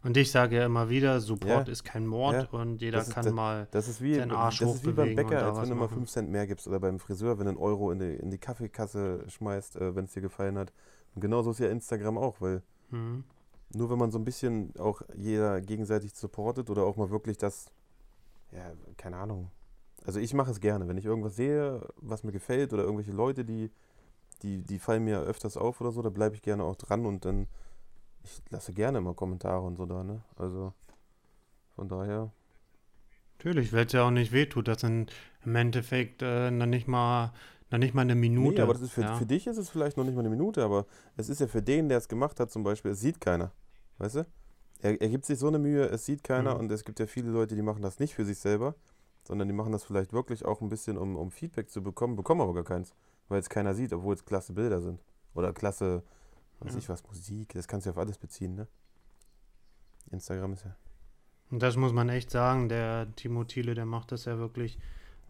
[0.06, 1.72] Und ich sage ja immer wieder, Support Ja.
[1.72, 2.58] ist kein Mord Ja.
[2.60, 3.66] und jeder ist kann das- mal.
[3.72, 5.94] Das ist wie, seinen Arsch das ist wie beim Bäcker, als wenn du mal machen.
[5.94, 8.38] 5 Cent mehr gibst oder beim Friseur, wenn du einen Euro in die, in die
[8.38, 10.72] Kaffeekasse schmeißt, äh, wenn es dir gefallen hat.
[11.14, 13.24] Und genauso ist ja Instagram auch, weil Hm,
[13.74, 17.66] nur wenn man so ein bisschen auch jeder gegenseitig supportet oder auch mal wirklich das,
[18.52, 19.50] ja, keine Ahnung.
[20.04, 23.44] Also ich mache es gerne, wenn ich irgendwas sehe, was mir gefällt oder irgendwelche Leute,
[23.44, 23.72] die,
[24.42, 27.24] die, die fallen mir öfters auf oder so, da bleibe ich gerne auch dran und
[27.24, 27.48] dann,
[28.26, 30.22] ich lasse gerne immer Kommentare und so da, ne?
[30.36, 30.72] Also
[31.74, 32.32] von daher,
[33.38, 34.66] Natürlich, weil es ja auch nicht wehtut.
[34.66, 35.12] Das sind
[35.44, 37.32] im Endeffekt äh, noch, nicht mal,
[37.70, 38.56] noch nicht mal eine Minute.
[38.56, 39.14] Nee, aber das ist für, ja.
[39.14, 40.86] für dich ist es vielleicht noch nicht mal eine Minute, aber
[41.16, 43.52] es ist ja für den, der es gemacht hat, zum Beispiel, es sieht keiner.
[43.98, 44.26] Weißt du?
[44.80, 46.60] Er, er gibt sich so eine Mühe, es sieht keiner Mhm.
[46.60, 48.74] und es gibt ja viele Leute, die machen das nicht für sich selber,
[49.24, 52.40] sondern die machen das vielleicht wirklich auch ein bisschen, um, um Feedback zu bekommen, bekommen
[52.40, 52.94] aber gar keins,
[53.28, 54.98] weil es keiner sieht, obwohl es klasse Bilder sind.
[55.34, 56.02] Oder klasse,
[56.60, 56.78] weiß Ja.
[56.78, 58.66] ich was, Musik, das kannst du auf alles beziehen, ne?
[60.10, 60.76] Instagram ist ja.
[61.50, 64.78] Und das muss man echt sagen, der Timo Thiele, der macht das ja wirklich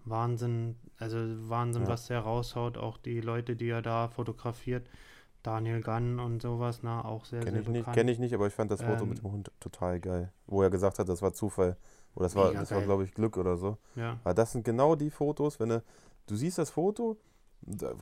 [0.04, 1.16] Wahnsinn, also
[1.48, 1.88] Wahnsinn, Ja.
[1.88, 4.88] was der raushaut, auch die Leute, die er da fotografiert,
[5.42, 7.96] Daniel Gunn und sowas, na, auch sehr, Kenne sehr ich bekannt.
[7.96, 10.32] kenne ich nicht, aber ich fand das Foto Ähm, mit dem Hund total geil.
[10.46, 11.76] Wo er gesagt hat, das war Zufall.
[12.14, 13.76] Oder das war, das war glaube ich, Glück oder so.
[13.94, 15.82] Ja, Weil das sind genau die Fotos, wenn du,
[16.26, 17.16] du siehst das Foto,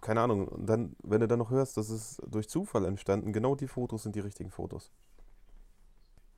[0.00, 3.54] keine Ahnung, und dann, wenn du dann noch hörst, das ist durch Zufall entstanden, genau
[3.54, 4.92] die Fotos sind die richtigen Fotos.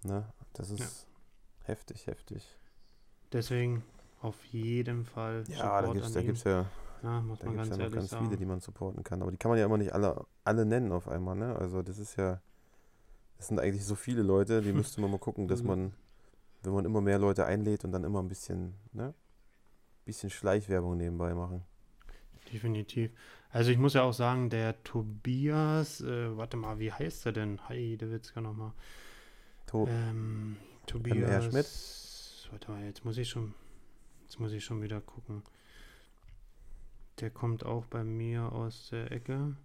[0.05, 0.33] Ne?
[0.55, 1.07] Das ist
[1.65, 2.57] heftig, heftig.
[3.33, 3.85] deswegen
[4.21, 6.27] auf jeden Fall Ja, da Support da ihm.
[6.27, 6.67] gibt's ja,
[7.03, 8.27] ja, muss da man ganz ja noch ganz sagen.
[8.27, 9.23] viele, die man supporten kann.
[9.23, 11.57] Aber die kann man ja immer nicht alle, alle nennen auf einmal, ne?
[11.57, 12.41] Also das ist ja,
[13.39, 15.67] das sind eigentlich so viele Leute, die müsste man mal gucken, dass Mhm.
[15.67, 15.95] man,
[16.63, 19.15] wenn man immer mehr Leute einlädt und dann immer ein bisschen, ne?
[20.07, 21.65] bisschen Schleichwerbung nebenbei machen.
[22.53, 23.11] Definitiv.
[23.51, 27.69] Also ich muss ja auch sagen, der Tobias, äh, warte mal, wie heißt er denn?
[27.69, 28.73] Heidewitzka nochmal.
[29.67, 30.87] To Ähm, M.R.
[30.87, 31.45] Tobias.
[31.47, 32.53] Schmidt?
[32.53, 33.55] Warte mal, jetzt muss ich schon.
[34.23, 35.43] Jetzt muss ich schon wieder gucken.
[37.21, 39.57] Der kommt auch bei mir aus der Ecke.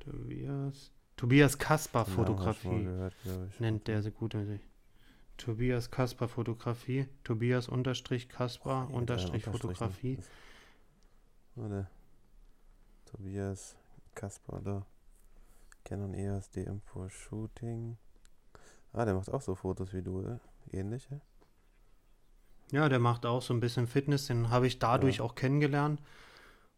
[0.00, 0.92] Tobias.
[1.16, 2.84] Tobias Kasper Fotografie.
[2.84, 3.14] gehört.
[3.58, 4.34] Nennt der so gut.
[4.34, 4.58] Also.
[5.36, 7.06] Tobias Kasper Fotografie.
[7.24, 9.44] Tobias unterstrich Kasper unterstrich.
[9.44, 10.18] Fotografie.
[11.54, 11.88] Warte.
[13.10, 13.76] Tobias
[14.14, 14.86] Kasper, da.
[15.84, 17.96] Canon EOS DM for Shooting.
[18.92, 20.40] Ah, der macht auch so Fotos wie du, oder?
[20.70, 21.20] Ähnliche.
[22.70, 25.24] Ja, der macht auch so ein bisschen Fitness, den habe ich dadurch Ja.
[25.24, 26.00] auch kennengelernt.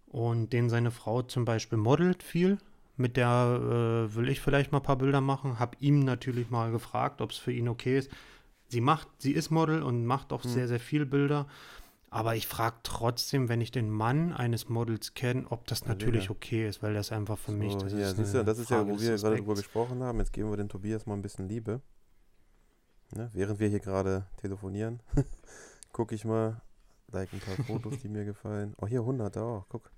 [0.07, 2.59] Und den seine Frau zum Beispiel modelt viel.
[2.97, 5.59] Mit der äh, will ich vielleicht mal ein paar Bilder machen.
[5.59, 8.11] Hab ihm natürlich mal gefragt, ob es für ihn okay ist.
[8.69, 10.51] Sie macht, sie ist Model und macht auch Hm.
[10.51, 11.47] sehr, sehr viel Bilder.
[12.13, 16.29] Aber ich frage trotzdem, wenn ich den Mann eines Models kenne, ob das Ja, natürlich
[16.29, 18.69] okay ist, weil das einfach für mich, So, das hier, ist siehst du, das ist
[18.69, 20.19] ja, wo wir gerade drüber gesprochen haben.
[20.19, 21.81] Jetzt geben wir dem Tobias mal ein bisschen Liebe.
[23.17, 23.31] Ne?
[23.33, 25.01] Während wir hier gerade telefonieren,
[25.93, 26.61] gucke ich mal,
[27.11, 28.75] like ein paar Fotos, die mir gefallen.
[28.79, 29.91] Oh, hier 100 auch, guck.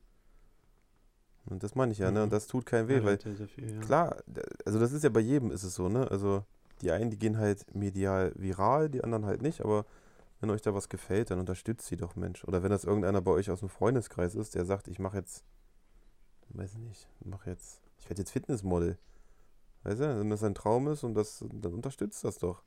[1.46, 2.20] Und das meine ich ja, ne?
[2.20, 2.24] Mhm.
[2.24, 3.80] Und das tut keinem weh, Ja, weil viel, ja.
[3.80, 4.16] Klar,
[4.64, 6.08] also das ist ja bei jedem ist es so, ne?
[6.08, 6.44] Also
[6.80, 9.84] die einen, die gehen halt medial viral, die anderen halt nicht, aber
[10.44, 12.44] wenn euch da was gefällt, dann unterstützt sie doch, Mensch.
[12.44, 15.42] Oder wenn das irgendeiner bei euch aus dem Freundeskreis ist, der sagt, ich mache jetzt,
[16.50, 18.98] weiß ich nicht, mache jetzt, ich werde jetzt Fitnessmodel.
[19.84, 22.62] Weißt du, wenn das ein Traum ist und das, dann unterstützt das doch.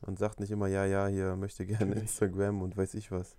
[0.00, 1.94] Und sagt nicht immer, ja, ja, hier möchte gerne.
[1.94, 3.36] Instagram und weiß ich was.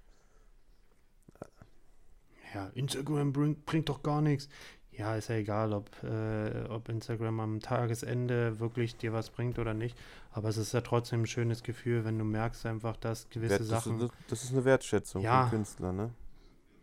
[2.54, 4.48] Ja, Instagram bringt, bringt doch gar nichts.
[4.98, 9.74] Ja, ist ja egal, ob, äh, ob Instagram am Tagesende wirklich dir was bringt oder
[9.74, 9.98] nicht.
[10.32, 13.62] Aber es ist ja trotzdem ein schönes Gefühl, wenn du merkst einfach, dass gewisse Wert,
[13.62, 14.00] das, Sachen.
[14.00, 15.44] ist, das ist eine Wertschätzung Ja.
[15.44, 16.12] vom Künstler, ne?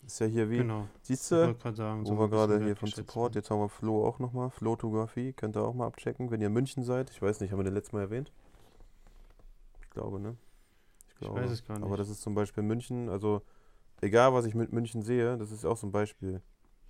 [0.05, 0.89] Ist ja hier wie, genau.
[1.03, 3.61] siehst Ich du, sagen, Wo so wir ein bisschen gerade hier von Support, jetzt haben
[3.61, 4.51] wir Flo auch nochmal.
[4.51, 7.09] Flotografie, könnt ihr auch mal abchecken, wenn ihr in München seid.
[7.11, 8.33] Ich weiß nicht, haben wir den letztes Mal erwähnt?
[9.83, 10.37] Ich glaube, ne?
[11.21, 12.01] Ich weiß es gar Aber nicht.
[12.01, 13.43] das ist zum Beispiel München, also
[14.01, 16.43] egal was ich mit München sehe, das ist auch so ein Beispiel.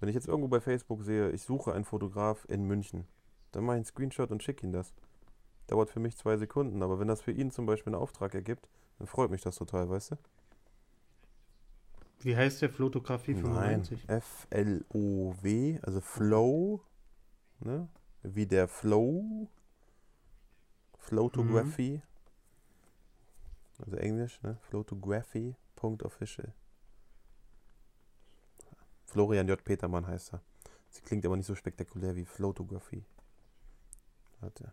[0.02, 3.06] Wenn ich jetzt irgendwo bei Facebook sehe, ich suche einen Fotograf in München,
[3.52, 4.92] dann mache ich einen Screenshot und schicke ihn das.
[5.68, 8.68] Dauert für mich zwei Sekunden, aber wenn das für ihn zum Beispiel einen Auftrag ergibt,
[8.98, 10.16] dann freut mich das total, weißt du?
[12.18, 14.08] Wie heißt der Fotografie Nein, 95?
[14.08, 16.80] F-L-O-W, also Flow,
[17.60, 17.88] ne?
[18.24, 19.46] Wie der Flow,
[20.98, 22.02] Photography,
[23.78, 24.58] also Englisch, ne?
[24.62, 26.52] Photography.official.
[29.12, 29.62] Florian J.
[29.62, 30.40] Petermann heißt er.
[30.88, 33.04] Sie klingt aber nicht so spektakulär wie Photography.
[34.40, 34.72] Warte.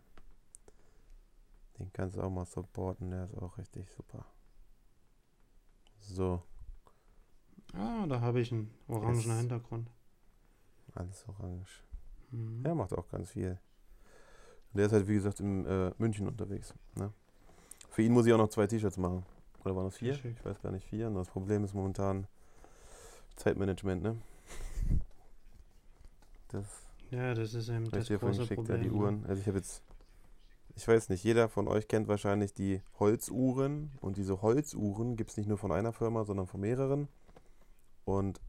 [1.78, 4.24] Den kannst du auch mal supporten, der ist auch richtig super.
[6.00, 6.42] So.
[7.74, 9.38] Ah, da habe ich einen orangen Yes.
[9.40, 9.90] Hintergrund.
[10.94, 11.84] Alles orange.
[12.30, 12.64] Mhm.
[12.64, 13.58] Er macht auch ganz viel.
[14.72, 16.74] Der ist halt, wie gesagt, in äh, München unterwegs.
[16.94, 17.12] Ne?
[17.90, 19.26] Für ihn muss ich auch noch zwei T-Shirts machen.
[19.64, 20.14] Oder waren das vier?
[20.14, 21.08] Ich weiß gar nicht, vier.
[21.08, 22.26] Und das Problem ist momentan
[23.40, 24.16] Zeitmanagement, ne?
[26.48, 26.66] Das
[27.10, 28.82] Ja, das ist eben das große geschickt, ja, Problem.
[28.82, 28.94] die ne?
[28.94, 29.26] Uhren.
[29.26, 29.82] Also ich habe jetzt,
[30.76, 33.92] ich weiß nicht, jeder von euch kennt wahrscheinlich die Holzuhren.
[34.00, 37.08] Und diese Holzuhren gibt es nicht nur von einer Firma, sondern von mehreren.
[38.04, 38.40] Und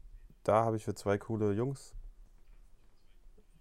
[0.44, 1.94] da habe ich für zwei coole Jungs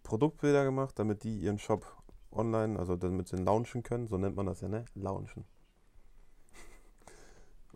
[0.03, 1.85] Produktbilder gemacht, damit die ihren Shop
[2.31, 4.85] online, also damit sie ihn launchen können, so nennt man das ja, ne?
[4.95, 5.45] Launchen.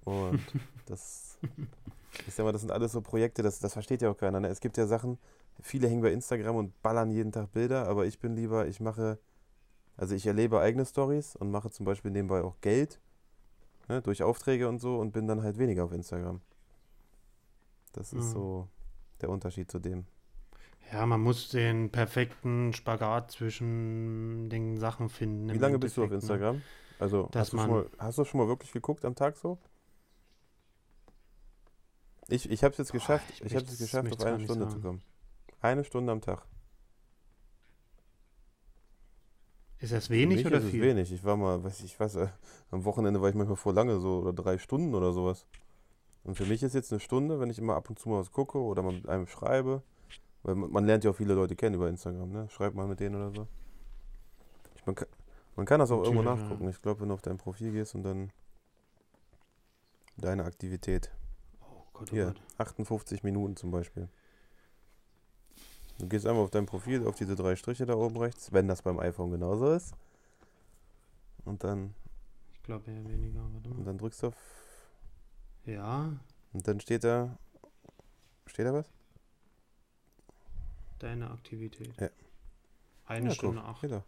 [0.04, 0.42] Und
[0.86, 1.38] das,
[2.26, 4.40] ich sag mal, das sind alles so Projekte, das, das versteht ja auch keiner.
[4.40, 4.48] Ne?
[4.48, 5.18] Es gibt ja Sachen,
[5.62, 9.20] viele hängen bei Instagram und ballern jeden Tag Bilder, aber ich bin lieber, ich mache,
[9.98, 13.00] also ich erlebe eigene Stories und mache zum Beispiel nebenbei auch Geld
[13.90, 16.42] ne, durch Aufträge und so und bin dann halt weniger auf Instagram.
[17.94, 18.34] Das ist Mhm.
[18.34, 18.68] so
[19.22, 20.06] der Unterschied zu dem.
[20.92, 25.54] Ja, man muss den perfekten Spagat zwischen den Sachen finden.
[25.54, 26.16] Wie lange bist du auf ne?
[26.16, 26.62] Instagram?
[27.00, 29.58] Also hast du, mal, hast du schon mal wirklich geguckt am Tag so?
[32.28, 34.68] Ich, ich habe es jetzt Boah, geschafft, ich ich, habe es geschafft, auf eine Stunde
[34.68, 35.02] zu kommen.
[35.62, 36.46] Eine Stunde am Tag.
[39.80, 40.82] Ist das wenig oder ist viel?
[40.82, 41.12] wenig.
[41.12, 42.28] Ich war mal, weiß ich was, äh,
[42.72, 45.46] am Wochenende war ich manchmal vor lange so oder drei Stunden oder sowas.
[46.24, 48.32] Und für mich ist jetzt eine Stunde, wenn ich immer ab und zu mal was
[48.32, 49.84] gucke oder mal mit einem schreibe.
[50.42, 52.50] Weil man, man lernt ja auch viele Leute kennen über Instagram, ne?
[52.50, 53.48] Schreibt mal mit denen oder so.
[54.76, 55.08] Ich, man, kann,
[55.56, 56.50] man kann das auch irgendwo Natürlich, ja.
[56.50, 56.70] nachgucken.
[56.70, 58.32] Ich glaube, wenn du auf dein Profil gehst und dann
[60.18, 61.12] deine Aktivität.
[61.96, 62.42] Gott, oh Hier, Gott.
[62.58, 64.08] 58 Minuten zum Beispiel.
[65.98, 68.82] Du gehst einmal auf dein Profil, auf diese drei Striche da oben rechts, wenn das
[68.82, 69.96] beim iPhone genauso ist.
[71.46, 71.94] Und dann,
[72.54, 73.42] Ich glaube eher weniger.
[73.54, 73.86] Warte und mal.
[73.86, 74.36] dann drückst du auf.
[75.66, 76.12] Ja,
[76.54, 77.38] Und dann steht da
[78.48, 78.90] Steht da was?
[81.00, 81.94] Deine Aktivität.
[82.00, 82.10] Ja.
[83.06, 83.84] Eine Ja, Stunde guck, acht.
[83.92, 84.04] Da.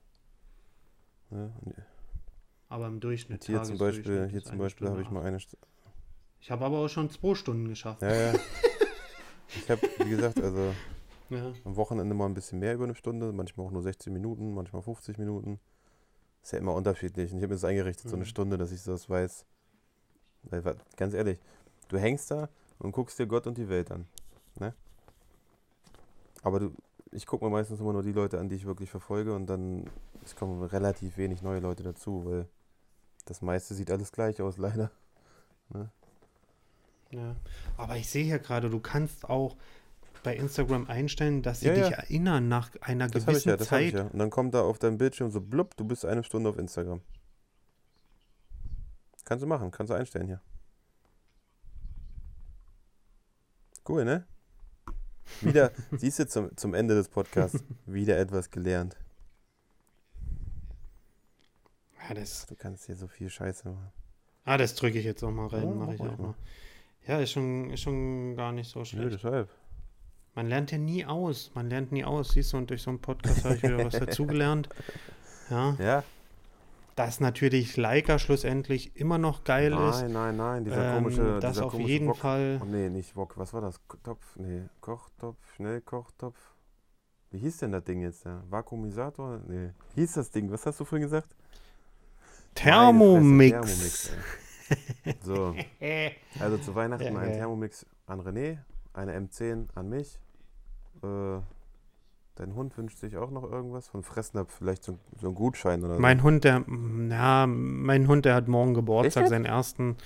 [1.31, 1.75] Ja, und
[2.69, 3.45] Aber im Durchschnitt.
[3.45, 5.39] hier zum Beispiel, hier zum Beispiel habe ich mal eine.
[5.39, 5.57] St
[6.39, 8.01] Ich habe aber auch schon zwei Stunden geschafft.
[8.01, 8.33] ja, ja.
[9.55, 10.73] Ich habe, wie gesagt, also
[11.29, 11.53] Ja.
[11.63, 14.81] am Wochenende mal ein bisschen mehr über eine Stunde, manchmal auch nur 16 Minuten, manchmal
[14.81, 15.59] 50 Minuten.
[16.43, 17.31] Ist ja immer unterschiedlich.
[17.31, 18.29] Und ich habe mir das eingerichtet, so eine Mhm.
[18.29, 19.45] Stunde, dass ich das weiß.
[20.43, 21.39] Weil, ganz ehrlich,
[21.87, 22.49] du hängst da
[22.79, 24.05] und guckst dir Gott und die Welt an.
[24.59, 24.73] Ne?
[26.43, 26.73] Aber du,
[27.11, 29.89] ich gucke mir meistens immer nur die Leute an, die ich wirklich verfolge und dann
[30.23, 32.47] es kommen relativ wenig neue Leute dazu, weil
[33.25, 34.91] das meiste sieht alles gleich aus, leider.
[37.11, 37.35] Ja.
[37.77, 39.55] Aber ich sehe hier gerade, du kannst auch
[40.23, 41.97] bei Instagram einstellen, dass sie Ja, dich ja.
[41.97, 43.93] erinnern nach einer Das gewissen ja, das Zeit.
[43.93, 44.03] ja.
[44.07, 47.01] Und dann kommt da auf deinem Bildschirm so blub, du bist eine Stunde auf Instagram.
[49.23, 50.41] Kannst du machen, kannst du einstellen hier.
[53.87, 54.25] Cool, ne?
[55.41, 58.97] Wieder, siehst du zum, zum Ende des Podcasts, wieder etwas gelernt.
[62.07, 63.91] Ja, das, Du kannst hier so viel Scheiße machen.
[64.45, 65.77] ah, das drücke ich jetzt auch mal rein.
[65.77, 66.35] Mache ich auch mal.
[67.07, 69.13] Ja, ist schon, ist schon gar nicht so Nö, schlecht.
[69.23, 69.49] deshalb.
[70.35, 71.51] Man lernt ja nie aus.
[71.55, 72.29] Man lernt nie aus.
[72.31, 74.69] Siehst du, und durch so einen Podcast habe ich wieder was dazugelernt.
[75.49, 76.03] Ja, Ja?
[76.95, 80.01] dass natürlich Leica schlussendlich immer noch geil ist.
[80.01, 82.17] Nein, nein, nein, dieser Ähm, komische, das dieser auf komische jeden Wok.
[82.17, 82.59] Fall.
[82.61, 83.79] Oh, nee, nicht Wok, was war das?
[84.03, 84.35] Topf?
[84.35, 86.37] Nee, Kochtopf, Schnellkochtopf.
[87.29, 88.25] Wie hieß denn das Ding jetzt?
[88.25, 89.41] Der Vakuumisator?
[89.47, 89.69] Nee.
[89.95, 91.35] Hieß das Ding, was hast du vorhin gesagt?
[92.55, 93.51] Thermomix.
[93.51, 94.17] Thermomix ey.
[95.23, 95.53] So,
[96.39, 97.33] also zu Weihnachten Ja, ein.
[97.33, 98.59] Thermomix an René,
[98.93, 100.19] eine M10 an mich.
[101.03, 101.39] Äh,
[102.35, 105.95] dein Hund wünscht sich auch noch irgendwas von Fressnapf, vielleicht so, so ein Gutschein oder
[105.95, 106.01] so.
[106.01, 106.63] Mein Hund, der,
[107.09, 109.29] ja, mein Hund, der hat morgen Geburtstag, jetzt?
[109.31, 109.97] seinen ersten.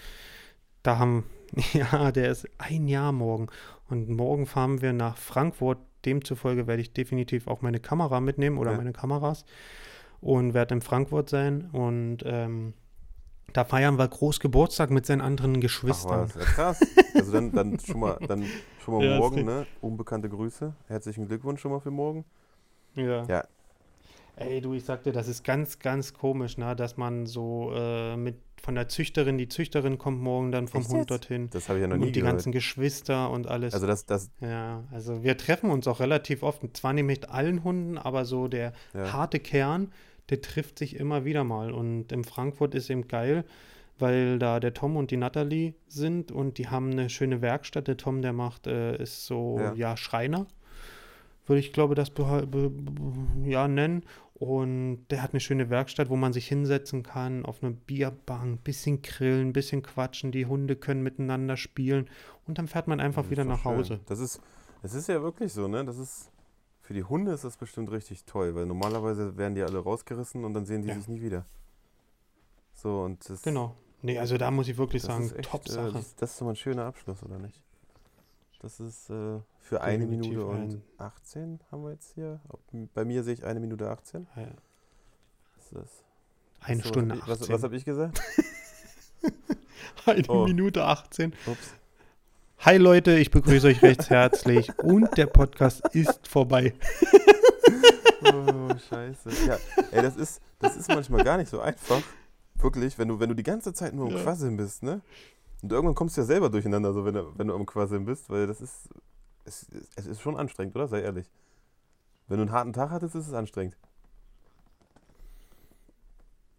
[0.83, 1.25] Da haben,
[1.73, 3.47] ja, der ist ein Jahr morgen.
[3.89, 5.77] Und morgen fahren wir nach Frankfurt.
[6.05, 8.77] Demzufolge werde ich definitiv auch meine Kamera mitnehmen oder Ja.
[8.77, 9.45] meine Kameras
[10.19, 11.69] und werde in Frankfurt sein.
[11.71, 12.73] Und ähm,
[13.53, 16.21] da feiern wir groß Geburtstag mit seinen anderen Ach Geschwistern.
[16.21, 16.79] was, ja krass.
[17.13, 18.45] Also dann, dann schon mal, dann
[18.83, 19.65] schon mal Ja, morgen, ne?
[19.81, 20.73] Unbekannte Grüße.
[20.87, 22.25] Herzlichen Glückwunsch schon mal für morgen.
[22.95, 23.23] Ja.
[23.25, 23.43] Ja.
[24.37, 26.75] Ey, du, ich sagte, das ist ganz, ganz komisch, ne?
[26.75, 30.89] dass man so äh, mit von der Züchterin, die Züchterin kommt morgen dann vom Echt
[30.91, 31.09] Hund jetzt?
[31.09, 31.49] dorthin.
[31.49, 32.35] Das habe ich ja noch und nie die gehört.
[32.35, 33.73] ganzen Geschwister und alles.
[33.73, 36.61] Also das, das, ja, also wir treffen uns auch relativ oft.
[36.77, 39.11] Zwar nicht mit allen Hunden, aber so der ja.
[39.13, 39.91] harte Kern,
[40.29, 41.71] der trifft sich immer wieder mal.
[41.71, 43.45] Und in Frankfurt ist eben geil,
[43.99, 47.87] weil da der Tom und die Natalie sind und die haben eine schöne Werkstatt.
[47.87, 49.73] Der Tom, der macht, äh, ist so, Ja.
[49.73, 50.47] ja, Schreiner,
[51.45, 52.11] würde ich glaube das
[53.45, 54.03] ja, nennen.
[54.33, 59.03] Und der hat eine schöne Werkstatt, wo man sich hinsetzen kann, auf eine Bierbank, bisschen
[59.03, 62.09] grillen, bisschen quatschen, die Hunde können miteinander spielen
[62.47, 63.77] und dann fährt man einfach wieder nach schön.
[63.77, 63.99] Hause.
[64.07, 64.41] Das ist,
[64.81, 65.85] es ist ja wirklich so, ne?
[65.85, 66.31] Das ist,
[66.91, 70.53] für die Hunde ist das bestimmt richtig toll, weil normalerweise werden die alle rausgerissen und
[70.53, 70.95] dann sehen die Ja.
[70.95, 71.45] sich nie wieder.
[72.73, 73.77] So, und das, Genau.
[74.01, 75.93] Nee, also da muss ich wirklich sagen, ist echt, top äh, Sache.
[75.93, 77.61] das, ist so mal ein schöner Abschluss, oder nicht?
[78.59, 82.41] Das ist äh, für eine Definitiv Minute und ein- 18 haben wir jetzt hier.
[82.93, 84.27] Bei mir sehe ich eine Minute 18.
[84.35, 84.47] Ja.
[85.55, 86.03] Was ist das?
[86.59, 87.41] Eine So, Stunde was, hab ich- 18.
[87.41, 88.21] Was, was habe ich gesagt?
[90.05, 90.43] Eine Oh.
[90.45, 91.33] Minute 18.
[91.45, 91.73] Ups.
[92.63, 96.75] Hi Leute, ich begrüße euch recht herzlich und der Podcast ist vorbei.
[98.23, 99.31] Oh, scheiße.
[99.47, 99.57] Ja,
[99.89, 102.03] ey, das ist, das ist manchmal gar nicht so einfach.
[102.53, 104.21] Wirklich, wenn du, wenn du die ganze Zeit nur am Ja.
[104.21, 105.01] Quasseln bist, ne?
[105.63, 108.29] Und irgendwann kommst du ja selber durcheinander, so wenn du, wenn du am Quasseln bist,
[108.29, 108.89] weil das ist,
[109.43, 109.65] es,
[109.95, 110.87] es ist schon anstrengend, oder?
[110.87, 111.31] Sei ehrlich.
[112.27, 113.75] Wenn du einen harten Tag hattest, ist es anstrengend.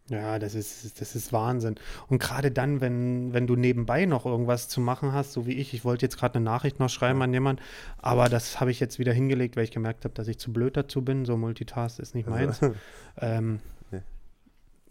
[0.09, 1.77] Ja, das ist, das ist Wahnsinn.
[2.09, 5.74] Und gerade dann, wenn, wenn du nebenbei noch irgendwas zu machen hast, so wie ich,
[5.74, 7.62] ich wollte jetzt gerade eine Nachricht noch schreiben an jemanden,
[7.99, 10.77] aber das habe ich jetzt wieder hingelegt, weil ich gemerkt habe, dass ich zu blöd
[10.77, 11.24] dazu bin.
[11.24, 12.62] So Multitask ist nicht meins.
[12.62, 12.74] Also,
[13.20, 13.61] Ähm,
[13.91, 14.01] Nee.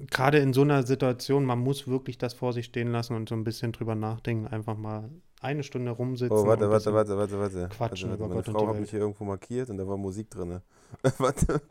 [0.09, 3.35] Gerade in so einer Situation, man muss wirklich das vor sich stehen lassen und so
[3.35, 5.09] ein bisschen drüber nachdenken, einfach mal
[5.41, 6.37] eine Stunde rumsitzen.
[6.37, 7.69] oh, warte, und warte, warte, warte, warte.
[7.69, 8.33] quatschen warte, warte.
[8.33, 10.61] Meine Frau hat mich hier irgendwo markiert und da war Musik drin.
[11.17, 11.61] warte.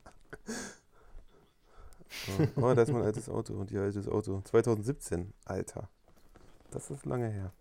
[2.57, 4.43] Oh, oh, da ist mein altes Auto und ihr altes Auto.
[4.45, 5.89] 2017, Alter.
[6.71, 7.53] Das ist lange her.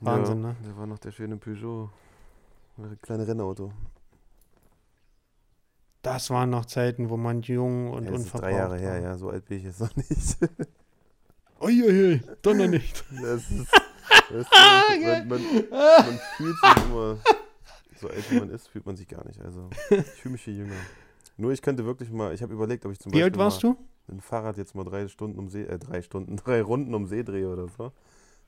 [0.00, 0.56] Wahnsinn, ja, ne?
[0.64, 1.90] Da war noch der schöne Peugeot.
[2.78, 3.72] Ein kleine Rennauto.
[6.02, 8.92] Das waren noch Zeiten, wo man jung und ja, das ist unverbraucht drei Jahre her,
[8.92, 9.00] war.
[9.00, 9.18] ja.
[9.18, 10.08] So alt bin ich jetzt noch nicht.
[11.60, 13.04] Uiuiui, doch noch nicht.
[13.20, 13.70] Das ist,
[14.30, 17.18] weißt du, man, man, man fühlt sich immer,
[18.00, 19.40] so alt wie man ist, fühlt man sich gar nicht.
[19.40, 20.76] Also ich fühle mich viel jünger.
[21.40, 23.62] Nur ich könnte wirklich mal, ich habe überlegt, ob ich zum Wie Beispiel alt warst
[23.62, 23.76] du?
[24.08, 27.22] dem Fahrrad jetzt mal drei Stunden um See, äh, drei Stunden, drei Runden um See
[27.22, 27.92] drehe oder so.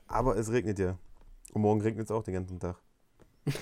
[0.09, 0.99] Aber es regnet ja.
[1.53, 2.77] Und morgen regnet es auch den ganzen Tag.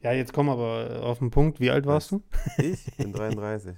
[0.00, 1.60] Ja, jetzt komm aber auf den Punkt.
[1.60, 2.22] Wie alt warst du?
[2.58, 3.76] Ich bin 33.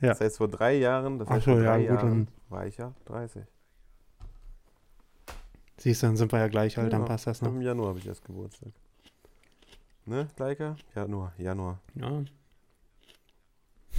[0.00, 0.08] Ja.
[0.08, 2.66] Das heißt, vor drei Jahren, das heißt, so, vor ja, drei gut, Jahren dann- war
[2.66, 3.44] ich ja 30.
[5.78, 7.50] Siehst du, dann sind wir ja gleich alt, dann Ja, passt das noch.
[7.52, 8.72] Im Januar habe ich erst Geburtstag.
[10.06, 10.74] Ne, Leica?
[10.96, 11.78] Januar, Januar.
[11.94, 12.24] Ja.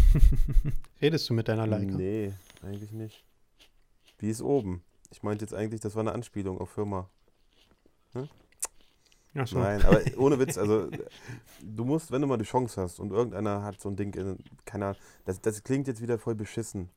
[1.01, 1.95] Redest du mit deiner Leica?
[1.95, 3.23] Nee, eigentlich nicht.
[4.19, 4.83] Wie ist oben?
[5.11, 7.09] Ich meinte jetzt eigentlich, das war eine Anspielung auf Firma.
[9.37, 9.59] Ach so.
[9.59, 10.89] Nein, aber ohne Witz, also
[11.61, 14.37] du musst, wenn du mal die Chance hast und irgendeiner hat so ein Ding, in,
[14.65, 16.89] keine Ahnung, das, das klingt jetzt wieder voll beschissen.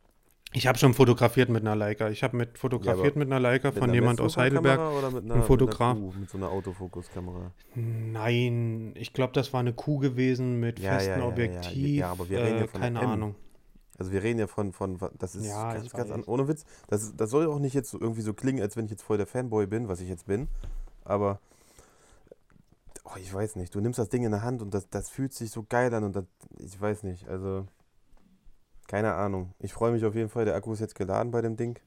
[0.52, 2.10] Ich habe schon fotografiert mit einer Leica.
[2.10, 4.81] Ich habe mit fotografiert aber mit einer Leica von einer jemand aus Heidelberg.
[4.81, 5.94] Oder mit einer, ein Fotograf.
[5.94, 7.52] Mit, einer Kuh, mit so einer Autofokuskamera.
[7.77, 11.28] Nein, ich glaube, das war eine Kuh gewesen mit Ja, ja, festem ja, ja, ja.
[11.28, 11.98] Objektiv.
[11.98, 13.01] Ja, aber wir reden ja äh, von keine.
[13.01, 13.35] Ahnung.
[13.97, 16.64] Also wir reden ja von, von das ist Ja, ganz, ganz an, ohne Witz.
[16.89, 19.18] Das, das soll auch nicht jetzt so irgendwie so klingen, als wenn ich jetzt voll
[19.18, 20.48] der Fanboy bin, was ich jetzt bin.
[21.05, 21.39] Aber
[23.05, 23.74] oh, ich weiß nicht.
[23.74, 26.02] Du nimmst das Ding in der Hand und das, das fühlt sich so geil an
[26.02, 26.24] und das,
[26.59, 27.28] ich weiß nicht.
[27.28, 27.66] Also
[28.90, 29.54] keine Ahnung.
[29.60, 30.44] Ich freue mich auf jeden Fall.
[30.44, 31.78] Der Akku ist jetzt geladen bei dem Ding.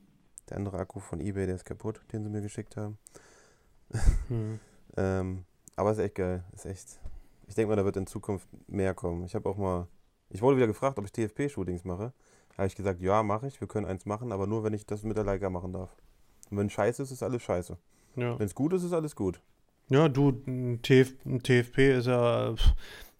[0.50, 2.98] Der andere Akku von eBay, der ist kaputt, den sie mir geschickt haben.
[4.30, 4.60] Hm.
[4.96, 5.44] Ähm,
[5.76, 6.46] aber ist echt geil.
[6.54, 7.00] Ist echt.
[7.48, 9.26] Ich denke mal, da wird in Zukunft mehr kommen.
[9.26, 9.88] Ich habe auch mal.
[10.30, 12.14] Ich wurde wieder gefragt, ob ich TFP-Shootings mache.
[12.58, 13.60] Habe ich gesagt, ja, mache ich.
[13.60, 15.94] Wir können eins machen, aber nur, wenn ich das mit der Leica machen darf.
[16.50, 17.78] Und wenn scheiße ist, ist alles scheiße.
[18.16, 18.40] Ja.
[18.40, 19.42] Wenn es gut ist, ist alles gut.
[19.90, 22.74] ja, du, ein TF, TFP ist ja, pf,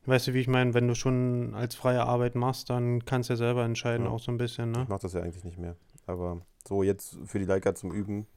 [0.06, 3.34] weißt du, wie ich meine, wenn du schon als freie Arbeit machst, dann kannst du
[3.34, 4.12] ja selber entscheiden, Ja.
[4.12, 4.84] auch so ein bisschen, ne?
[4.84, 5.76] Ich mache das ja eigentlich nicht mehr.
[6.06, 8.28] Aber so jetzt für die Leica zum Üben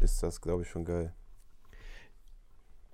[0.00, 1.12] ist das, glaube ich, schon geil.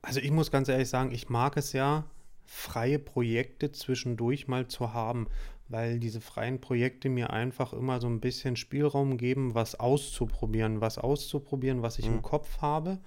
[0.03, 2.05] Also ich muss ganz ehrlich sagen, ich mag es ja,
[2.45, 5.29] freie Projekte zwischendurch mal zu haben,
[5.69, 10.99] weil diese freien Projekte mir einfach immer so ein bisschen Spielraum geben, was auszuprobieren, was
[10.99, 12.17] auszuprobieren, was ich Mhm.
[12.17, 12.99] im Kopf habe,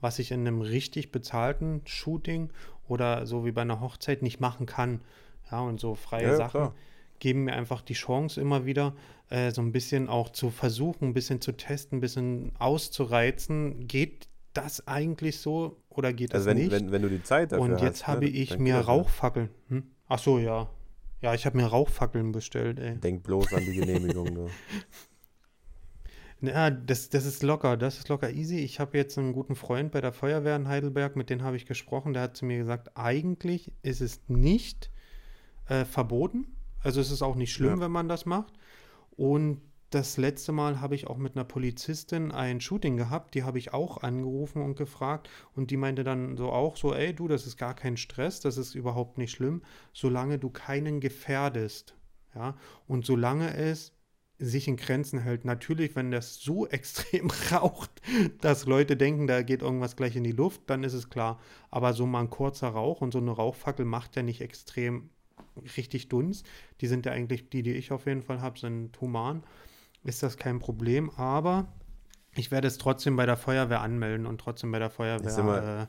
[0.00, 2.50] was ich in einem richtig bezahlten Shooting
[2.88, 5.00] oder so wie bei einer Hochzeit nicht machen kann.
[5.50, 6.74] Ja, und so freie Ja, Sachen klar.
[7.18, 8.94] geben mir einfach die Chance immer wieder,
[9.30, 13.86] äh, so ein bisschen auch zu versuchen, ein bisschen zu testen, ein bisschen auszureizen.
[13.86, 16.70] Geht das eigentlich so oder geht das Also wenn, nicht?
[16.70, 17.82] wenn, wenn du die Zeit dafür Und hast.
[17.82, 18.88] jetzt habe ne, ich mir das.
[18.88, 19.48] Rauchfackeln.
[19.68, 19.84] Hm?
[20.08, 20.68] Ach so, ja.
[21.20, 22.96] Ja, ich habe mir Rauchfackeln bestellt, ey.
[22.96, 24.34] Denk bloß an die Genehmigung.
[24.34, 24.48] du.
[26.46, 28.58] Ja, das, das ist locker, das ist locker easy.
[28.58, 31.66] Ich habe jetzt einen guten Freund bei der Feuerwehr in Heidelberg, mit dem habe ich
[31.66, 32.12] gesprochen.
[32.12, 34.90] Der hat zu mir gesagt, eigentlich ist es nicht
[35.68, 36.46] äh, verboten.
[36.82, 37.80] Also es ist auch nicht schlimm, Ja.
[37.80, 38.52] wenn man das macht.
[39.16, 39.60] Und
[39.90, 43.72] das letzte Mal habe ich auch mit einer Polizistin ein Shooting gehabt, die habe ich
[43.72, 47.56] auch angerufen und gefragt und die meinte dann so auch so, ey du, das ist
[47.56, 49.62] gar kein Stress, das ist überhaupt nicht schlimm,
[49.92, 51.94] solange du keinen gefährdest,
[52.34, 52.56] ja,
[52.88, 53.92] und solange es
[54.44, 55.44] sich in Grenzen hält.
[55.44, 57.90] Natürlich, wenn das so extrem raucht,
[58.40, 61.40] dass Leute denken, da geht irgendwas gleich in die Luft, dann ist es klar.
[61.70, 65.10] Aber so mal ein kurzer Rauch und so eine Rauchfackel macht ja nicht extrem
[65.76, 66.46] richtig Dunst.
[66.80, 69.42] Die sind ja eigentlich, die, die ich auf jeden Fall habe, sind human.
[70.04, 71.72] Ist das kein Problem, aber
[72.36, 75.86] ich werde es trotzdem bei der Feuerwehr anmelden und trotzdem bei der Feuerwehr mal- äh,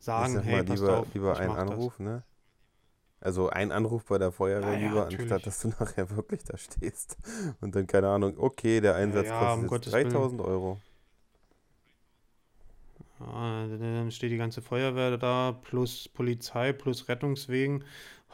[0.00, 1.70] sagen, hey, lieber, auf, lieber ich ein mach das.
[1.70, 2.22] Anruf, ne?
[3.20, 5.20] Also ein Anruf bei der Feuerwehr Ja, ja, lieber, natürlich.
[5.20, 7.16] anstatt dass du nachher wirklich da stehst.
[7.60, 10.80] Und dann, keine Ahnung, okay, der Einsatz ja, um kostet jetzt 3000 Euro.
[13.20, 17.84] Ja, dann steht die ganze Feuerwehr da, plus Polizei, plus Rettungswegen.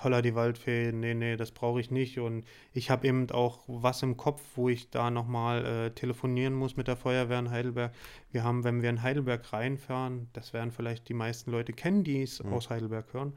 [0.02, 2.18] Holla die Waldfee, nee, nee, das brauche ich nicht.
[2.18, 6.76] Und ich habe eben auch was im Kopf, wo ich da nochmal äh, telefonieren muss
[6.76, 7.94] mit der Feuerwehr in Heidelberg.
[8.32, 12.22] Wir haben, wenn wir in Heidelberg reinfahren, das werden vielleicht die meisten Leute kennen, die
[12.22, 12.52] es Mhm.
[12.52, 13.34] aus Heidelberg hören,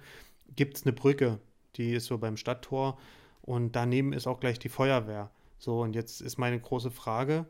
[0.56, 1.40] gibt es eine Brücke,
[1.76, 2.98] die ist so beim Stadttor
[3.42, 5.32] und daneben ist auch gleich die Feuerwehr.
[5.60, 7.46] So, und jetzt ist meine große Frage,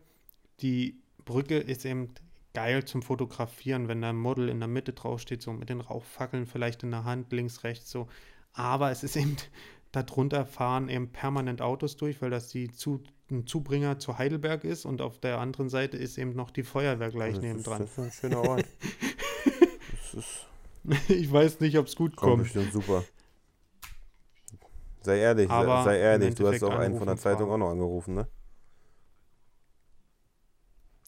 [0.61, 2.14] die Brücke ist eben
[2.53, 6.48] geil zum Fotografieren, wenn da ein Model in der Mitte draufsteht, so mit den Rauchfackeln
[6.48, 8.07] vielleicht in der Hand, links, rechts, so.
[8.53, 9.38] Aber es ist eben,
[9.91, 14.86] darunter fahren eben permanent Autos durch, weil das die zu, ein Zubringer zu Heidelberg ist
[14.86, 17.80] und auf der anderen Seite ist eben noch die Feuerwehr gleich nebendran.
[17.80, 18.65] das ist ein schöner Ort.
[19.91, 20.45] das ist,
[21.10, 22.44] Ich weiß nicht, ob es gut kommt kommt.
[22.44, 23.04] bestimmt super.
[25.02, 28.16] Sei ehrlich, sei, sei ehrlich, du hast auch einen von der Zeitung auch noch angerufen,
[28.16, 28.28] ne?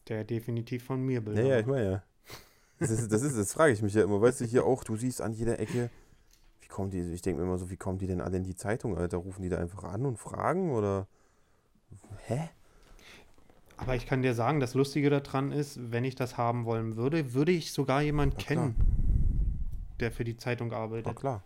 [0.08, 2.02] Der definitiv von mir Ja, Bilder ja, ich meine ja.
[2.78, 4.20] Das ist, das ist, das frage ich mich ja immer.
[4.20, 5.90] Weißt du, hier auch, du siehst an jeder Ecke,
[6.62, 8.56] wie kommen die, ich denke mir immer so, wie kommen die denn alle in die
[8.56, 9.18] Zeitung, Alter?
[9.18, 11.06] Rufen die da einfach an und fragen oder?
[12.26, 12.48] Hä?
[13.76, 17.34] Aber ich kann dir sagen, das Lustige daran ist, wenn ich das haben wollen würde,
[17.34, 18.74] würde ich sogar jemanden Na klar.
[20.00, 21.16] Der für die Zeitung Na arbeitet.
[21.16, 21.44] klar.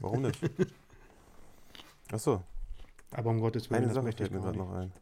[0.00, 0.38] Warum nicht?
[2.12, 2.42] Achso,
[3.10, 4.92] Aber um Gottes Willen, eine das Sache fällt mir gerade noch ein.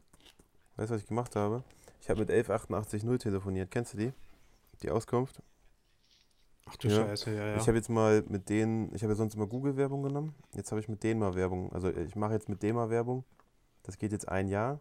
[0.77, 1.65] Weißt du, was ich gemacht habe?
[2.01, 3.71] Ich habe mit 11880 telefoniert.
[3.71, 4.12] Kennst du die?
[4.83, 5.43] Die Auskunft?
[6.67, 7.07] Ach du Ja.
[7.07, 7.57] Scheiße, ja, ja.
[7.57, 10.35] Ich habe jetzt mal mit denen, ich habe ja sonst immer Google-Werbung genommen.
[10.55, 11.73] Jetzt habe ich mit denen mal Werbung.
[11.73, 13.25] Also ich mache jetzt mit denen mal Werbung.
[13.83, 14.81] Das geht jetzt ein Jahr.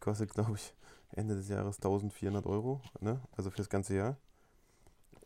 [0.00, 0.74] Kostet, glaube ich,
[1.12, 2.80] Ende des Jahres 1400 Euro.
[3.00, 3.20] Ne?
[3.32, 4.16] Also fürs ganze Jahr.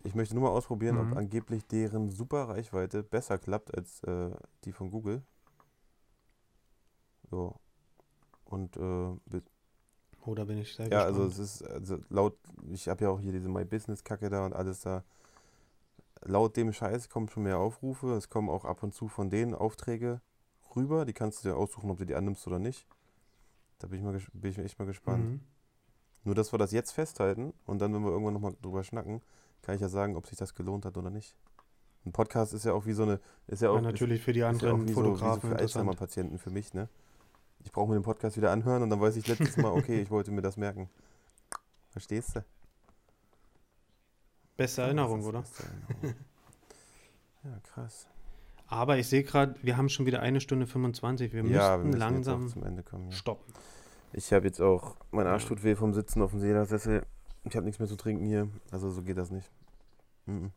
[0.05, 1.13] Ich möchte nur mal ausprobieren, Mhm.
[1.13, 4.31] ob angeblich deren super Reichweite besser klappt als äh,
[4.65, 5.23] die von Google.
[7.31, 7.55] So.
[8.45, 8.81] Und äh,
[9.27, 9.43] be-
[10.27, 11.49] oh, bin ich sehr ja, also gespannt.
[11.49, 12.37] es ist also laut,
[12.71, 15.05] ich habe ja auch hier diese My Business Kacke da und alles da.
[16.25, 18.15] Laut dem Scheiß kommen schon mehr Aufrufe.
[18.15, 20.21] Es kommen auch ab und zu von denen Aufträge
[20.77, 21.05] rüber.
[21.05, 22.87] Die kannst du dir aussuchen, ob du die annimmst oder nicht.
[23.79, 25.25] Da bin ich, mal, bin ich echt mal gespannt.
[25.25, 25.41] Mhm.
[26.25, 29.23] Nur, dass wir das jetzt festhalten und dann, wenn wir irgendwann nochmal drüber schnacken,
[29.63, 31.35] kann ich ja sagen, ob sich das gelohnt hat oder nicht.
[32.05, 34.41] Ein Podcast ist ja auch wie so eine, ist ja auch, Ja, natürlich für die
[34.41, 35.57] ist, ist ja anderen wie so, so Fotografen für.
[35.57, 36.89] Alzheimer-Patienten für mich, ne?
[37.65, 40.11] Ich brauche mir den Podcast wieder anhören und dann weiß ich letztes Mal, okay, ich
[40.11, 40.91] wollte mir das merken.
[41.91, 42.45] Verstehst du?
[44.57, 45.41] Beste Erinnerung, ist oder?
[45.43, 46.21] beste Erinnerung.
[47.45, 48.09] ja, krass.
[48.67, 51.33] Aber ich sehe gerade, wir haben schon wieder eine Stunde 25.
[51.33, 53.11] Wir ja, wir müssten müssen langsam kommen.
[53.11, 53.13] Ja.
[53.13, 53.53] stoppen.
[54.13, 57.07] Ich habe jetzt auch, mein Arsch tut weh vom Sitzen auf dem Ledersessel.
[57.45, 58.49] Ich habe nichts mehr zu trinken hier.
[58.71, 59.51] Also so geht das nicht.
[60.27, 60.53] Mhm.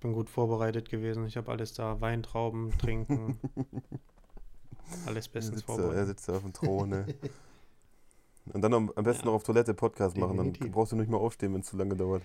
[0.00, 1.26] Bin gut vorbereitet gewesen.
[1.26, 2.00] Ich habe alles da.
[2.00, 3.38] Weintrauben, Trinken.
[5.06, 6.06] alles bestens sitzt, da, er vorbereitet.
[6.08, 7.06] sitzt da auf dem Thron, ne?
[8.52, 9.26] Und dann am, am besten Ja.
[9.26, 10.36] noch auf Toilette Podcast machen.
[10.38, 10.72] Dann Definitiv.
[10.72, 12.22] brauchst du nicht mehr aufstehen, wenn es zu lange dauert.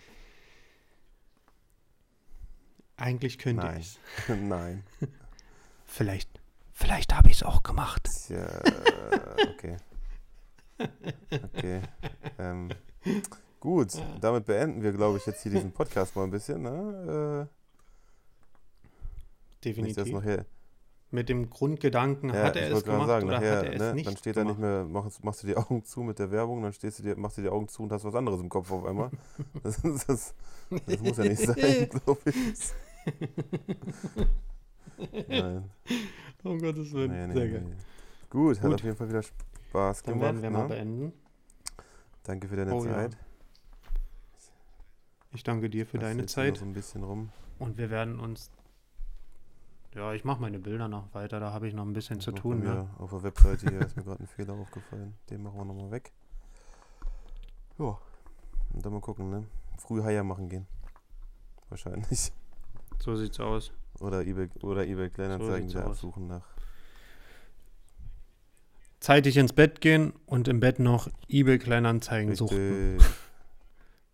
[2.95, 3.79] Eigentlich könnte Nein.
[3.81, 3.99] ich
[4.29, 4.83] Nein.
[5.85, 6.29] Vielleicht,
[6.71, 8.07] vielleicht habe ich es auch gemacht.
[8.27, 8.47] Tja,
[9.53, 9.77] okay.
[11.31, 11.81] Okay.
[12.39, 12.69] Ähm,
[13.59, 16.61] gut, damit beenden wir, glaube ich, jetzt hier diesen Podcast mal ein bisschen.
[16.61, 17.47] Ne?
[17.47, 17.53] Äh,
[19.65, 20.13] nicht, Definitiv.
[20.13, 20.45] nachher,
[21.11, 23.79] Mit dem Grundgedanken, ja, hat er ich es gemacht sagen, oder nachher, hat er es
[23.79, 26.31] ne, nicht dann steht da nicht mehr, machst, machst du die Augen zu mit der
[26.31, 28.49] Werbung, dann stehst du dir, machst du die Augen zu und hast was anderes im
[28.49, 29.09] Kopf auf einmal.
[29.63, 30.33] Das, das,
[30.85, 32.73] das muss ja nicht sein, glaube ich.
[35.27, 35.69] Nein,
[36.43, 37.11] Um Gottes Willen.
[37.11, 37.51] nee, nee, Sehr nee.
[37.51, 37.77] geil.
[38.29, 38.73] Gut, hat Gut.
[38.75, 40.25] auf jeden Fall wieder Spaß Dann gemacht.
[40.33, 40.67] werden wir mal ne?
[40.67, 41.13] beenden.
[42.23, 42.93] Danke für deine Oh ja.
[42.93, 43.17] Zeit.
[45.31, 46.57] Ich danke dir für Lass deine Zeit.
[46.57, 47.29] So ein bisschen rum.
[47.59, 48.51] Und wir werden uns.
[49.93, 51.39] Ja, ich mache meine Bilder noch weiter.
[51.39, 52.59] Da habe ich noch ein bisschen zu Noch tun.
[52.61, 52.89] Ne?
[52.97, 55.15] Auf der Webseite hier ist mir gerade ein Fehler aufgefallen.
[55.29, 56.11] Den machen wir nochmal weg.
[57.77, 57.97] Ja.
[58.73, 59.45] Und dann mal gucken, ne?
[59.77, 60.65] Früh Haier machen gehen.
[61.69, 62.31] Wahrscheinlich.
[62.99, 63.71] So sieht's aus.
[63.99, 65.97] Oder eBay, oder eBay Kleinanzeigen sieht's wieder aus.
[65.97, 66.47] absuchen nach.
[69.03, 72.99] Zeitig ins Bett gehen und im Bett noch eBay Kleinanzeigen suchen.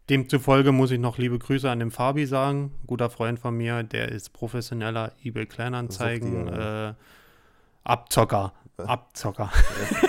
[0.10, 2.72] Demzufolge muss ich noch liebe Grüße an den Fabi sagen.
[2.88, 6.94] Guter Freund von mir, der ist professioneller eBay Kleinanzeigen die, äh,
[7.84, 8.53] Abzocker.
[8.78, 9.52] Abzocker.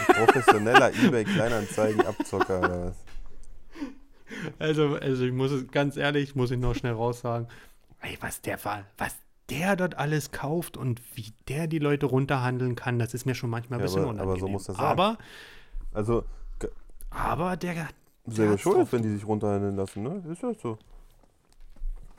[0.09, 2.97] Er Professioneller eBay Kleinanzeigen Abzocker oder was?
[4.59, 7.48] Also, also ich muss es ganz ehrlich, muss ich noch schnell raussagen.
[8.01, 9.15] Ey, was der war, was
[9.51, 13.51] der dort alles kauft und wie der die Leute runterhandeln kann, das ist mir schon
[13.51, 14.52] manchmal ein Ja, bisschen aber- aber so unangenehm.
[14.52, 14.86] muss das sein.
[14.86, 15.18] aber,
[15.93, 16.24] Also,
[17.10, 17.89] aber der,
[18.27, 20.22] selber hat's schuld, wenn die sich runterhandeln lassen, ne?
[20.31, 20.78] Ist das so.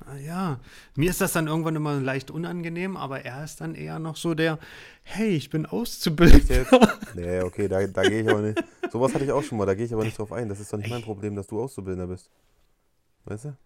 [0.05, 0.59] Ah, Ja,
[0.95, 4.33] mir ist das dann irgendwann immer leicht unangenehm, aber er ist dann eher noch so
[4.33, 4.57] der,
[5.03, 6.65] hey, ich bin Auszubildender.
[7.15, 8.63] Nee, okay, da, da gehe ich aber nicht.
[8.91, 10.49] Sowas hatte ich auch schon mal, da gehe ich aber nicht drauf ein.
[10.49, 11.01] Das ist doch nicht mein.
[11.03, 12.29] Problem, dass du Auszubildender bist.
[13.25, 13.57] Weißt du?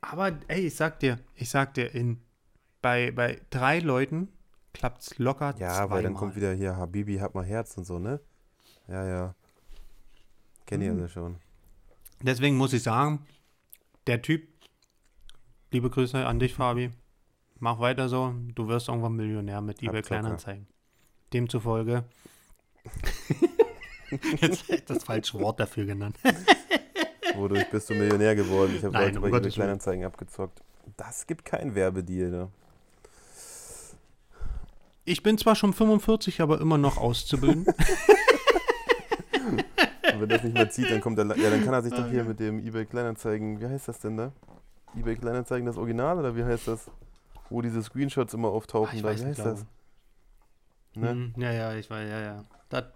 [0.00, 2.18] Aber ey, ich sag dir, ich sag dir, in,
[2.82, 4.28] bei, bei drei Leuten
[4.72, 5.90] klappt's locker Ja, zweimal.
[5.90, 8.20] weil dann kommt wieder hier Habibi, hab mal Herz und so, ne?
[8.86, 9.34] Ja, ja.
[10.66, 10.98] Kenn ich Mhm.
[10.98, 11.36] alle schon.
[12.22, 13.26] Deswegen muss ich sagen,
[14.06, 14.48] der Typ,
[15.72, 16.90] liebe Grüße an dich, Fabi,
[17.58, 20.02] mach weiter so, du wirst irgendwann Millionär mit eBay.
[20.02, 20.66] Kleinanzeigen.
[21.32, 22.04] Demzufolge,
[24.40, 26.16] jetzt hab ich das falsche Wort dafür genannt.
[27.34, 28.74] Wodurch bist du Millionär geworden?
[28.76, 29.50] Ich habe Leute um bei eBay.
[29.50, 30.62] Kleinanzeigen abgezockt.
[30.96, 32.48] Das gibt keinen Werbedeal, ne?
[35.08, 37.64] Ich bin zwar schon 45, aber immer noch auszubilden.
[40.12, 41.24] Und wenn das nicht mehr zieht, dann kommt er.
[41.36, 43.60] Ja, dann kann er sich doch hier mit dem eBay Kleinanzeigen.
[43.60, 44.32] Wie heißt das denn da?
[44.96, 46.90] eBay Kleinanzeigen das Original oder wie heißt das?
[47.50, 48.90] Wo diese Screenshots immer auftauchen.
[48.92, 49.66] Ah, ich da, weiß wie nicht, heißt das?
[50.92, 51.06] glaube.
[51.06, 51.10] Ne?
[51.10, 52.44] Hm, ja, ja, ich weiß, ja, ja.
[52.68, 52.92] Da,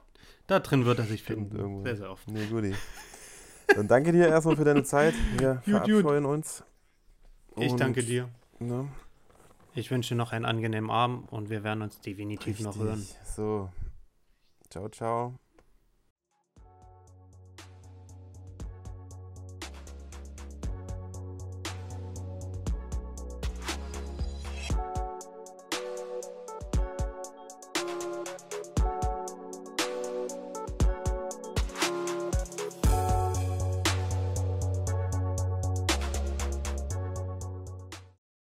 [0.46, 1.56] da drin wird er sich finden.
[1.56, 1.84] irgendwo.
[1.84, 2.28] Sehr, sehr oft.
[2.28, 2.74] Nee, guti.
[3.74, 5.14] Dann danke dir erstmal für deine Zeit.
[5.38, 5.86] Wir Gut, gut.
[5.86, 6.62] verabscheuen uns.
[7.56, 8.28] Ich Und, danke dir.
[8.58, 8.88] Ne?
[9.74, 13.00] Ich wünsche noch einen angenehmen Abend und wir werden uns definitiv noch hören.
[13.00, 13.16] Richtig.
[13.24, 13.70] So.
[14.68, 15.34] Ciao, ciao.